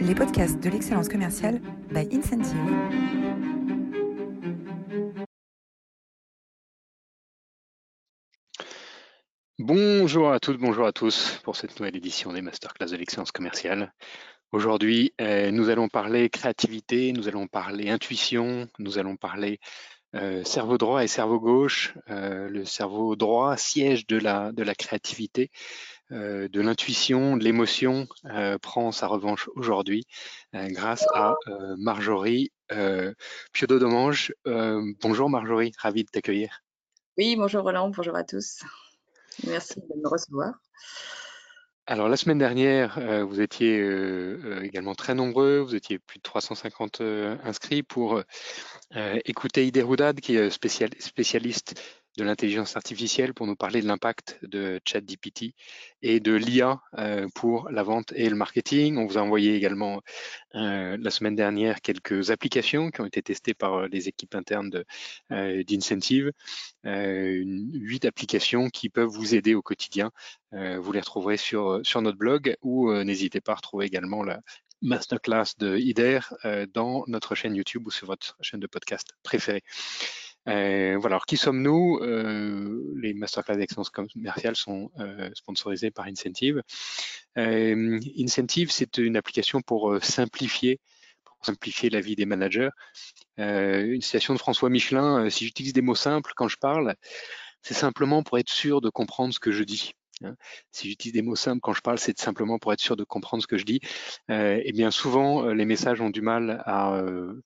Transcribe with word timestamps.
les 0.00 0.14
podcasts 0.14 0.58
de 0.60 0.70
l'excellence 0.70 1.08
commerciale 1.08 1.60
by 1.90 2.08
Incentive. 2.10 2.56
Bonjour 9.58 10.32
à 10.32 10.40
toutes, 10.40 10.58
bonjour 10.58 10.86
à 10.86 10.92
tous 10.92 11.38
pour 11.44 11.56
cette 11.56 11.78
nouvelle 11.78 11.96
édition 11.96 12.32
des 12.32 12.40
Masterclass 12.40 12.86
de 12.86 12.96
l'excellence 12.96 13.30
commerciale. 13.30 13.92
Aujourd'hui, 14.52 15.12
euh, 15.20 15.50
nous 15.50 15.68
allons 15.68 15.88
parler 15.88 16.30
créativité, 16.30 17.12
nous 17.12 17.28
allons 17.28 17.46
parler 17.46 17.90
intuition, 17.90 18.68
nous 18.78 18.98
allons 18.98 19.16
parler 19.16 19.60
euh, 20.16 20.42
cerveau 20.44 20.78
droit 20.78 21.04
et 21.04 21.08
cerveau 21.08 21.38
gauche. 21.38 21.94
Euh, 22.08 22.48
le 22.48 22.64
cerveau 22.64 23.16
droit, 23.16 23.56
siège 23.58 24.06
de 24.06 24.16
la, 24.16 24.50
de 24.52 24.62
la 24.62 24.74
créativité, 24.74 25.50
de 26.10 26.60
l'intuition, 26.60 27.36
de 27.36 27.44
l'émotion, 27.44 28.06
prend 28.62 28.92
sa 28.92 29.06
revanche 29.06 29.48
aujourd'hui 29.54 30.04
grâce 30.52 31.06
à 31.14 31.34
Marjorie 31.78 32.52
Piodo-Domange. 33.52 34.32
bonjour 35.00 35.30
Marjorie, 35.30 35.72
ravi 35.78 36.04
de 36.04 36.08
t'accueillir. 36.10 36.62
Oui, 37.18 37.36
bonjour 37.36 37.62
Roland, 37.62 37.90
bonjour 37.90 38.16
à 38.16 38.24
tous. 38.24 38.60
Merci 39.46 39.80
de 39.80 40.00
me 40.02 40.08
recevoir. 40.08 40.54
Alors 41.90 42.08
la 42.08 42.16
semaine 42.16 42.38
dernière, 42.38 42.98
euh, 42.98 43.24
vous 43.24 43.40
étiez 43.40 43.80
euh, 43.80 44.40
euh, 44.44 44.62
également 44.62 44.94
très 44.94 45.14
nombreux, 45.14 45.58
vous 45.58 45.74
étiez 45.74 45.98
plus 45.98 46.18
de 46.18 46.22
350 46.22 47.00
inscrits 47.42 47.82
pour 47.82 48.22
écouter 49.24 49.66
Ide 49.66 49.78
Roudad, 49.78 50.20
qui 50.20 50.36
est 50.36 50.50
spécialiste 50.50 51.82
de 52.16 52.24
l'intelligence 52.24 52.76
artificielle 52.76 53.34
pour 53.34 53.46
nous 53.46 53.56
parler 53.56 53.80
de 53.80 53.86
l'impact 53.86 54.38
de 54.42 54.80
ChatGPT 54.84 55.54
et 56.02 56.20
de 56.20 56.32
l'IA 56.34 56.80
euh, 56.98 57.28
pour 57.34 57.70
la 57.70 57.82
vente 57.82 58.12
et 58.16 58.28
le 58.28 58.36
marketing. 58.36 58.96
On 58.98 59.06
vous 59.06 59.16
a 59.18 59.22
envoyé 59.22 59.54
également 59.54 60.02
euh, 60.54 60.96
la 61.00 61.10
semaine 61.10 61.36
dernière 61.36 61.80
quelques 61.80 62.30
applications 62.30 62.90
qui 62.90 63.00
ont 63.00 63.06
été 63.06 63.22
testées 63.22 63.54
par 63.54 63.74
euh, 63.74 63.88
les 63.88 64.08
équipes 64.08 64.34
internes 64.34 64.70
d'Incentive. 65.30 66.32
huit 66.84 68.04
applications 68.04 68.68
qui 68.68 68.88
peuvent 68.88 69.08
vous 69.08 69.34
aider 69.34 69.54
au 69.54 69.62
quotidien. 69.62 70.10
vous 70.52 70.92
les 70.92 71.00
retrouverez 71.00 71.36
sur, 71.36 71.80
sur 71.84 72.02
notre 72.02 72.18
blog 72.18 72.56
ou 72.62 72.92
n'hésitez 72.92 73.40
pas 73.40 73.52
à 73.52 73.56
retrouver 73.56 73.86
également 73.86 74.22
la, 74.22 74.40
masterclass 74.82 75.56
de 75.58 75.76
IDER 75.76 76.20
dans 76.72 77.04
notre 77.06 77.34
chaîne 77.34 77.54
YouTube 77.54 77.86
ou 77.86 77.90
sur 77.90 78.06
votre 78.06 78.36
chaîne 78.40 78.60
de 78.60 78.66
podcast 78.66 79.08
préférée. 79.22 79.62
Euh, 80.48 80.96
voilà, 80.98 81.16
alors 81.16 81.26
qui 81.26 81.36
sommes-nous? 81.36 81.98
Euh, 82.02 82.94
Les 82.96 83.14
masterclass 83.14 83.56
d'excellence 83.56 83.90
commerciale 83.90 84.56
sont 84.56 84.90
euh, 84.98 85.30
sponsorisés 85.34 85.90
par 85.90 86.06
Incentive. 86.06 86.62
Incentive, 87.36 88.70
c'est 88.70 88.98
une 88.98 89.16
application 89.16 89.60
pour 89.60 90.02
simplifier, 90.02 90.80
pour 91.24 91.36
simplifier 91.42 91.90
la 91.90 92.00
vie 92.00 92.16
des 92.16 92.26
managers. 92.26 92.70
une 93.38 94.00
citation 94.02 94.34
de 94.34 94.38
François 94.38 94.70
Michelin, 94.70 95.30
si 95.30 95.44
j'utilise 95.44 95.72
des 95.72 95.82
mots 95.82 95.94
simples 95.94 96.32
quand 96.36 96.48
je 96.48 96.56
parle, 96.58 96.94
c'est 97.62 97.74
simplement 97.74 98.22
pour 98.22 98.38
être 98.38 98.50
sûr 98.50 98.80
de 98.80 98.90
comprendre 98.90 99.34
ce 99.34 99.40
que 99.40 99.52
je 99.52 99.64
dis. 99.64 99.94
Hein. 100.24 100.36
Si 100.72 100.88
j'utilise 100.88 101.14
des 101.14 101.22
mots 101.22 101.36
simples 101.36 101.60
quand 101.60 101.72
je 101.72 101.80
parle, 101.80 101.98
c'est 101.98 102.18
simplement 102.18 102.58
pour 102.58 102.72
être 102.72 102.80
sûr 102.80 102.96
de 102.96 103.04
comprendre 103.04 103.42
ce 103.42 103.46
que 103.46 103.58
je 103.58 103.64
dis. 103.64 103.80
Euh, 104.30 104.60
et 104.64 104.72
bien 104.72 104.90
souvent, 104.90 105.44
euh, 105.44 105.54
les 105.54 105.64
messages 105.64 106.00
ont 106.00 106.10
du 106.10 106.22
mal 106.22 106.62
à 106.66 106.96
euh, 106.96 107.42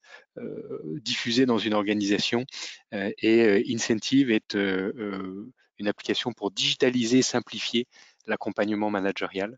diffuser 1.01 1.45
dans 1.45 1.57
une 1.57 1.73
organisation. 1.73 2.45
et 2.91 3.73
Incentive 3.73 4.31
est 4.31 4.55
une 4.55 5.87
application 5.87 6.33
pour 6.33 6.51
digitaliser, 6.51 7.21
simplifier 7.21 7.87
l'accompagnement 8.27 8.89
managérial, 8.89 9.57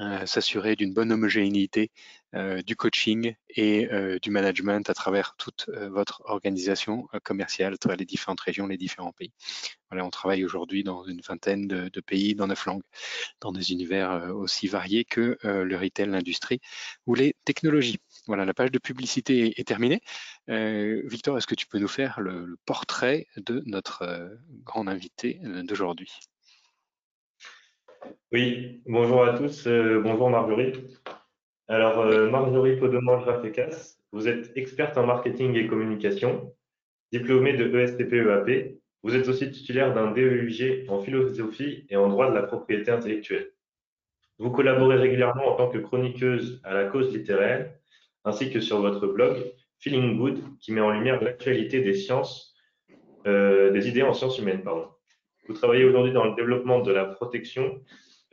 euh, 0.00 0.26
s'assurer 0.26 0.76
d'une 0.76 0.94
bonne 0.94 1.10
homogénéité 1.10 1.90
euh, 2.36 2.62
du 2.62 2.76
coaching 2.76 3.34
et 3.48 3.92
euh, 3.92 4.20
du 4.20 4.30
management 4.30 4.88
à 4.88 4.94
travers 4.94 5.34
toute 5.36 5.68
votre 5.90 6.22
organisation 6.26 7.08
commerciale, 7.24 7.74
à 7.74 7.78
travers 7.78 7.96
les 7.96 8.04
différentes 8.04 8.40
régions, 8.40 8.68
les 8.68 8.76
différents 8.76 9.10
pays. 9.10 9.32
Voilà, 9.90 10.04
on 10.04 10.10
travaille 10.10 10.44
aujourd'hui 10.44 10.84
dans 10.84 11.04
une 11.04 11.20
vingtaine 11.20 11.66
de, 11.66 12.00
pays, 12.00 12.36
dans 12.36 12.46
neuf 12.46 12.66
langues, 12.66 12.82
dans 13.40 13.50
des 13.50 13.72
univers 13.72 14.32
aussi 14.36 14.68
variés 14.68 15.04
que 15.04 15.38
le 15.42 15.76
retail, 15.76 16.08
l'industrie 16.08 16.60
ou 17.06 17.14
les 17.14 17.34
technologies. 17.44 17.98
Voilà, 18.26 18.44
la 18.44 18.54
page 18.54 18.70
de 18.70 18.78
publicité 18.78 19.58
est, 19.58 19.64
terminée. 19.64 20.02
Victor, 20.46 21.38
est-ce 21.38 21.46
que 21.46 21.54
tu 21.54 21.66
peux 21.66 21.78
nous 21.78 21.88
faire 21.88 22.20
le 22.20 22.58
portrait 22.66 23.26
de 23.36 23.62
notre 23.66 24.30
grand 24.64 24.86
invité 24.86 25.40
d'aujourd'hui? 25.64 26.12
Oui, 28.32 28.82
bonjour 28.86 29.24
à 29.24 29.38
tous. 29.38 29.66
Euh, 29.66 30.00
bonjour 30.00 30.30
Marjorie. 30.30 30.72
Alors, 31.68 32.00
euh, 32.00 32.30
Marjorie 32.30 32.76
Podemange-Rafecas, 32.76 33.98
vous 34.12 34.28
êtes 34.28 34.56
experte 34.56 34.96
en 34.96 35.06
marketing 35.06 35.54
et 35.56 35.66
communication, 35.66 36.54
diplômée 37.12 37.54
de 37.54 37.74
ESTP-EAP. 37.78 38.78
Vous 39.02 39.14
êtes 39.14 39.28
aussi 39.28 39.50
titulaire 39.50 39.94
d'un 39.94 40.12
DEUG 40.12 40.86
en 40.88 41.00
philosophie 41.00 41.86
et 41.88 41.96
en 41.96 42.08
droit 42.08 42.30
de 42.30 42.34
la 42.34 42.42
propriété 42.42 42.90
intellectuelle. 42.90 43.50
Vous 44.38 44.50
collaborez 44.50 44.96
régulièrement 44.96 45.46
en 45.46 45.56
tant 45.56 45.68
que 45.68 45.78
chroniqueuse 45.78 46.60
à 46.64 46.74
la 46.74 46.86
cause 46.86 47.12
littéraire, 47.12 47.72
ainsi 48.24 48.50
que 48.50 48.60
sur 48.60 48.80
votre 48.80 49.06
blog 49.06 49.36
Feeling 49.78 50.18
Good, 50.18 50.42
qui 50.60 50.72
met 50.72 50.80
en 50.80 50.90
lumière 50.90 51.22
l'actualité 51.22 51.80
des 51.80 51.94
sciences, 51.94 52.54
euh, 53.26 53.70
des 53.70 53.88
idées 53.88 54.02
en 54.02 54.12
sciences 54.12 54.38
humaines. 54.38 54.62
Pardon. 54.62 54.88
Vous 55.48 55.54
travaillez 55.54 55.84
aujourd'hui 55.84 56.12
dans 56.12 56.24
le 56.24 56.34
développement 56.34 56.80
de 56.80 56.92
la 56.92 57.06
protection 57.06 57.80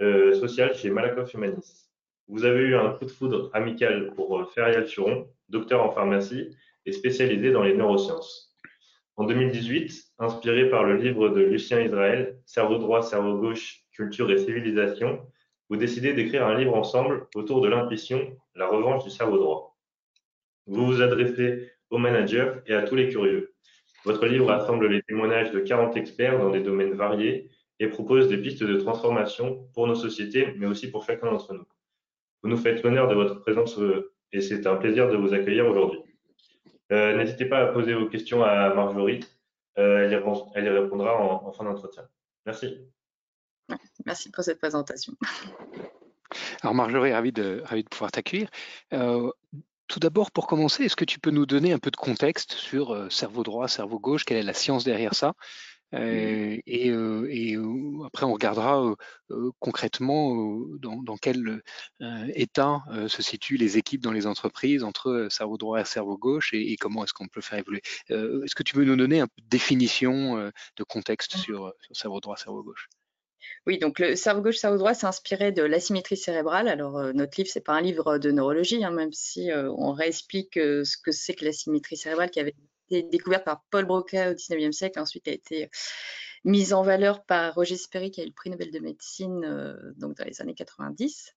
euh, 0.02 0.34
sociale 0.34 0.76
chez 0.76 0.90
Malakoff 0.90 1.34
Humanis. 1.34 1.90
Vous 2.28 2.44
avez 2.44 2.60
eu 2.60 2.76
un 2.76 2.90
coup 2.90 3.06
de 3.06 3.10
foudre 3.10 3.50
amical 3.54 4.14
pour 4.16 4.38
euh, 4.38 4.44
Ferial 4.54 4.86
Churon, 4.86 5.26
docteur 5.48 5.82
en 5.82 5.94
pharmacie 5.94 6.54
et 6.86 6.92
spécialisé 6.92 7.54
dans 7.54 7.64
les 7.64 7.74
neurosciences. 7.74 8.54
En 9.16 9.24
2018, 9.24 10.12
inspiré 10.20 10.70
par 10.70 10.84
le 10.84 10.98
livre 10.98 11.30
de 11.30 11.40
Lucien 11.40 11.80
Israël, 11.80 12.38
Cerveau 12.46 12.80
droit, 12.80 13.02
cerveau 13.02 13.38
gauche, 13.38 13.86
culture 13.94 14.30
et 14.30 14.38
civilisation, 14.38 15.26
vous 15.70 15.78
décidez 15.78 16.12
d'écrire 16.12 16.46
un 16.46 16.58
livre 16.58 16.76
ensemble 16.76 17.28
autour 17.34 17.62
de 17.62 17.70
l'intuition, 17.70 18.36
la 18.56 18.68
revanche 18.68 19.06
du 19.06 19.10
cerveau 19.10 19.38
droit. 19.38 19.78
Vous 20.68 20.86
vous 20.86 21.02
adressez 21.02 21.72
aux 21.90 21.98
managers 21.98 22.56
et 22.68 22.74
à 22.74 22.82
tous 22.82 22.96
les 22.96 23.08
curieux. 23.08 23.56
Votre 24.06 24.28
livre 24.28 24.46
rassemble 24.46 24.88
les 24.88 25.02
témoignages 25.02 25.52
de 25.52 25.60
40 25.60 25.98
experts 25.98 26.38
dans 26.38 26.52
des 26.52 26.62
domaines 26.62 26.94
variés 26.94 27.50
et 27.80 27.88
propose 27.88 28.30
des 28.30 28.38
pistes 28.38 28.64
de 28.64 28.78
transformation 28.78 29.68
pour 29.74 29.88
nos 29.88 29.96
sociétés, 29.96 30.54
mais 30.58 30.68
aussi 30.68 30.92
pour 30.92 31.04
chacun 31.04 31.32
d'entre 31.32 31.54
nous. 31.54 31.66
Vous 32.44 32.50
nous 32.50 32.58
faites 32.58 32.84
l'honneur 32.84 33.08
de 33.08 33.16
votre 33.16 33.42
présence 33.42 33.80
euh, 33.80 34.14
et 34.32 34.42
c'est 34.42 34.68
un 34.68 34.76
plaisir 34.76 35.10
de 35.10 35.18
vous 35.18 35.34
accueillir 35.34 35.66
aujourd'hui. 35.66 36.00
Euh, 36.92 37.18
n'hésitez 37.18 37.46
pas 37.46 37.60
à 37.60 37.66
poser 37.68 37.96
vos 37.96 38.08
questions 38.08 38.44
à 38.44 38.74
Marjorie. 38.76 39.22
Euh, 39.80 40.04
elle, 40.04 40.66
y, 40.66 40.70
répondra 40.70 41.20
en, 41.20 41.52
fin 41.52 41.64
d'entretien. 41.64 42.08
Merci. 42.46 42.78
Merci 44.06 44.32
pour 44.32 44.44
cette 44.44 44.60
présentation. 44.60 45.14
Alors 46.62 46.76
Marjorie, 46.76 47.12
ravi 47.12 47.32
de, 47.32 47.62
ravi 47.66 47.84
de 47.84 47.90
pouvoir 47.90 48.12
t'accueillir. 48.12 48.50
Tout 49.88 50.00
d'abord, 50.00 50.32
pour 50.32 50.48
commencer, 50.48 50.86
est-ce 50.86 50.96
que 50.96 51.06
tu 51.06 51.20
peux 51.20 51.30
nous 51.30 51.46
donner 51.46 51.72
un 51.72 51.80
peu 51.80 51.92
de 51.92 51.96
contexte 51.96 52.54
sur 52.54 52.92
euh, 52.94 53.10
cerveau 53.10 53.44
droit, 53.44 53.68
cerveau 53.68 54.00
gauche, 54.00 54.26
quelle 54.26 54.38
est 54.38 54.44
la 54.44 54.54
science 54.54 54.84
derrière 54.84 55.14
ça? 55.14 55.34
Euh, 55.94 56.58
et, 56.66 56.90
euh, 56.90 58.04
après, 58.06 58.26
on 58.26 58.34
regardera 58.34 58.96
concrètement 59.60 60.36
dans, 60.80 61.18
quel 61.18 61.62
état 62.34 62.84
se 63.08 63.22
situent 63.22 63.58
les 63.58 63.78
équipes 63.78 64.02
dans 64.02 64.12
les 64.12 64.28
entreprises 64.28 64.84
entre 64.84 65.28
cerveau 65.30 65.58
droit 65.58 65.80
et 65.80 65.86
cerveau 65.86 66.18
gauche 66.18 66.50
et, 66.54 66.76
comment 66.78 67.04
est-ce 67.04 67.14
qu'on 67.14 67.28
peut 67.28 67.42
faire 67.42 67.60
évoluer. 67.60 67.82
est-ce 68.10 68.56
que 68.56 68.64
tu 68.64 68.74
peux 68.74 68.84
nous 68.84 68.98
donner 68.98 69.22
une 69.22 69.28
définition 69.48 70.52
de 70.76 70.84
contexte 70.84 71.38
sur, 71.38 71.74
sur 71.80 71.96
cerveau 71.96 72.20
droit, 72.20 72.36
cerveau 72.36 72.64
gauche? 72.64 72.90
Oui, 73.68 73.80
donc 73.80 74.00
le 74.00 74.16
cerveau 74.16 74.42
gauche, 74.42 74.58
cerveau 74.58 74.78
droit, 74.78 74.94
c'est 74.94 75.08
inspiré 75.08 75.52
de 75.52 75.64
l'asymétrie 75.64 76.18
cérébrale. 76.18 76.68
Alors, 76.68 76.98
euh, 76.98 77.14
notre 77.14 77.38
livre, 77.38 77.50
c'est 77.52 77.62
pas 77.62 77.74
un 77.74 77.82
livre 77.82 78.18
de 78.20 78.32
neurologie, 78.32 78.84
hein, 78.84 78.92
même 78.92 79.12
si 79.12 79.52
euh, 79.52 79.72
on 79.78 79.92
réexplique 79.92 80.58
euh, 80.58 80.84
ce 80.84 80.98
que 80.98 81.12
c'est 81.12 81.34
que 81.34 81.46
l'asymétrie 81.46 81.98
cérébrale 81.98 82.30
qui 82.30 82.40
avait 82.40 82.56
été 82.90 83.04
découverte 83.10 83.44
par 83.44 83.64
Paul 83.72 83.86
Broca 83.86 84.32
au 84.32 84.34
19e 84.34 84.72
siècle, 84.72 85.00
ensuite 85.00 85.28
a 85.28 85.32
été 85.32 85.70
mise 86.44 86.74
en 86.74 86.84
valeur 86.84 87.26
par 87.26 87.56
Roger 87.56 87.78
Sperry, 87.78 88.12
qui 88.12 88.22
a 88.22 88.24
eu 88.24 88.28
le 88.28 88.34
prix 88.34 88.52
Nobel 88.52 88.70
de 88.70 88.80
médecine 88.80 89.42
donc 89.98 90.16
dans 90.18 90.26
les 90.26 90.42
années 90.42 90.54
90. 90.54 91.34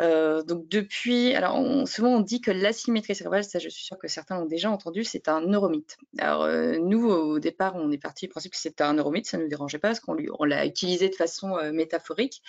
Euh, 0.00 0.42
donc 0.42 0.68
depuis, 0.68 1.34
alors 1.34 1.56
on, 1.56 1.84
souvent 1.84 2.16
on 2.16 2.20
dit 2.20 2.40
que 2.40 2.50
l'asymétrie 2.50 3.14
cérébrale, 3.14 3.42
ça 3.42 3.58
je 3.58 3.68
suis 3.68 3.84
sûre 3.84 3.98
que 3.98 4.06
certains 4.06 4.40
ont 4.40 4.46
déjà 4.46 4.70
entendu, 4.70 5.02
c'est 5.02 5.28
un 5.28 5.40
neuromythe. 5.40 5.98
Alors 6.18 6.42
euh, 6.42 6.78
nous 6.78 7.08
au 7.08 7.38
départ 7.40 7.74
on 7.74 7.90
est 7.90 7.98
parti 7.98 8.26
du 8.26 8.30
principe 8.30 8.52
que 8.52 8.58
c'était 8.58 8.84
un 8.84 8.94
neuromythe, 8.94 9.26
ça 9.26 9.38
ne 9.38 9.42
nous 9.42 9.48
dérangeait 9.48 9.78
pas 9.78 9.88
parce 9.88 10.00
qu'on 10.00 10.16
on 10.38 10.44
l'a 10.44 10.66
utilisé 10.66 11.08
de 11.08 11.14
façon 11.14 11.56
euh, 11.56 11.72
métaphorique. 11.72 12.42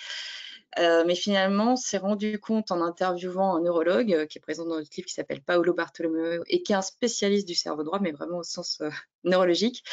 Euh, 0.78 1.04
mais 1.04 1.16
finalement, 1.16 1.72
on 1.72 1.76
s'est 1.76 1.98
rendu 1.98 2.38
compte 2.38 2.70
en 2.70 2.80
interviewant 2.80 3.56
un 3.56 3.60
neurologue 3.60 4.12
euh, 4.14 4.26
qui 4.26 4.38
est 4.38 4.40
présent 4.40 4.64
dans 4.64 4.76
notre 4.76 4.90
livre 4.96 5.06
qui 5.06 5.14
s'appelle 5.14 5.42
Paolo 5.42 5.74
Bartolomeo 5.74 6.44
et 6.46 6.62
qui 6.62 6.72
est 6.72 6.76
un 6.76 6.82
spécialiste 6.82 7.48
du 7.48 7.56
cerveau 7.56 7.82
droit, 7.82 7.98
mais 8.00 8.12
vraiment 8.12 8.38
au 8.38 8.42
sens 8.44 8.80
euh, 8.80 8.90
neurologique. 9.24 9.84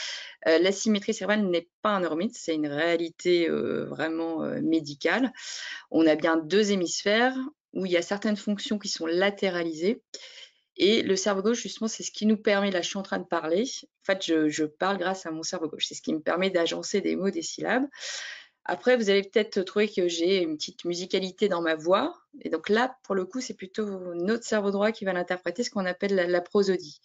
L'asymétrie 0.45 1.13
cérébrale 1.13 1.49
n'est 1.49 1.67
pas 1.81 1.89
un 1.89 2.01
neuromythe, 2.01 2.35
c'est 2.35 2.55
une 2.55 2.67
réalité 2.67 3.49
vraiment 3.49 4.39
médicale. 4.61 5.33
On 5.91 6.07
a 6.07 6.15
bien 6.15 6.37
deux 6.37 6.71
hémisphères. 6.71 7.35
où 7.73 7.85
il 7.85 7.91
y 7.91 7.97
a 7.97 8.01
certaines 8.01 8.37
fonctions 8.37 8.79
qui 8.79 8.87
sont 8.87 9.05
latéralisées. 9.05 10.01
Et 10.77 11.01
le 11.01 11.15
cerveau 11.15 11.41
gauche, 11.41 11.61
justement, 11.61 11.87
c'est 11.87 12.03
ce 12.03 12.11
qui 12.11 12.25
nous 12.25 12.37
permet, 12.37 12.71
là 12.71 12.81
je 12.81 12.87
suis 12.87 12.97
en 12.97 13.03
train 13.03 13.17
de 13.17 13.25
parler, 13.25 13.63
en 13.63 14.05
fait 14.05 14.23
je, 14.23 14.63
parle 14.63 14.97
grâce 14.97 15.25
à 15.25 15.31
mon 15.31 15.43
cerveau 15.43 15.67
gauche, 15.67 15.87
c'est 15.87 15.95
ce 15.95 16.01
qui 16.01 16.13
me 16.13 16.21
permet 16.21 16.51
d'agencer 16.51 17.01
des 17.01 17.15
mots, 17.15 17.31
des 17.31 17.41
syllabes. 17.41 17.87
Après, 18.69 18.97
vous 18.97 19.09
allez 19.09 19.23
peut-être 19.23 19.61
trouver 19.61 19.87
que 19.87 20.09
j'ai 20.09 20.41
une 20.43 20.57
petite 20.57 20.83
musicalité 20.83 21.47
dans 21.47 21.61
ma 21.61 21.75
voix. 21.75 22.13
Et 22.41 22.49
donc 22.49 22.67
là, 22.67 22.97
pour 23.03 23.15
le 23.15 23.23
coup, 23.25 23.39
c'est 23.39 23.53
plutôt 23.53 23.85
notre 24.13 24.43
cerveau 24.43 24.71
droit 24.71 24.91
qui 24.91 25.05
va 25.05 25.13
l'interpréter, 25.13 25.63
ce 25.63 25.69
qu'on 25.69 25.85
appelle 25.85 26.15
la, 26.15 26.41
prosodie. 26.41 26.99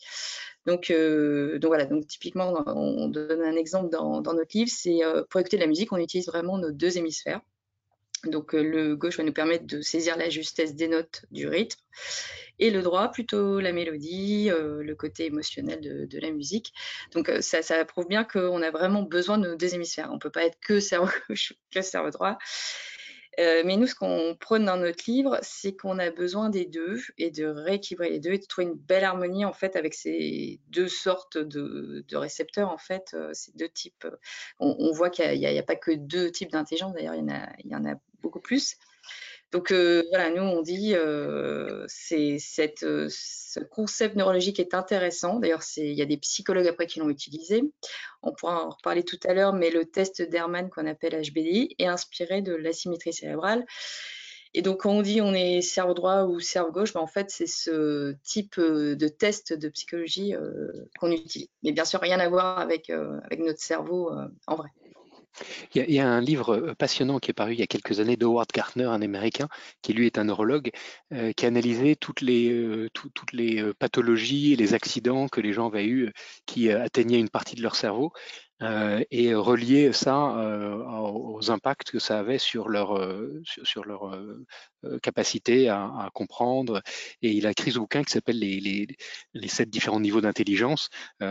Donc, 0.66 0.90
euh, 0.90 1.60
donc 1.60 1.68
voilà, 1.68 1.84
donc 1.84 2.08
typiquement, 2.08 2.64
on 2.66 3.08
donne 3.08 3.42
un 3.42 3.54
exemple 3.54 3.90
dans, 3.90 4.20
notre 4.22 4.56
livre, 4.56 4.70
c'est 4.74 5.04
euh, 5.04 5.22
pour 5.30 5.40
écouter 5.40 5.56
de 5.56 5.62
la 5.62 5.68
musique, 5.68 5.92
on 5.92 5.98
utilise 5.98 6.26
vraiment 6.26 6.58
nos 6.58 6.72
deux 6.72 6.98
hémisphères. 6.98 7.40
Donc 8.24 8.54
euh, 8.54 8.62
le 8.62 8.96
gauche 8.96 9.16
va 9.16 9.24
nous 9.24 9.32
permettre 9.32 9.66
de 9.66 9.80
saisir 9.80 10.16
la 10.16 10.30
justesse 10.30 10.74
des 10.74 10.88
notes 10.88 11.24
du 11.30 11.48
rythme 11.48 11.80
et 12.58 12.70
le 12.70 12.82
droit 12.82 13.10
plutôt 13.10 13.58
la 13.60 13.72
mélodie, 13.72 14.48
euh, 14.50 14.82
le 14.82 14.94
côté 14.94 15.26
émotionnel 15.26 15.80
de, 15.80 16.19
la 16.20 16.30
musique. 16.30 16.72
Donc 17.12 17.28
euh, 17.28 17.40
ça, 17.40 17.62
ça, 17.62 17.84
prouve 17.84 18.06
bien 18.06 18.22
qu'on 18.22 18.62
a 18.62 18.70
vraiment 18.70 19.02
besoin 19.02 19.38
de 19.38 19.48
nos 19.48 19.56
deux 19.56 19.74
hémisphères. 19.74 20.08
On 20.10 20.14
ne 20.14 20.20
peut 20.20 20.30
pas 20.30 20.44
être 20.44 20.58
que 20.60 20.78
cerveau 20.78 21.10
gauche, 21.28 21.54
que 21.72 21.82
cerveau 21.82 22.10
droit. 22.10 22.38
Mais 23.38 23.76
nous, 23.76 23.87
ce 23.87 23.94
qu'on 23.94 24.37
prône 24.38 24.64
dans 24.64 24.76
notre 24.76 25.05
livre, 25.11 25.38
c'est 25.43 25.75
qu'on 25.75 25.99
a 25.99 26.11
besoin 26.11 26.50
des 26.50 26.67
deux 26.67 27.00
et 27.19 27.31
de 27.31 27.46
rééquilibrer 27.46 28.11
les 28.11 28.20
deux 28.20 28.32
et 28.32 28.38
de 28.38 28.46
trouver 28.46 28.67
une 28.67 28.75
belle 28.75 29.05
harmonie 29.05 29.44
en 29.44 29.52
fait 29.52 29.76
avec 29.76 29.94
ces 29.94 30.61
deux 30.69 30.88
sortes 30.88 31.38
de, 31.38 32.05
récepteurs 32.12 32.70
en 32.70 32.79
fait, 32.79 33.17
ces 33.32 33.52
deux 33.52 33.69
types. 33.69 34.06
On, 34.58 34.93
voit 34.93 35.11
qu'il 35.11 35.38
n'y 35.38 35.58
a, 35.58 35.62
pas 35.62 35.76
que 35.76 35.93
deux 35.93 36.31
types 36.31 36.52
d'intelligence. 36.52 36.93
D'ailleurs, 36.93 37.14
il, 37.14 37.25
il 37.64 37.70
y 37.70 37.75
en 37.75 37.84
a 37.87 37.94
beaucoup 38.20 38.40
plus. 38.40 38.76
Donc 39.52 39.70
euh, 39.70 40.02
voilà, 40.08 40.31
nous 40.31 40.43
on 40.43 40.62
dit 40.62 40.94
euh, 40.94 41.84
c'est 41.87 42.38
euh, 42.82 43.06
ce 43.10 43.60
concept 43.60 44.16
neurologique 44.16 44.58
est 44.58 44.72
intéressant. 44.72 45.38
D'ailleurs, 45.38 45.62
il 45.76 45.93
y 45.93 46.00
a 46.00 46.06
des 46.06 46.16
psychologues 46.16 46.69
après 46.69 46.87
qui 46.87 47.00
l'ont 47.00 47.10
utilisé. 47.10 47.62
On 48.22 48.32
pourra 48.32 48.64
en 48.64 48.70
reparler 48.70 49.04
tout 49.04 49.20
à 49.25 49.34
l'heure, 49.34 49.52
mais 49.52 49.70
le 49.70 49.84
test 49.84 50.22
d'Hermann 50.22 50.70
qu'on 50.70 50.87
appelle 50.87 51.20
HBDI 51.20 51.75
est 51.78 51.87
inspiré 51.87 52.40
de 52.40 52.54
l'asymétrie 52.54 53.12
cérébrale. 53.12 53.66
Et 54.54 54.62
donc, 54.62 54.81
quand 54.81 54.93
on 54.93 55.02
dit 55.02 55.20
on 55.20 55.34
est 55.34 55.60
cerveau 55.60 55.93
droit 55.93 56.25
ou 56.25 56.40
cerveau 56.40 56.72
gauche, 56.72 56.94
ben, 56.94 57.00
en 57.00 57.06
fait, 57.06 57.31
c'est 57.31 57.46
ce 57.46 58.14
type 58.25 58.58
de 58.58 59.08
test 59.08 59.52
de 59.52 59.69
psychologie 59.69 60.34
qu'on 60.98 61.10
utilise. 61.10 61.48
Mais 61.62 61.72
bien 61.72 61.84
sûr, 61.84 62.00
rien 62.00 62.20
à 62.20 62.28
voir 62.31 62.58
avec, 62.58 62.88
avec 62.88 63.40
notre 63.40 63.60
cerveau 63.60 64.10
en 64.46 64.56
vrai. 64.56 64.69
Il 65.75 65.90
y, 65.90 65.99
a, 65.99 66.08
un 66.08 66.20
livre 66.20 66.56
euh, 66.56 66.75
passionnant 66.75 67.19
qui 67.19 67.31
est 67.31 67.34
paru 67.34 67.55
il 67.55 67.61
y 67.61 67.62
a 67.62 67.67
quelques 67.67 68.00
années 68.00 68.17
d'Howard 68.17 68.49
Gardner, 68.52 68.84
un 68.84 69.02
Américain, 69.02 69.49
qui 69.82 69.93
lui 69.93 70.06
est 70.06 70.19
un 70.19 70.25
neurologue, 70.25 70.70
euh, 71.12 71.32
qui 71.32 71.44
a 71.44 71.49
analysé 71.49 71.96
toutes 71.96 72.20
les, 72.20 72.50
euh, 72.50 73.75
pathologies 73.79 74.52
et 74.52 74.56
les 74.56 74.75
accidents 74.75 75.29
que 75.29 75.40
les 75.40 75.52
gens 75.52 75.69
avaient 75.69 75.87
eus 75.87 76.12
qui 76.46 76.70
atteignaient 76.70 77.19
une 77.19 77.31
partie 77.31 77.56
de 77.56 77.62
leur 77.62 77.76
cerveau 77.76 78.12
et 79.10 79.34
relier 79.34 79.92
ça 79.92 80.36
euh, 80.36 80.76
aux 80.76 81.50
impacts 81.50 81.90
que 81.90 81.98
ça 81.98 82.18
avait 82.18 82.38
sur 82.38 82.68
leur, 82.68 82.96
euh, 82.96 83.42
sur, 83.44 83.84
leur 83.84 84.16
capacité 85.02 85.68
à, 85.68 85.84
à, 85.84 86.10
comprendre. 86.12 86.82
Et 87.22 87.30
il 87.32 87.46
a 87.46 87.50
écrit 87.50 87.72
ce 87.72 87.78
bouquin 87.78 88.02
qui 88.02 88.12
s'appelle 88.12 88.38
les, 88.38 88.60
les, 88.60 88.86
les, 89.34 89.48
sept 89.48 89.68
différents 89.70 90.00
niveaux 90.00 90.20
d'intelligence, 90.20 90.90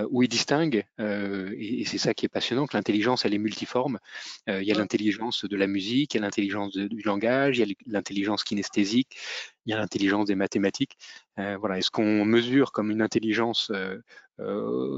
où 0.10 0.24
il 0.24 0.30
distingue, 0.30 0.86
et, 1.00 1.84
c'est 1.86 1.98
ça 1.98 2.14
qui 2.14 2.26
est 2.26 2.30
passionnant, 2.30 2.66
que 2.66 2.78
l'intelligence, 2.78 3.26
elle 3.26 3.34
est 3.34 3.40
multiforme. 3.40 4.00
il 4.48 4.64
y 4.64 4.72
a 4.72 4.76
l'intelligence 4.76 5.46
de 5.46 5.56
la 5.58 5.68
musique, 5.68 6.14
il 6.14 6.18
y 6.18 6.20
a 6.20 6.24
l'intelligence 6.24 6.76
du 6.76 7.02
langage, 7.04 7.60
il 7.60 7.68
y 7.68 7.72
a 7.72 7.76
l'intelligence 7.88 8.44
kinesthésique, 8.44 9.18
il 9.66 9.72
y 9.72 9.74
a 9.74 9.78
l'intelligence 9.78 10.26
des 10.26 10.36
mathématiques. 10.36 10.98
voilà, 11.38 11.78
est 11.78 11.82
ce 11.82 11.92
qu'on 11.92 12.26
mesure 12.26 12.72
comme 12.72 12.92
une 12.92 13.02
intelligence 13.02 13.72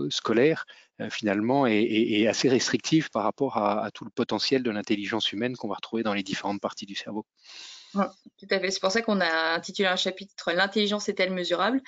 scolaire, 0.09 0.65
euh, 1.01 1.09
finalement 1.09 1.65
est, 1.65 2.27
assez 2.27 2.49
restrictif 2.49 3.09
par 3.09 3.23
rapport 3.23 3.57
à, 3.57 3.89
tout 3.91 4.05
le 4.05 4.11
potentiel 4.11 4.63
de 4.63 4.71
l'intelligence 4.71 5.31
humaine 5.31 5.55
qu'on 5.55 5.67
va 5.67 5.75
retrouver 5.75 6.03
dans 6.03 6.13
les 6.13 6.23
différentes 6.23 6.61
parties 6.61 6.85
du 6.85 6.95
cerveau. 6.95 7.25
tout 7.93 8.47
à 8.49 8.59
fait. 8.59 8.71
C'est 8.71 8.79
pour 8.79 8.91
ça 8.91 9.01
qu'on 9.01 9.19
a 9.19 9.55
intitulé 9.55 9.87
un 9.87 9.95
chapitre 9.95 10.51
L'intelligence 10.51 11.09
est-elle 11.09 11.33
mesurable? 11.33 11.81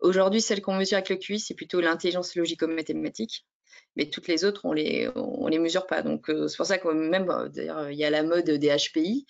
Aujourd'hui, 0.00 0.40
celle 0.40 0.60
qu'on 0.62 0.76
mesure 0.76 0.96
avec 0.96 1.08
le 1.10 1.16
QI, 1.16 1.40
c'est 1.40 1.54
plutôt 1.54 1.80
l'intelligence 1.80 2.34
logico-mathématique 2.34 3.44
mais 3.96 4.10
toutes 4.10 4.26
les 4.26 4.44
autres, 4.44 4.62
on 4.64 4.72
les, 4.72 5.08
on 5.14 5.46
les 5.46 5.58
mesure 5.58 5.86
pas. 5.86 6.02
Donc, 6.02 6.28
euh, 6.28 6.48
c'est 6.48 6.56
pour 6.56 6.66
ça 6.66 6.78
que 6.78 6.88
même, 6.88 7.30
euh, 7.30 7.48
d'ailleurs, 7.48 7.90
il 7.90 7.98
y 7.98 8.04
a 8.04 8.10
la 8.10 8.22
mode 8.22 8.50
des 8.50 8.76
HPI. 8.76 9.26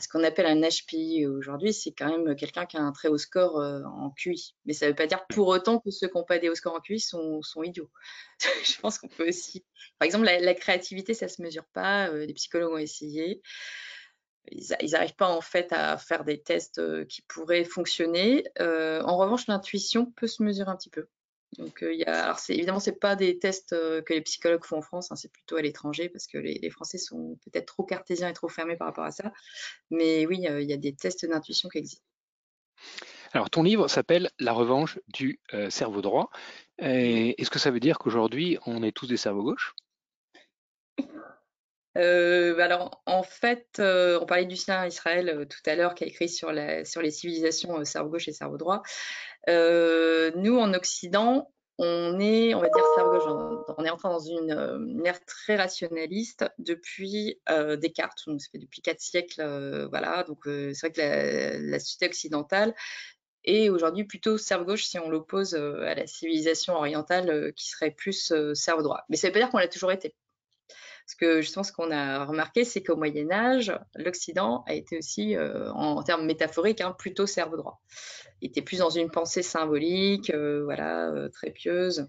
Ce 0.00 0.08
qu'on 0.08 0.24
appelle 0.24 0.46
un 0.46 0.60
HPI 0.60 1.26
aujourd'hui, 1.26 1.72
c'est 1.72 1.92
quand 1.92 2.08
même 2.08 2.34
quelqu'un 2.36 2.66
qui 2.66 2.76
a 2.76 2.80
un 2.80 2.92
très 2.92 3.08
haut 3.08 3.18
score 3.18 3.58
euh, 3.60 3.82
en 3.84 4.10
QI. 4.10 4.54
Mais 4.64 4.72
ça 4.72 4.86
ne 4.86 4.90
veut 4.90 4.96
pas 4.96 5.06
dire 5.06 5.24
pour 5.28 5.48
autant 5.48 5.78
que 5.78 5.90
ceux 5.90 6.08
qui 6.08 6.16
n'ont 6.16 6.24
pas 6.24 6.38
des 6.38 6.48
hauts 6.48 6.54
scores 6.54 6.74
en 6.74 6.80
QI 6.80 7.00
sont, 7.00 7.42
sont 7.42 7.62
idiots. 7.62 7.90
Je 8.64 8.80
pense 8.80 8.98
qu'on 8.98 9.08
peut 9.08 9.28
aussi. 9.28 9.64
Par 9.98 10.06
exemple, 10.06 10.24
la, 10.24 10.54
créativité, 10.54 11.14
ça 11.14 11.26
ne 11.26 11.30
se 11.30 11.42
mesure 11.42 11.66
pas. 11.72 12.10
les 12.10 12.34
psychologues 12.34 12.72
ont 12.72 12.78
essayé. 12.78 13.42
Ils 14.50 14.90
n'arrivent 14.90 15.16
pas 15.16 15.28
en 15.28 15.40
fait 15.40 15.72
à 15.72 15.98
faire 15.98 16.24
des 16.24 16.40
tests 16.40 16.80
qui 17.06 17.22
pourraient 17.22 17.64
fonctionner. 17.64 18.44
en 18.58 19.16
revanche, 19.16 19.46
l'intuition 19.46 20.06
peut 20.16 20.26
se 20.26 20.42
mesurer 20.42 20.70
un 20.70 20.76
petit 20.76 20.90
peu. 20.90 21.06
Donc, 21.58 21.82
euh, 21.82 21.92
il 21.92 21.98
y 21.98 22.04
a, 22.04 22.24
alors 22.24 22.38
évidemment, 22.48 22.80
ce 22.80 22.90
pas 22.90 23.16
des 23.16 23.38
tests 23.38 23.72
euh, 23.72 24.02
que 24.02 24.14
les 24.14 24.20
psychologues 24.20 24.64
font 24.64 24.78
en 24.78 24.82
France, 24.82 25.10
hein, 25.10 25.16
c'est 25.16 25.32
plutôt 25.32 25.56
à 25.56 25.62
l'étranger 25.62 26.08
parce 26.08 26.26
que 26.26 26.38
les, 26.38 26.70
Français 26.70 26.98
sont 26.98 27.36
peut-être 27.44 27.66
trop 27.66 27.82
cartésiens 27.82 28.28
et 28.28 28.32
trop 28.32 28.48
fermés 28.48 28.76
par 28.76 28.86
rapport 28.86 29.04
à 29.04 29.10
ça. 29.10 29.32
Mais 29.90 30.26
oui, 30.26 30.38
il 30.42 30.70
y 30.70 30.72
a 30.72 30.76
des 30.76 30.94
tests 30.94 31.26
d'intuition 31.26 31.68
qui 31.68 31.78
existent. 31.78 32.04
Alors, 33.32 33.50
ton 33.50 33.62
livre 33.62 33.88
s'appelle 33.88 34.30
La 34.38 34.52
revanche 34.52 34.98
du 35.08 35.40
euh, 35.52 35.70
cerveau 35.70 36.02
droit. 36.02 36.30
est-ce 36.78 37.50
que 37.50 37.58
ça 37.58 37.70
veut 37.70 37.80
dire 37.80 37.98
qu'aujourd'hui, 37.98 38.58
on 38.66 38.82
est 38.82 38.92
tous 38.92 39.06
des 39.06 39.16
cerveaux 39.16 39.42
gauches? 39.42 39.74
Alors, 41.96 43.02
en 43.06 43.22
fait, 43.22 43.66
on 43.78 44.24
parlait 44.26 44.46
du 44.46 44.56
sien 44.56 44.86
Israël 44.86 45.46
tout 45.50 45.70
à 45.70 45.74
l'heure, 45.74 45.94
qui 45.94 46.04
a 46.04 46.06
écrit 46.06 46.28
sur, 46.28 46.52
la, 46.52 46.84
sur 46.84 47.02
les 47.02 47.10
civilisations 47.10 47.84
cerveau 47.84 48.10
gauche 48.10 48.28
et 48.28 48.32
cerveau 48.32 48.56
droit. 48.56 48.82
Euh, 49.48 50.30
nous, 50.36 50.58
en 50.58 50.74
Occident, 50.74 51.50
on 51.78 52.20
est, 52.20 52.54
on 52.54 52.60
va 52.60 52.68
dire, 52.68 52.84
on 53.78 53.84
est 53.84 53.90
entré 53.90 54.08
dans 54.08 54.18
une, 54.20 55.02
ère 55.04 55.24
très 55.24 55.56
rationaliste 55.56 56.44
depuis 56.58 57.40
euh, 57.48 57.76
Descartes, 57.76 58.22
donc 58.26 58.40
ça 58.42 58.48
fait 58.52 58.58
depuis 58.58 58.82
quatre 58.82 59.00
siècles, 59.00 59.40
euh, 59.40 59.88
voilà. 59.88 60.24
Donc 60.24 60.40
c'est 60.44 60.78
vrai 60.80 60.92
que 60.92 61.70
la, 61.70 61.78
société 61.78 62.06
occidentale 62.06 62.74
est 63.44 63.70
aujourd'hui 63.70 64.04
plutôt 64.04 64.36
cerveau 64.36 64.66
gauche 64.66 64.84
si 64.84 64.98
on 64.98 65.08
l'oppose 65.08 65.54
à 65.54 65.94
la 65.94 66.06
civilisation 66.06 66.74
orientale 66.74 67.54
qui 67.54 67.70
serait 67.70 67.92
plus 67.92 68.34
cerveau 68.54 68.82
droit. 68.82 69.04
Mais 69.08 69.16
ça 69.16 69.28
ne 69.28 69.30
veut 69.30 69.34
pas 69.34 69.46
dire 69.46 69.50
qu'on 69.50 69.58
l'a 69.58 69.68
toujours 69.68 69.92
été. 69.92 70.14
Parce 71.10 71.14
que 71.16 71.40
justement, 71.40 71.64
ce 71.64 71.72
qu'on 71.72 71.90
a 71.90 72.24
remarqué, 72.24 72.64
c'est 72.64 72.82
qu'au 72.84 72.96
Moyen 72.96 73.32
Âge, 73.32 73.76
l'Occident 73.96 74.62
a 74.68 74.74
été 74.74 74.96
aussi, 74.96 75.36
en, 75.74 76.02
termes 76.04 76.24
métaphoriques, 76.24 76.80
hein, 76.80 76.94
plutôt 76.96 77.26
cerveau 77.26 77.56
droit 77.56 77.80
était 78.42 78.62
plus 78.62 78.78
dans 78.78 78.90
une 78.90 79.10
pensée 79.10 79.42
symbolique, 79.42 80.30
euh, 80.30 80.62
voilà, 80.64 81.10
euh, 81.10 81.28
très 81.28 81.50
pieuse. 81.50 82.08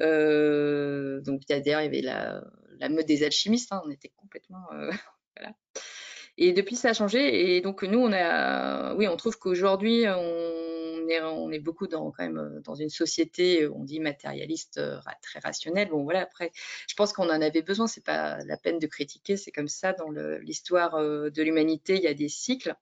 Euh, 0.00 1.20
donc 1.22 1.42
d'ailleurs, 1.48 1.80
il 1.80 1.84
y 1.84 1.88
avait 1.88 2.02
la, 2.02 2.42
la, 2.78 2.88
mode 2.88 3.06
des 3.06 3.22
alchimistes, 3.22 3.72
hein, 3.72 3.82
on 3.84 3.90
était 3.90 4.12
complètement, 4.16 4.66
voilà. 5.36 5.54
Et 6.38 6.52
depuis, 6.52 6.76
ça 6.76 6.90
a 6.90 6.92
changé. 6.92 7.56
Et 7.56 7.60
donc 7.62 7.82
nous, 7.82 7.98
on 7.98 8.12
a, 8.12 8.94
oui, 8.94 9.08
on 9.08 9.16
trouve 9.16 9.38
qu'aujourd'hui, 9.38 10.04
on 10.06 10.75
on 11.22 11.50
est 11.50 11.58
beaucoup 11.58 11.86
dans 11.86 12.10
quand 12.10 12.24
même 12.24 12.60
dans 12.64 12.74
une 12.74 12.90
société, 12.90 13.66
on 13.68 13.84
dit 13.84 14.00
matérialiste, 14.00 14.80
très 15.22 15.38
rationnelle. 15.40 15.88
Bon, 15.88 16.04
voilà. 16.04 16.22
Après, 16.22 16.52
je 16.88 16.94
pense 16.94 17.12
qu'on 17.12 17.28
en 17.28 17.40
avait 17.40 17.62
besoin. 17.62 17.86
C'est 17.86 18.04
pas 18.04 18.38
la 18.44 18.56
peine 18.56 18.78
de 18.78 18.86
critiquer. 18.86 19.36
C'est 19.36 19.52
comme 19.52 19.68
ça 19.68 19.92
dans 19.92 20.10
l'histoire 20.10 20.98
de 20.98 21.42
l'humanité. 21.42 21.96
Il 21.96 22.02
y 22.02 22.08
a 22.08 22.14
des 22.14 22.28
cycles. 22.28 22.74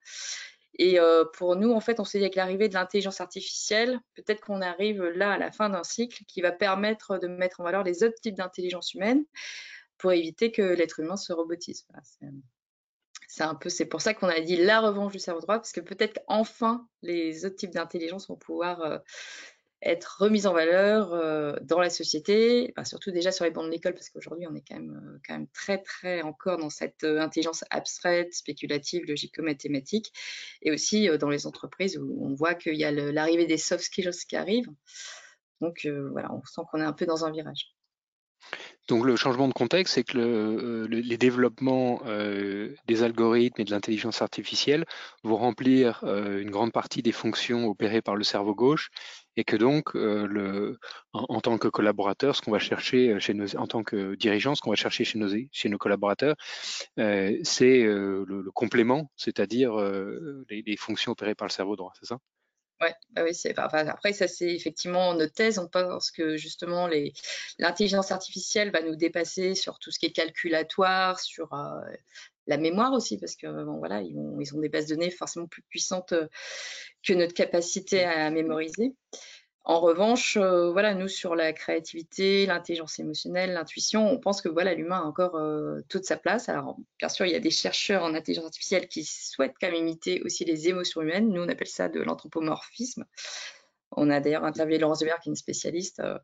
Et 0.79 0.99
euh, 0.99 1.25
pour 1.25 1.57
nous, 1.57 1.73
en 1.73 1.81
fait, 1.81 2.01
on 2.01 2.05
s'est 2.05 2.19
dit 2.19 2.25
avec 2.25 2.35
l'arrivée 2.35 2.69
de 2.69 2.75
l'intelligence 2.75 3.21
artificielle, 3.21 4.01
peut-être 4.15 4.41
qu'on 4.41 4.61
arrive 4.61 5.05
là 5.05 5.33
à 5.33 5.39
la 5.39 5.53
fin 5.53 5.69
d'un 5.69 5.85
cycle 5.85 6.25
qui 6.27 6.41
va 6.41 6.51
permettre 6.51 7.19
de 7.19 7.29
mettre 7.29 7.61
en 7.61 7.65
valeur 7.65 7.85
les 7.85 8.03
autres 8.03 8.21
types 8.21 8.35
d'intelligence 8.35 8.95
humaine 8.95 9.25
pour 9.99 10.13
éviter 10.13 10.51
que 10.51 10.63
l'être 10.63 11.01
humain 11.01 11.17
se 11.17 11.33
robotise. 11.33 11.87
C'est 13.35 13.43
un 13.43 13.57
peu, 13.57 13.69
c'est 13.69 13.87
pour 13.87 14.01
ça 14.01 14.15
qu'on 14.15 14.29
a 14.29 14.39
dit 14.41 14.57
la 14.57 14.81
revanche 14.81 15.13
du 15.13 15.19
cerveau 15.19 15.41
droit, 15.41 15.57
parce 15.57 15.73
que 15.73 15.81
peut-être 15.81 16.21
qu'enfin 16.25 16.87
les 17.03 17.45
autres 17.45 17.57
types 17.57 17.73
d'intelligence 17.73 18.29
vont 18.29 18.37
pouvoir 18.37 18.81
euh, 18.83 18.99
être 19.83 20.19
remise 20.21 20.47
en 20.47 20.53
valeur 20.53 21.13
euh, 21.13 21.57
dans 21.63 21.81
la 21.81 21.91
société, 21.91 22.73
surtout 22.85 23.11
déjà 23.11 23.33
sur 23.33 23.45
les 23.45 23.51
bancs 23.51 23.67
de 23.67 23.73
l'école, 23.73 23.95
parce 23.95 24.09
qu'aujourd'hui, 24.09 24.47
on 24.49 24.55
est 24.55 24.63
quand 24.67 24.77
même, 24.77 25.03
euh, 25.05 25.19
quand 25.27 25.35
même 25.35 25.49
très, 25.49 25.83
très 25.83 26.23
encore 26.23 26.59
dans 26.59 26.71
cette 26.71 27.03
intelligence 27.03 27.65
abstraite, 27.71 28.33
spéculative, 28.33 29.05
logico-mathématique, 29.05 30.13
et 30.63 30.71
aussi 30.71 31.09
dans 31.19 31.29
les 31.29 31.49
entreprises 31.49 31.99
où 31.99 32.25
on 32.25 32.35
voit 32.35 32.55
qu'il 32.55 32.77
y 32.77 32.85
a 32.85 32.93
l'arrivée 32.93 33.47
des 33.47 33.59
soft 33.59 33.83
skills 33.83 34.11
qui 34.29 34.37
arrivent. 34.37 34.71
Donc 35.61 35.89
voilà, 36.13 36.33
on 36.33 36.41
sent 36.45 36.63
qu'on 36.71 36.81
est 36.81 36.85
un 36.85 36.93
peu 36.93 37.07
dans 37.07 37.25
un 37.25 37.33
virage. 37.33 37.75
Donc 38.89 39.07
le 39.07 39.17
changement 39.17 39.49
de 39.49 39.55
contexte, 39.55 39.95
c'est 39.95 40.05
que 40.05 40.19
le, 40.19 40.87
les 40.87 41.17
développements 41.17 42.03
des 42.87 43.03
algorithmes 43.03 43.63
et 43.63 43.65
de 43.65 43.71
l'intelligence 43.71 44.21
artificielle 44.21 44.85
vont 45.23 45.37
remplir 45.37 46.05
une 46.05 46.51
grande 46.51 46.71
partie 46.71 47.03
des 47.03 47.13
fonctions 47.13 47.67
opérées 47.67 48.03
par 48.03 48.15
le 48.15 48.25
cerveau 48.25 48.55
gauche 48.55 48.91
et 49.37 49.45
que 49.45 49.57
donc, 49.57 49.97
euh, 49.97 50.79
en, 51.13 51.41
tant 51.41 51.59
que 51.59 51.69
collaborateur, 51.69 52.37
ce 52.37 52.43
qu'on 52.43 52.53
va 52.53 52.59
chercher 52.59 53.11
euh, 53.11 53.21
chez 53.21 53.35
nos, 53.35 53.57
en 53.57 53.67
tant 53.67 53.83
que 53.83 54.15
dirigeant, 54.15 54.55
ce 54.55 54.61
qu'on 54.63 54.71
va 54.71 54.77
chercher 54.77 55.05
chez 55.05 55.19
nos, 55.19 55.79
collaborateurs, 55.79 56.37
euh, 56.99 57.37
c'est 57.43 57.83
le, 57.83 58.25
le, 58.27 58.51
complément, 58.53 59.11
c'est-à-dire 59.17 59.77
les, 60.49 60.63
les, 60.67 60.77
fonctions 60.77 61.13
opérées 61.13 61.35
par 61.35 61.49
le 61.49 61.53
cerveau 61.53 61.77
droit, 61.77 61.93
c'est 61.99 62.07
ça? 62.07 62.19
Ouais, 62.81 62.93
bah 63.11 63.23
oui, 63.25 63.35
c'est, 63.35 63.59
enfin, 63.59 63.87
après, 63.87 64.13
ça 64.13 64.27
c'est 64.29 64.53
effectivement 64.53 65.15
notre 65.15 65.33
thèse. 65.33 65.59
On 65.59 65.69
pense 65.69 66.11
que 66.11 66.37
justement 66.37 66.89
l'intelligence 67.59 68.11
artificielle 68.11 68.71
va 68.73 68.83
nous 68.83 68.97
dépasser 68.97 69.55
sur 69.55 69.79
tout 69.79 69.91
ce 69.91 69.99
qui 69.99 70.07
est 70.07 70.13
calculatoire, 70.13 71.21
sur 71.21 71.49
la 72.47 72.57
mémoire 72.59 72.93
aussi, 72.93 73.17
parce 73.19 73.37
que 73.37 73.47
bon, 73.65 73.79
voilà, 73.79 74.03
ils 74.03 74.19
ont, 74.19 74.39
ils 74.41 74.55
ont 74.55 74.61
des 74.61 74.69
bases 74.69 74.87
de 74.87 74.97
données 74.97 75.11
forcément 75.11 75.47
plus 75.47 75.63
puissantes 75.63 76.15
que 77.07 77.13
notre 77.13 77.35
capacité 77.35 78.05
à 78.05 78.31
mémoriser. 78.31 78.93
En 79.67 79.81
revanche, 79.81 80.37
euh, 80.37 80.71
voilà, 80.71 80.93
nous 80.93 81.09
sur 81.09 81.35
la 81.35 81.55
créativité, 81.55 82.45
l'intelligence 82.45 82.99
émotionnelle, 82.99 83.55
l'intuition, 83.55 84.07
on 84.11 84.19
pense 84.19 84.43
que 84.43 84.51
voilà, 84.51 84.75
l'humain 84.75 84.99
a 84.99 85.05
encore 85.05 85.37
euh, 85.37 85.81
toute 85.89 86.05
sa 86.05 86.19
place. 86.19 86.51
Alors, 86.51 86.77
bien 86.99 87.09
sûr, 87.09 87.25
il 87.25 87.33
y 87.33 87.35
a 87.35 87.41
des 87.41 87.51
chercheurs 87.51 88.03
en 88.03 88.13
intelligence 88.15 88.45
artificielle 88.45 88.89
qui 88.89 89.05
souhaitent 89.05 89.55
quand 89.59 89.71
même 89.71 89.81
imiter 89.81 90.21
aussi 90.23 90.45
les 90.45 90.69
émotions 90.69 91.01
humaines. 91.01 91.31
Nous, 91.31 91.41
on 91.41 91.49
appelle 91.49 91.67
ça 91.67 91.89
de 91.89 91.99
l'anthropomorphisme. 92.01 93.07
On 93.93 94.11
a 94.11 94.21
d'ailleurs 94.21 94.45
interviewé 94.45 94.79
Laurence 94.79 95.01
Weber, 95.01 95.19
qui 95.21 95.31
est 95.31 95.33
une 95.33 95.37
spécialiste. 95.37 96.01
Euh. 96.01 96.19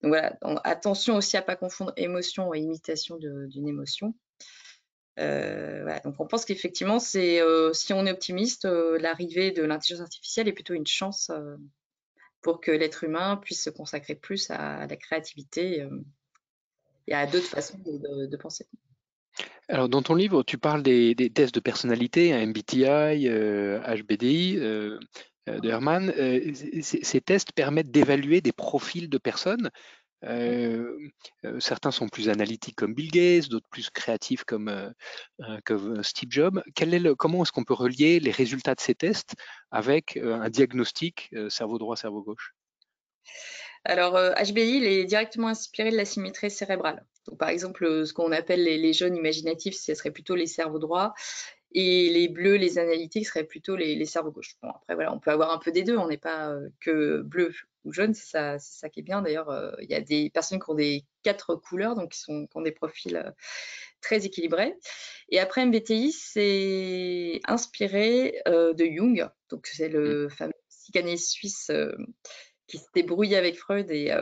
donc 0.00 0.12
voilà, 0.12 0.38
attention 0.64 1.16
aussi 1.16 1.36
à 1.36 1.42
pas 1.42 1.56
confondre 1.56 1.92
émotion 1.98 2.54
et 2.54 2.60
imitation 2.60 3.18
d'une 3.18 3.68
émotion. 3.68 4.14
donc 5.18 6.14
on 6.18 6.26
pense 6.26 6.46
qu'effectivement, 6.46 6.98
c'est 6.98 7.42
si 7.74 7.92
on 7.92 8.06
est 8.06 8.12
optimiste, 8.12 8.64
l'arrivée 8.64 9.50
de 9.50 9.64
l'intelligence 9.64 10.02
artificielle 10.02 10.48
est 10.48 10.52
plutôt 10.52 10.74
une 10.74 10.86
chance 10.86 11.30
pour 12.46 12.60
que 12.60 12.70
l'être 12.70 13.02
humain 13.02 13.36
puisse 13.36 13.60
se 13.60 13.70
consacrer 13.70 14.14
plus 14.14 14.52
à 14.52 14.86
la 14.86 14.96
créativité 14.96 15.82
euh, 15.82 16.00
et 17.08 17.12
à 17.12 17.26
d'autres 17.26 17.48
façons 17.48 17.76
de, 17.84 18.36
penser. 18.36 18.68
Alors, 19.66 19.88
dans 19.88 20.00
ton 20.00 20.14
livre, 20.14 20.44
tu 20.44 20.56
parles 20.56 20.84
des, 20.84 21.16
tests 21.34 21.56
de 21.56 21.58
personnalité, 21.58 22.46
MBTI, 22.46 22.84
HBDI 23.26 24.58
euh, 24.58 24.96
euh, 25.48 25.58
de 25.58 25.68
Herman. 25.68 26.12
ces 26.82 27.20
tests 27.20 27.50
permettent 27.50 27.90
d'évaluer 27.90 28.40
des 28.40 28.52
profils 28.52 29.10
de 29.10 29.18
personnes 29.18 29.70
euh, 30.24 30.96
euh, 31.44 31.60
certains 31.60 31.90
sont 31.90 32.08
plus 32.08 32.28
analytiques 32.28 32.76
comme 32.76 32.94
Bill 32.94 33.10
Gates, 33.10 33.48
d'autres 33.48 33.68
plus 33.70 33.90
créatifs 33.90 34.44
comme, 34.44 34.68
euh, 34.68 36.02
Steve 36.02 36.30
Jobs. 36.30 36.62
Quel 36.74 36.94
est 36.94 36.98
le, 36.98 37.14
comment 37.14 37.42
est-ce 37.42 37.52
qu'on 37.52 37.64
peut 37.64 37.74
relier 37.74 38.20
les 38.20 38.30
résultats 38.30 38.74
de 38.74 38.80
ces 38.80 38.94
tests 38.94 39.34
avec 39.70 40.16
un 40.16 40.48
diagnostic 40.48 41.34
cerveau 41.48 41.78
droit, 41.78 41.96
cerveau 41.96 42.22
gauche? 42.22 42.54
Alors, 43.84 44.14
HBI, 44.14 44.78
il 44.78 44.84
est 44.84 45.04
directement 45.04 45.48
inspiré 45.48 45.92
de 45.92 45.96
la 45.96 46.04
symétrie 46.04 46.50
cérébrale. 46.50 47.04
Donc, 47.28 47.38
par 47.38 47.50
exemple, 47.50 48.04
ce 48.04 48.12
qu'on 48.12 48.32
appelle 48.32 48.64
les, 48.64 48.78
les, 48.78 48.92
jaunes 48.92 49.14
imaginatifs, 49.14 49.76
ce 49.76 49.94
serait 49.94 50.10
plutôt 50.10 50.34
les 50.34 50.48
cerveaux 50.48 50.80
droits, 50.80 51.14
et 51.72 52.08
les 52.10 52.28
bleus, 52.28 52.56
les 52.56 52.78
analytiques, 52.78 53.26
seraient 53.26 53.44
plutôt 53.44 53.76
les, 53.76 54.04
cerveaux 54.06 54.32
gauches. 54.32 54.56
Bon, 54.62 54.70
après, 54.70 54.94
voilà, 54.94 55.12
on 55.12 55.20
peut 55.20 55.30
avoir 55.30 55.52
un 55.52 55.58
peu 55.58 55.70
des 55.70 55.84
deux, 55.84 55.96
on 55.96 56.08
n'est 56.08 56.16
pas 56.16 56.52
que 56.80 57.22
bleu 57.22 57.52
ou 57.86 57.92
jaune, 57.92 58.12
c'est 58.14 58.26
ça, 58.26 58.58
ça 58.58 58.88
qui 58.90 59.00
est 59.00 59.02
bien. 59.02 59.22
D'ailleurs, 59.22 59.48
euh, 59.48 59.72
il 59.80 59.90
y 59.90 59.94
a 59.94 60.00
des 60.00 60.28
personnes 60.30 60.60
qui 60.60 60.70
ont 60.70 60.74
des 60.74 61.04
quatre 61.22 61.54
couleurs, 61.54 61.94
donc 61.94 62.12
qui, 62.12 62.20
sont, 62.20 62.48
ont 62.54 62.60
des 62.60 62.72
profils 62.72 63.16
euh, 63.16 63.30
très 64.00 64.26
équilibrés. 64.26 64.74
Et 65.30 65.38
après, 65.38 65.64
MBTI, 65.64 66.12
c'est 66.12 67.40
inspiré 67.46 68.40
euh, 68.48 68.74
de 68.74 68.84
Jung, 68.84 69.28
donc 69.48 69.66
c'est 69.66 69.88
le 69.88 70.26
mmh. 70.26 70.30
fameux 70.30 70.52
psychanalyste 70.68 71.30
suisse 71.30 71.70
qui 72.66 72.78
s'était 72.78 73.02
brouillé 73.02 73.36
avec 73.36 73.56
Freud 73.56 73.90
et 73.90 74.12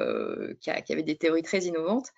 qui, 0.61 0.71
qui, 0.83 0.93
avait 0.93 1.03
des 1.03 1.17
théories 1.17 1.43
très 1.43 1.61
innovantes 1.61 2.09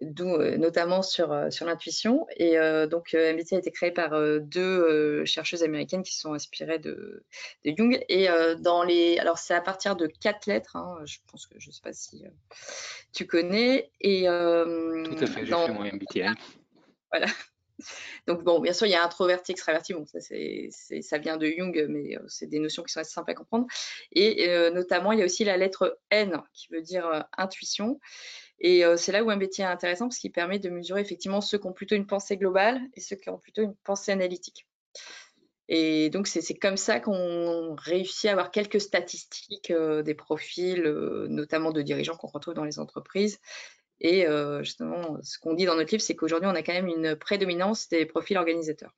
notamment 0.00 1.02
sur, 1.02 1.52
sur 1.52 1.66
l'intuition. 1.66 2.26
Et 2.36 2.56
donc, 2.90 3.14
MBTI 3.14 3.54
a 3.56 3.58
été 3.58 3.70
créé 3.70 3.90
par 3.90 4.10
deux 4.40 5.24
chercheuses 5.24 5.62
américaines 5.62 6.02
qui 6.02 6.16
sont 6.16 6.34
inspirées 6.34 6.78
de, 6.78 7.24
de 7.64 7.74
Jung. 7.76 7.98
Et 8.08 8.28
dans 8.60 8.82
les, 8.82 9.18
alors 9.18 9.38
c'est 9.38 9.54
à 9.54 9.60
partir 9.60 9.96
de 9.96 10.06
quatre 10.06 10.46
lettres. 10.46 10.76
Hein, 10.76 10.98
je 11.04 11.18
pense 11.30 11.46
que 11.46 11.58
je 11.58 11.68
ne 11.68 11.72
sais 11.72 11.82
pas 11.82 11.92
si 11.92 12.24
tu 13.12 13.26
connais. 13.26 13.90
Et 14.00 14.24
tout 14.24 15.24
à 15.24 15.26
fait. 15.26 15.46
J'ai 15.46 15.52
fait 15.52 15.72
mon 15.72 15.84
MBTI. 15.84 16.22
Voilà. 17.12 17.28
Donc 18.26 18.42
bon, 18.42 18.58
bien 18.58 18.72
sûr, 18.72 18.86
il 18.86 18.90
y 18.90 18.94
a 18.94 19.04
introverti, 19.04 19.52
extraverti. 19.52 19.94
Bon, 19.94 20.04
ça, 20.06 20.18
c'est, 20.20 20.70
ça 21.02 21.18
vient 21.18 21.36
de 21.36 21.46
Jung, 21.46 21.86
mais 21.88 22.16
c'est 22.26 22.46
des 22.46 22.58
notions 22.58 22.82
qui 22.82 22.92
sont 22.92 23.00
assez 23.00 23.12
simples 23.12 23.30
à 23.30 23.34
comprendre. 23.34 23.66
Et 24.12 24.48
notamment, 24.70 25.12
il 25.12 25.20
y 25.20 25.22
a 25.22 25.24
aussi 25.24 25.44
la 25.44 25.56
lettre 25.56 25.98
N 26.10 26.42
qui 26.52 26.66
veut 26.72 26.82
dire 26.82 27.24
intuition. 27.38 28.00
Et 28.58 28.84
euh, 28.84 28.96
c'est 28.96 29.12
là 29.12 29.22
où 29.22 29.30
MBTI 29.30 29.62
est 29.62 29.64
intéressant 29.64 30.08
parce 30.08 30.18
qu'il 30.18 30.32
permet 30.32 30.58
de 30.58 30.70
mesurer 30.70 31.00
effectivement 31.00 31.40
ceux 31.40 31.58
qui 31.58 31.66
ont 31.66 31.72
plutôt 31.72 31.94
une 31.94 32.06
pensée 32.06 32.36
globale 32.36 32.80
et 32.94 33.00
ceux 33.00 33.16
qui 33.16 33.28
ont 33.28 33.38
plutôt 33.38 33.62
une 33.62 33.74
pensée 33.84 34.12
analytique. 34.12 34.66
Et 35.68 36.10
donc, 36.10 36.28
c'est 36.28 36.54
comme 36.54 36.76
ça 36.76 37.00
qu'on 37.00 37.74
réussit 37.74 38.26
à 38.26 38.32
avoir 38.32 38.52
quelques 38.52 38.80
statistiques 38.80 39.72
euh, 39.72 40.02
des 40.02 40.14
profils, 40.14 40.86
euh, 40.86 41.26
notamment 41.28 41.72
de 41.72 41.82
dirigeants 41.82 42.16
qu'on 42.16 42.28
retrouve 42.28 42.54
dans 42.54 42.64
les 42.64 42.78
entreprises. 42.78 43.40
Et 44.00 44.26
justement, 44.60 45.16
ce 45.22 45.38
qu'on 45.38 45.54
dit 45.54 45.64
dans 45.64 45.74
notre 45.74 45.90
livre, 45.90 46.02
c'est 46.02 46.14
qu'aujourd'hui, 46.14 46.46
on 46.46 46.54
a 46.54 46.62
quand 46.62 46.74
même 46.74 46.86
une 46.86 47.16
prédominance 47.16 47.88
des 47.88 48.04
profils 48.04 48.36
organisateurs. 48.36 48.94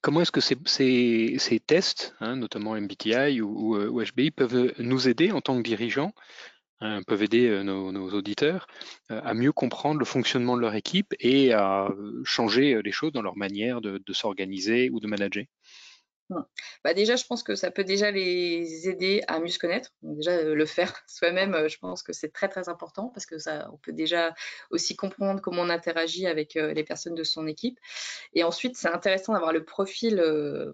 Comment 0.00 0.22
est-ce 0.22 0.32
que 0.32 0.40
ces, 0.40 1.60
tests, 1.60 2.14
hein, 2.20 2.36
notamment 2.36 2.74
MBTI 2.74 3.42
ou, 3.42 4.02
HBI, 4.02 4.30
peuvent 4.30 4.72
nous 4.78 5.08
aider 5.08 5.30
en 5.30 5.42
tant 5.42 5.58
que 5.58 5.62
dirigeants 5.62 6.14
peuvent 7.06 7.22
aider 7.22 7.48
euh, 7.48 7.62
nos, 7.62 8.10
auditeurs 8.12 8.66
euh, 9.10 9.20
à 9.24 9.34
mieux 9.34 9.52
comprendre 9.52 9.98
le 9.98 10.04
fonctionnement 10.04 10.56
de 10.56 10.62
leur 10.62 10.74
équipe 10.74 11.14
et 11.20 11.52
à 11.52 11.86
euh, 11.86 12.22
changer 12.24 12.80
les 12.82 12.92
choses 12.92 13.12
dans 13.12 13.22
leur 13.22 13.36
manière 13.36 13.80
de, 13.80 14.00
s'organiser 14.12 14.90
ou 14.90 15.00
de 15.00 15.06
manager 15.06 15.44
mmh. 16.28 16.40
bah 16.84 16.92
déjà, 16.92 17.16
je 17.16 17.24
pense 17.24 17.42
que 17.42 17.54
ça 17.54 17.70
peut 17.70 17.84
déjà 17.84 18.10
les 18.10 18.88
aider 18.88 19.22
à 19.26 19.40
mieux 19.40 19.48
se 19.48 19.58
connaître. 19.58 19.90
déjà, 20.02 20.42
le 20.42 20.66
faire 20.66 20.92
soi-même, 21.06 21.68
je 21.68 21.78
pense 21.78 22.02
que 22.02 22.12
c'est 22.12 22.32
très 22.32 22.48
très 22.48 22.68
important 22.68 23.08
parce 23.08 23.26
que 23.26 23.38
ça, 23.38 23.70
on 23.72 23.78
peut 23.78 23.92
déjà 23.92 24.34
aussi 24.70 24.96
comprendre 24.96 25.40
comment 25.40 25.62
on 25.62 25.70
interagit 25.70 26.26
avec 26.26 26.54
les 26.54 26.84
personnes 26.84 27.14
de 27.14 27.24
son 27.24 27.46
équipe. 27.46 27.78
Et 28.34 28.44
ensuite, 28.44 28.76
c'est 28.76 28.88
intéressant 28.88 29.32
d'avoir 29.32 29.52
le 29.52 29.64
profil 29.64 30.16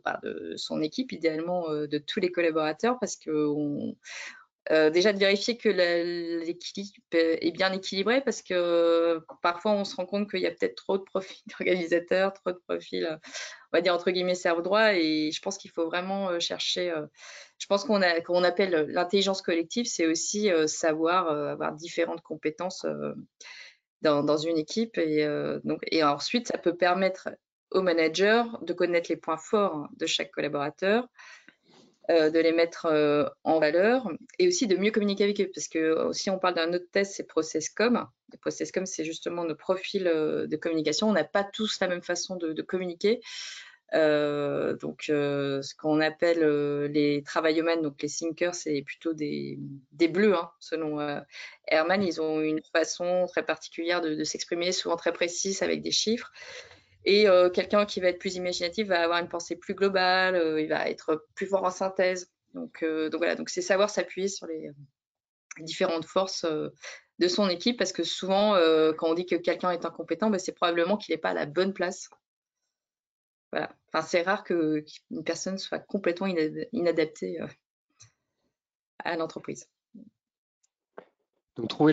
bah, 0.05 0.19
de 0.25 0.55
son 0.57 0.83
équipe, 0.83 1.13
idéalement 1.13 1.71
de 1.71 1.99
tous 1.99 2.19
les 2.19 2.33
collaborateurs, 2.33 2.99
parce 2.99 3.17
que 3.17 3.31
on, 3.31 3.97
euh, 4.71 4.91
déjà 4.91 5.15
de 5.15 5.19
vérifier 5.19 5.57
que 5.57 5.69
l'équilibre 5.69 6.93
est 7.13 7.51
bien 7.53 7.73
équilibré 7.73 8.21
parce 8.21 8.43
que 8.43 9.21
parfois 9.41 9.73
on 9.73 9.85
se 9.85 9.97
rend 9.97 10.05
compte 10.05 10.31
qu'il 10.31 10.41
y 10.41 10.47
a 10.47 10.51
peut-être 10.51 10.75
trop 10.75 10.99
de 10.99 11.05
profils 11.05 11.43
d'organisateurs, 11.59 12.35
trop 12.35 12.53
de 12.53 12.61
profils, 12.69 13.07
euh, 13.07 13.17
on 13.73 13.77
va 13.77 13.81
dire 13.81 13.95
entre 13.95 14.11
guillemets 14.11 14.35
cerveau 14.35 14.61
droit. 14.61 14.93
Et 14.95 15.31
je 15.33 15.41
pense 15.41 15.57
qu'il 15.57 15.71
faut 15.71 15.87
vraiment 15.87 16.29
euh, 16.29 16.39
chercher, 16.39 16.93
je 17.59 17.67
pense 17.67 17.85
qu'on 17.85 18.01
qu'on 18.27 18.45
appelle 18.45 18.87
l'intelligence 18.91 19.41
collective, 19.41 19.87
c'est 19.87 20.07
aussi 20.07 20.51
savoir 20.67 21.29
avoir 21.29 21.73
différentes 21.73 22.21
compétences 22.21 22.87
dans, 24.03 24.23
dans, 24.23 24.37
une 24.37 24.59
équipe. 24.59 24.99
Et, 24.99 25.27
donc, 25.65 25.81
et 25.91 26.05
ensuite 26.05 26.49
ça 26.49 26.59
peut 26.59 26.77
permettre 26.77 27.31
au 27.71 27.83
manager 27.83 28.63
de 28.63 28.73
connaître 28.73 29.11
les 29.11 29.17
points 29.17 29.37
forts 29.37 29.89
de 29.97 30.07
chaque 30.07 30.31
collaborateur, 30.31 31.09
euh, 32.11 32.31
de 32.31 32.39
les 32.39 32.53
mettre 32.53 32.87
euh, 32.87 33.29
en 33.45 33.59
valeur 33.59 34.11
et 34.39 34.49
aussi 34.49 34.67
de 34.67 34.77
mieux 34.77 34.91
communiquer 34.91 35.25
avec 35.25 35.39
eux. 35.43 35.51
Parce 35.55 35.69
que 35.69 36.09
si 36.13 36.31
on 36.31 36.39
parle 36.39 36.55
d'un 36.55 36.73
autre 36.73 36.87
test, 36.91 37.13
c'est 37.15 37.27
ProcessCom. 37.27 38.07
ProcessCom, 38.41 38.87
c'est 38.87 39.05
justement 39.05 39.45
nos 39.45 39.55
profils 39.55 40.07
euh, 40.07 40.47
de 40.47 40.57
communication. 40.57 41.11
On 41.11 41.13
n'a 41.13 41.25
pas 41.25 41.45
tous 41.45 41.79
la 41.81 41.89
même 41.89 42.03
façon 42.03 42.37
de, 42.37 42.63
communiquer. 42.63 43.21
donc, 43.93 45.03
ce 45.09 45.75
qu'on 45.77 46.01
appelle 46.01 46.87
les 46.87 47.23
travaillomans, 47.25 47.83
donc 47.83 48.01
les 48.01 48.09
thinkers, 48.09 48.55
c'est 48.55 48.81
plutôt 48.81 49.13
des, 49.13 49.59
bleus, 50.09 50.35
hein, 50.35 50.51
selon 50.61 50.99
Herman. 51.67 52.03
Ils 52.03 52.23
ont 52.23 52.41
une 52.41 52.63
façon 52.73 53.27
très 53.29 53.43
particulière 53.43 54.01
de 54.01 54.25
s'exprimer, 54.25 54.73
souvent 54.73 54.97
très 54.97 55.13
précise 55.13 55.63
avec 55.63 55.83
des 55.83 55.93
chiffres. 55.93 56.33
Et 57.05 57.29
euh, 57.29 57.51
quelqu'un 57.51 57.87
qui 57.87 58.01
va 58.01 58.09
être 58.09 58.19
plus 58.19 58.37
imaginatif 58.37 58.89
va 58.89 59.03
avoir 59.03 59.21
une 59.21 59.29
pensée 59.29 59.57
plus 59.57 59.75
globale, 59.75 60.35
euh, 60.35 60.61
il 60.61 60.69
va 60.69 60.89
être 60.89 61.27
plus 61.35 61.47
fort 61.47 61.65
en 61.65 61.71
synthèse. 61.71 62.31
Donc, 62.55 62.83
euh, 62.83 63.11
voilà, 63.17 63.35
donc 63.35 63.51
c'est 63.51 63.63
savoir 63.63 63.91
s'appuyer 63.91 64.29
sur 64.29 64.47
les 64.47 64.71
différentes 65.61 66.05
forces 66.05 66.45
de 66.45 67.29
son 67.29 67.49
équipe 67.49 67.79
parce 67.79 67.93
que 67.93 68.05
souvent, 68.05 68.55
quand 68.97 69.11
on 69.11 69.15
dit 69.15 69.27
que 69.27 69.35
quelqu'un 69.35 69.73
est 69.73 69.85
incompétent, 69.85 70.31
ben, 70.31 70.39
c'est 70.39 70.53
probablement 70.53 70.97
qu'il 70.97 71.13
n'est 71.15 71.21
pas 71.21 71.31
à 71.31 71.35
la 71.35 71.47
bonne 71.47 71.75
place. 71.75 72.09
Voilà. 73.51 73.75
Enfin, 73.93 74.07
c'est 74.07 74.23
rare 74.23 74.45
qu'une 74.45 74.85
personne 75.25 75.59
soit 75.59 75.81
complètement 75.81 76.29
inadaptée 76.73 77.41
à 79.01 79.17
l'entreprise. 79.17 79.69
Trouver, 81.67 81.93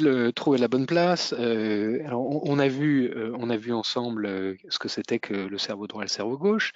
la 0.59 0.67
bonne 0.67 0.85
place. 0.85 1.33
Euh, 1.33 1.99
alors 2.05 2.21
on, 2.45 2.59
a 2.59 2.67
vu, 2.67 3.09
euh, 3.09 3.35
on 3.39 3.49
a 3.49 3.57
vu 3.57 3.73
ensemble 3.73 4.27
euh, 4.27 4.55
ce 4.69 4.77
que 4.77 4.87
c'était 4.87 5.17
que 5.17 5.33
le 5.33 5.57
cerveau 5.57 5.87
droit 5.87 6.03
et 6.03 6.05
le 6.05 6.09
cerveau 6.09 6.37
gauche. 6.37 6.71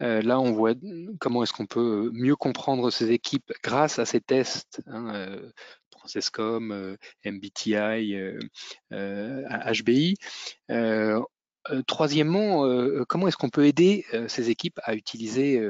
là, 0.00 0.40
on 0.40 0.50
voit 0.50 0.74
comment 1.20 1.44
est-ce 1.44 1.52
qu'on 1.52 1.66
peut 1.66 2.10
mieux 2.12 2.34
comprendre 2.34 2.90
ces 2.90 3.12
équipes 3.12 3.52
grâce 3.62 4.00
à 4.00 4.06
ces 4.06 4.20
tests. 4.20 4.82
Hein, 4.86 5.38
Processcom, 5.90 6.96
MBTI, 7.24 8.16
HBI. 8.90 10.16
troisièmement, 11.86 13.04
comment 13.06 13.28
est-ce 13.28 13.36
qu'on 13.36 13.50
peut 13.50 13.66
aider 13.66 14.04
ces 14.26 14.50
équipes 14.50 14.80
à 14.82 14.94
utiliser 14.96 15.60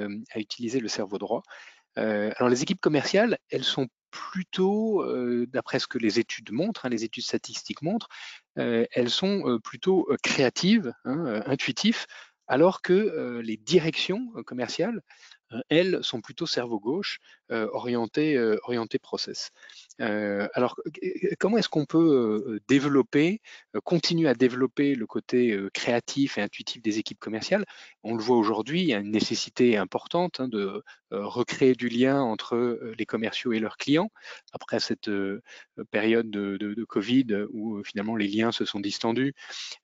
le 0.81 0.89
cerveau 0.89 1.19
droit? 1.19 1.43
Alors 1.97 2.49
les 2.49 2.63
équipes 2.63 2.81
commerciales, 2.81 3.39
elles 3.51 3.65
sont 3.65 3.89
plutôt, 4.11 5.05
d'après 5.47 5.79
ce 5.79 5.87
que 5.87 5.99
les 5.99 6.19
études 6.19 6.53
montrent, 6.53 6.87
hein, 6.87 6.91
les 6.91 7.05
études 7.05 7.25
statistiques 7.25 7.83
montrent, 7.83 8.09
elles 8.57 9.11
sont 9.11 9.59
plutôt 9.65 10.09
créatives, 10.23 10.93
hein, 11.05 11.43
intuitives, 11.47 12.07
alors 12.47 12.83
que 12.83 13.41
les 13.43 13.57
directions 13.57 14.33
commerciales, 14.47 15.01
elles, 15.69 15.99
sont 16.03 16.21
plutôt 16.21 16.47
cerveau 16.47 16.81
gauche, 16.81 17.21
orientées, 17.51 18.39
orientées 18.65 18.99
process. 18.99 19.51
alors, 19.99 20.77
comment 21.39 21.59
est-ce 21.59 21.69
qu'on 21.69 21.85
peut 21.85 22.61
développer, 22.69 23.41
continuer 23.85 24.29
à 24.29 24.35
développer 24.35 24.95
le 24.95 25.07
côté 25.07 25.59
créatif 25.75 26.39
et 26.39 26.43
intuitif 26.43 26.83
des 26.83 26.99
équipes 26.99 27.21
commerciales? 27.21 27.65
On 28.03 28.15
le 28.15 28.23
voit 28.23 28.37
aujourd'hui, 28.37 28.81
il 28.81 28.87
y 28.87 28.95
a 28.95 28.99
une 28.99 29.11
nécessité 29.11 29.77
importante 29.77 30.41
hein, 30.41 30.49
de 30.49 30.83
recréer 31.11 31.75
du 31.75 31.89
lien 31.89 32.21
entre 32.23 32.81
les 32.99 33.07
commerciaux 33.07 33.53
et 33.53 33.59
leurs 33.59 33.77
clients 33.77 34.11
après 34.53 34.81
cette 34.81 35.11
période 35.91 36.31
de, 36.31 36.57
de, 36.57 36.85
Covid 36.85 37.27
où 37.53 37.83
finalement 37.85 38.17
les 38.17 38.29
liens 38.29 38.53
se 38.53 38.65
sont 38.65 38.81
distendus 38.81 39.35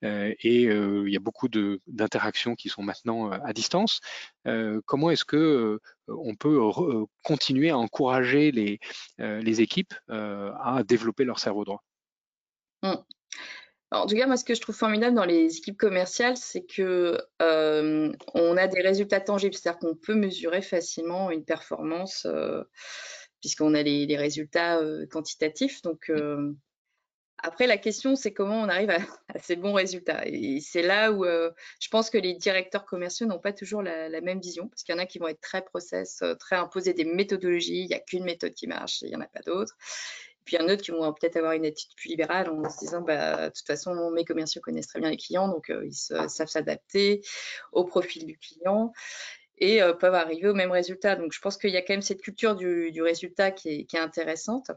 et 0.02 0.62
il 0.64 1.08
y 1.08 1.16
a 1.16 1.20
beaucoup 1.20 1.48
d'interactions 1.48 2.54
qui 2.54 2.68
sont 2.68 2.82
maintenant 2.82 3.30
à 3.30 3.52
distance. 3.52 4.00
comment 4.86 5.10
est-ce 5.10 5.24
que 5.24 5.57
on 6.08 6.34
peut 6.34 6.58
continuer 7.24 7.70
à 7.70 7.78
encourager 7.78 8.50
les, 8.50 8.78
les 9.18 9.60
équipes 9.60 9.94
à 10.08 10.82
développer 10.86 11.24
leur 11.24 11.38
cerveau 11.38 11.64
droit. 11.64 11.84
Mmh. 12.82 12.94
en 13.90 14.06
tout 14.06 14.14
cas, 14.14 14.26
moi, 14.26 14.36
ce 14.36 14.44
que 14.44 14.54
je 14.54 14.60
trouve 14.60 14.76
formidable 14.76 15.16
dans 15.16 15.24
les 15.24 15.56
équipes 15.56 15.78
commerciales, 15.78 16.36
c'est 16.36 16.64
que 16.64 17.18
on 17.40 18.56
a 18.56 18.66
des 18.68 18.80
résultats 18.80 19.20
tangibles, 19.20 19.54
c'est-à-dire 19.54 19.80
qu'on 19.80 19.96
peut 19.96 20.14
mesurer 20.14 20.62
facilement 20.62 21.30
une 21.30 21.44
performance 21.44 22.26
puisqu'on 23.40 23.74
a 23.74 23.82
les, 23.82 24.16
résultats 24.16 24.80
quantitatifs. 25.10 25.82
Donc, 25.82 26.08
mmh. 26.08 26.54
Après, 27.40 27.68
la 27.68 27.78
question, 27.78 28.16
c'est 28.16 28.32
comment 28.32 28.60
on 28.60 28.68
arrive 28.68 28.90
à, 29.28 29.38
ces 29.38 29.56
bons 29.56 29.72
résultats. 29.72 30.26
Et 30.26 30.60
c'est 30.60 30.82
là 30.82 31.12
où 31.12 31.24
euh, 31.24 31.50
je 31.80 31.88
pense 31.88 32.10
que 32.10 32.18
les 32.18 32.34
directeurs 32.34 32.84
commerciaux 32.84 33.26
n'ont 33.26 33.38
pas 33.38 33.52
toujours 33.52 33.82
la, 33.82 34.20
même 34.20 34.40
vision, 34.40 34.68
parce 34.68 34.82
qu'il 34.82 34.94
y 34.94 34.98
en 34.98 35.00
a 35.00 35.06
qui 35.06 35.18
vont 35.18 35.28
être 35.28 35.40
très 35.40 35.62
process, 35.62 36.20
euh, 36.22 36.34
très 36.34 36.56
imposer 36.56 36.94
des 36.94 37.04
méthodologies. 37.04 37.82
Il 37.82 37.86
n'y 37.86 37.94
a 37.94 38.00
qu'une 38.00 38.24
méthode 38.24 38.54
qui 38.54 38.66
marche, 38.66 39.02
il 39.02 39.08
n'y 39.08 39.16
en 39.16 39.20
a 39.20 39.28
pas 39.28 39.40
d'autres. 39.40 39.76
Puis 40.44 40.56
il 40.56 40.60
y 40.60 40.62
en 40.62 40.66
a 40.66 40.70
d'autres 40.70 40.82
qui 40.82 40.90
vont 40.90 41.12
peut-être 41.12 41.36
avoir 41.36 41.52
une 41.52 41.66
attitude 41.66 41.94
plus 41.96 42.08
libérale 42.08 42.48
en 42.48 42.68
se 42.70 42.78
disant, 42.78 43.02
bah, 43.02 43.48
de 43.48 43.54
toute 43.54 43.66
façon, 43.66 44.10
mes 44.10 44.24
commerciaux 44.24 44.62
connaissent 44.62 44.86
très 44.88 44.98
bien 44.98 45.10
les 45.10 45.18
clients, 45.18 45.48
donc 45.48 45.68
euh, 45.70 45.86
ils 45.86 45.94
savent 45.94 46.48
s'adapter 46.48 47.20
au 47.72 47.84
profil 47.84 48.24
du 48.24 48.38
client 48.38 48.92
et 49.60 49.80
peuvent 49.98 50.14
arriver 50.14 50.48
au 50.48 50.54
même 50.54 50.70
résultat. 50.70 51.16
Donc 51.16 51.32
je 51.32 51.40
pense 51.40 51.56
qu'il 51.56 51.70
y 51.70 51.76
a 51.76 51.82
quand 51.82 51.92
même 51.92 52.00
cette 52.00 52.22
culture 52.22 52.54
du, 52.54 53.02
résultat 53.02 53.50
qui 53.50 53.88
est 53.92 53.98
intéressante. 53.98 54.70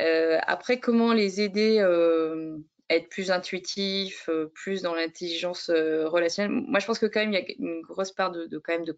Euh, 0.00 0.38
après, 0.46 0.80
comment 0.80 1.12
les 1.12 1.40
aider 1.40 1.78
euh, 1.80 2.58
être 2.90 3.08
plus 3.08 3.30
intuitifs, 3.30 4.28
euh, 4.28 4.50
plus 4.54 4.82
dans 4.82 4.94
l'intelligence 4.94 5.70
relationnelle 5.70 6.50
Moi, 6.50 6.80
je 6.80 6.86
pense 6.86 6.98
que 6.98 7.06
quand 7.06 7.20
même, 7.20 7.32
il 7.32 7.38
y 7.38 7.42
a 7.42 7.44
une 7.58 7.80
grosse 7.82 8.12
part 8.12 8.30
de, 8.30 8.46
quand 8.58 8.72
même 8.72 8.84
de 8.84 8.94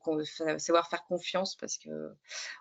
savoir 0.59 0.89
faire 0.89 1.05
confiance 1.05 1.57
parce 1.57 1.79
que 1.79 1.91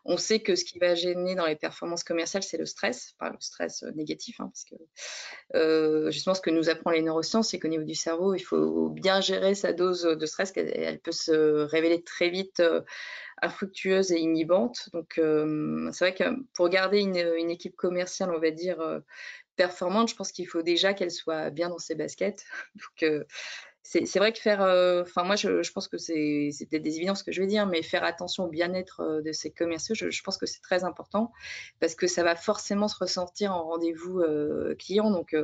on 0.06 0.18
sait 0.18 0.40
que 0.40 0.56
ce 0.56 0.64
qui 0.64 0.80
va 0.80 0.96
gêner 0.96 1.36
dans 1.36 1.46
les 1.46 1.56
performances 1.56 2.04
commerciales, 2.04 2.44
c'est 2.44 2.58
le 2.58 2.66
stress, 2.66 3.16
pas 3.18 3.30
le 3.30 3.38
stress 3.40 3.84
négatif, 3.96 4.40
hein, 4.40 4.52
parce 4.52 4.66
que 4.66 6.12
justement, 6.12 6.36
ce 6.36 6.42
que 6.42 6.52
nous 6.52 6.70
apprend 6.70 6.92
les 6.92 7.02
neurosciences, 7.02 7.50
c'est 7.50 7.60
qu'au 7.60 7.68
niveau 7.68 7.84
du 7.84 7.96
cerveau, 7.96 8.36
il 8.36 8.42
faut 8.42 8.90
bien 8.90 9.22
gérer 9.22 9.56
sa 9.56 9.74
dose 9.74 10.04
de 10.04 10.26
stress, 10.26 10.52
qu'elle 10.52 10.72
elle 10.76 11.00
peut 11.00 11.12
se 11.12 11.64
révéler 11.64 12.04
très 12.04 12.30
vite 12.30 12.62
infructueuse 13.42 14.12
et 14.12 14.20
inhibante. 14.20 14.90
Donc, 14.94 15.18
euh, 15.18 15.90
c'est 15.92 16.06
vrai 16.06 16.16
que 16.16 16.24
pour 16.54 16.70
garder 16.70 17.00
une, 17.00 17.50
équipe 17.50 17.76
commerciale, 17.76 18.32
on 18.32 18.40
va 18.40 18.52
dire, 18.52 18.80
euh, 18.82 19.00
performante, 19.56 20.10
je 20.10 20.16
pense 20.16 20.32
qu'il 20.32 20.48
faut 20.48 20.62
déjà 20.62 20.94
qu'elle 20.94 21.12
soit 21.12 21.50
bien 21.50 21.70
dans 21.70 21.80
ses 21.80 21.96
baskets. 21.96 22.46
Donc, 22.76 23.04
euh, 23.04 23.24
c'est 23.84 24.18
vrai 24.18 24.34
que 24.34 24.40
faire, 24.40 24.62
enfin 24.62 25.24
moi 25.24 25.36
je, 25.36 25.72
pense 25.72 25.88
que 25.88 26.00
c'est 26.00 26.50
peut-être 26.68 26.82
des 26.82 26.98
évidences 26.98 27.22
que 27.22 27.32
je 27.32 27.40
vais 27.40 27.46
dire, 27.46 27.68
mais 27.68 27.84
faire 27.84 28.04
attention 28.04 28.46
au 28.46 28.48
bien-être 28.48 29.22
de 29.24 29.32
ces 29.32 29.52
commerciaux, 29.52 29.94
je, 29.94 30.24
pense 30.24 30.38
que 30.40 30.48
c'est 30.48 30.62
très 30.62 30.84
important 30.84 31.32
parce 31.80 31.94
que 31.94 32.08
ça 32.08 32.24
va 32.24 32.36
forcément 32.36 32.88
se 32.88 32.98
ressentir 32.98 33.54
en 33.54 33.64
rendez-vous 33.64 34.24
client. 34.80 35.12
Donc 35.12 35.36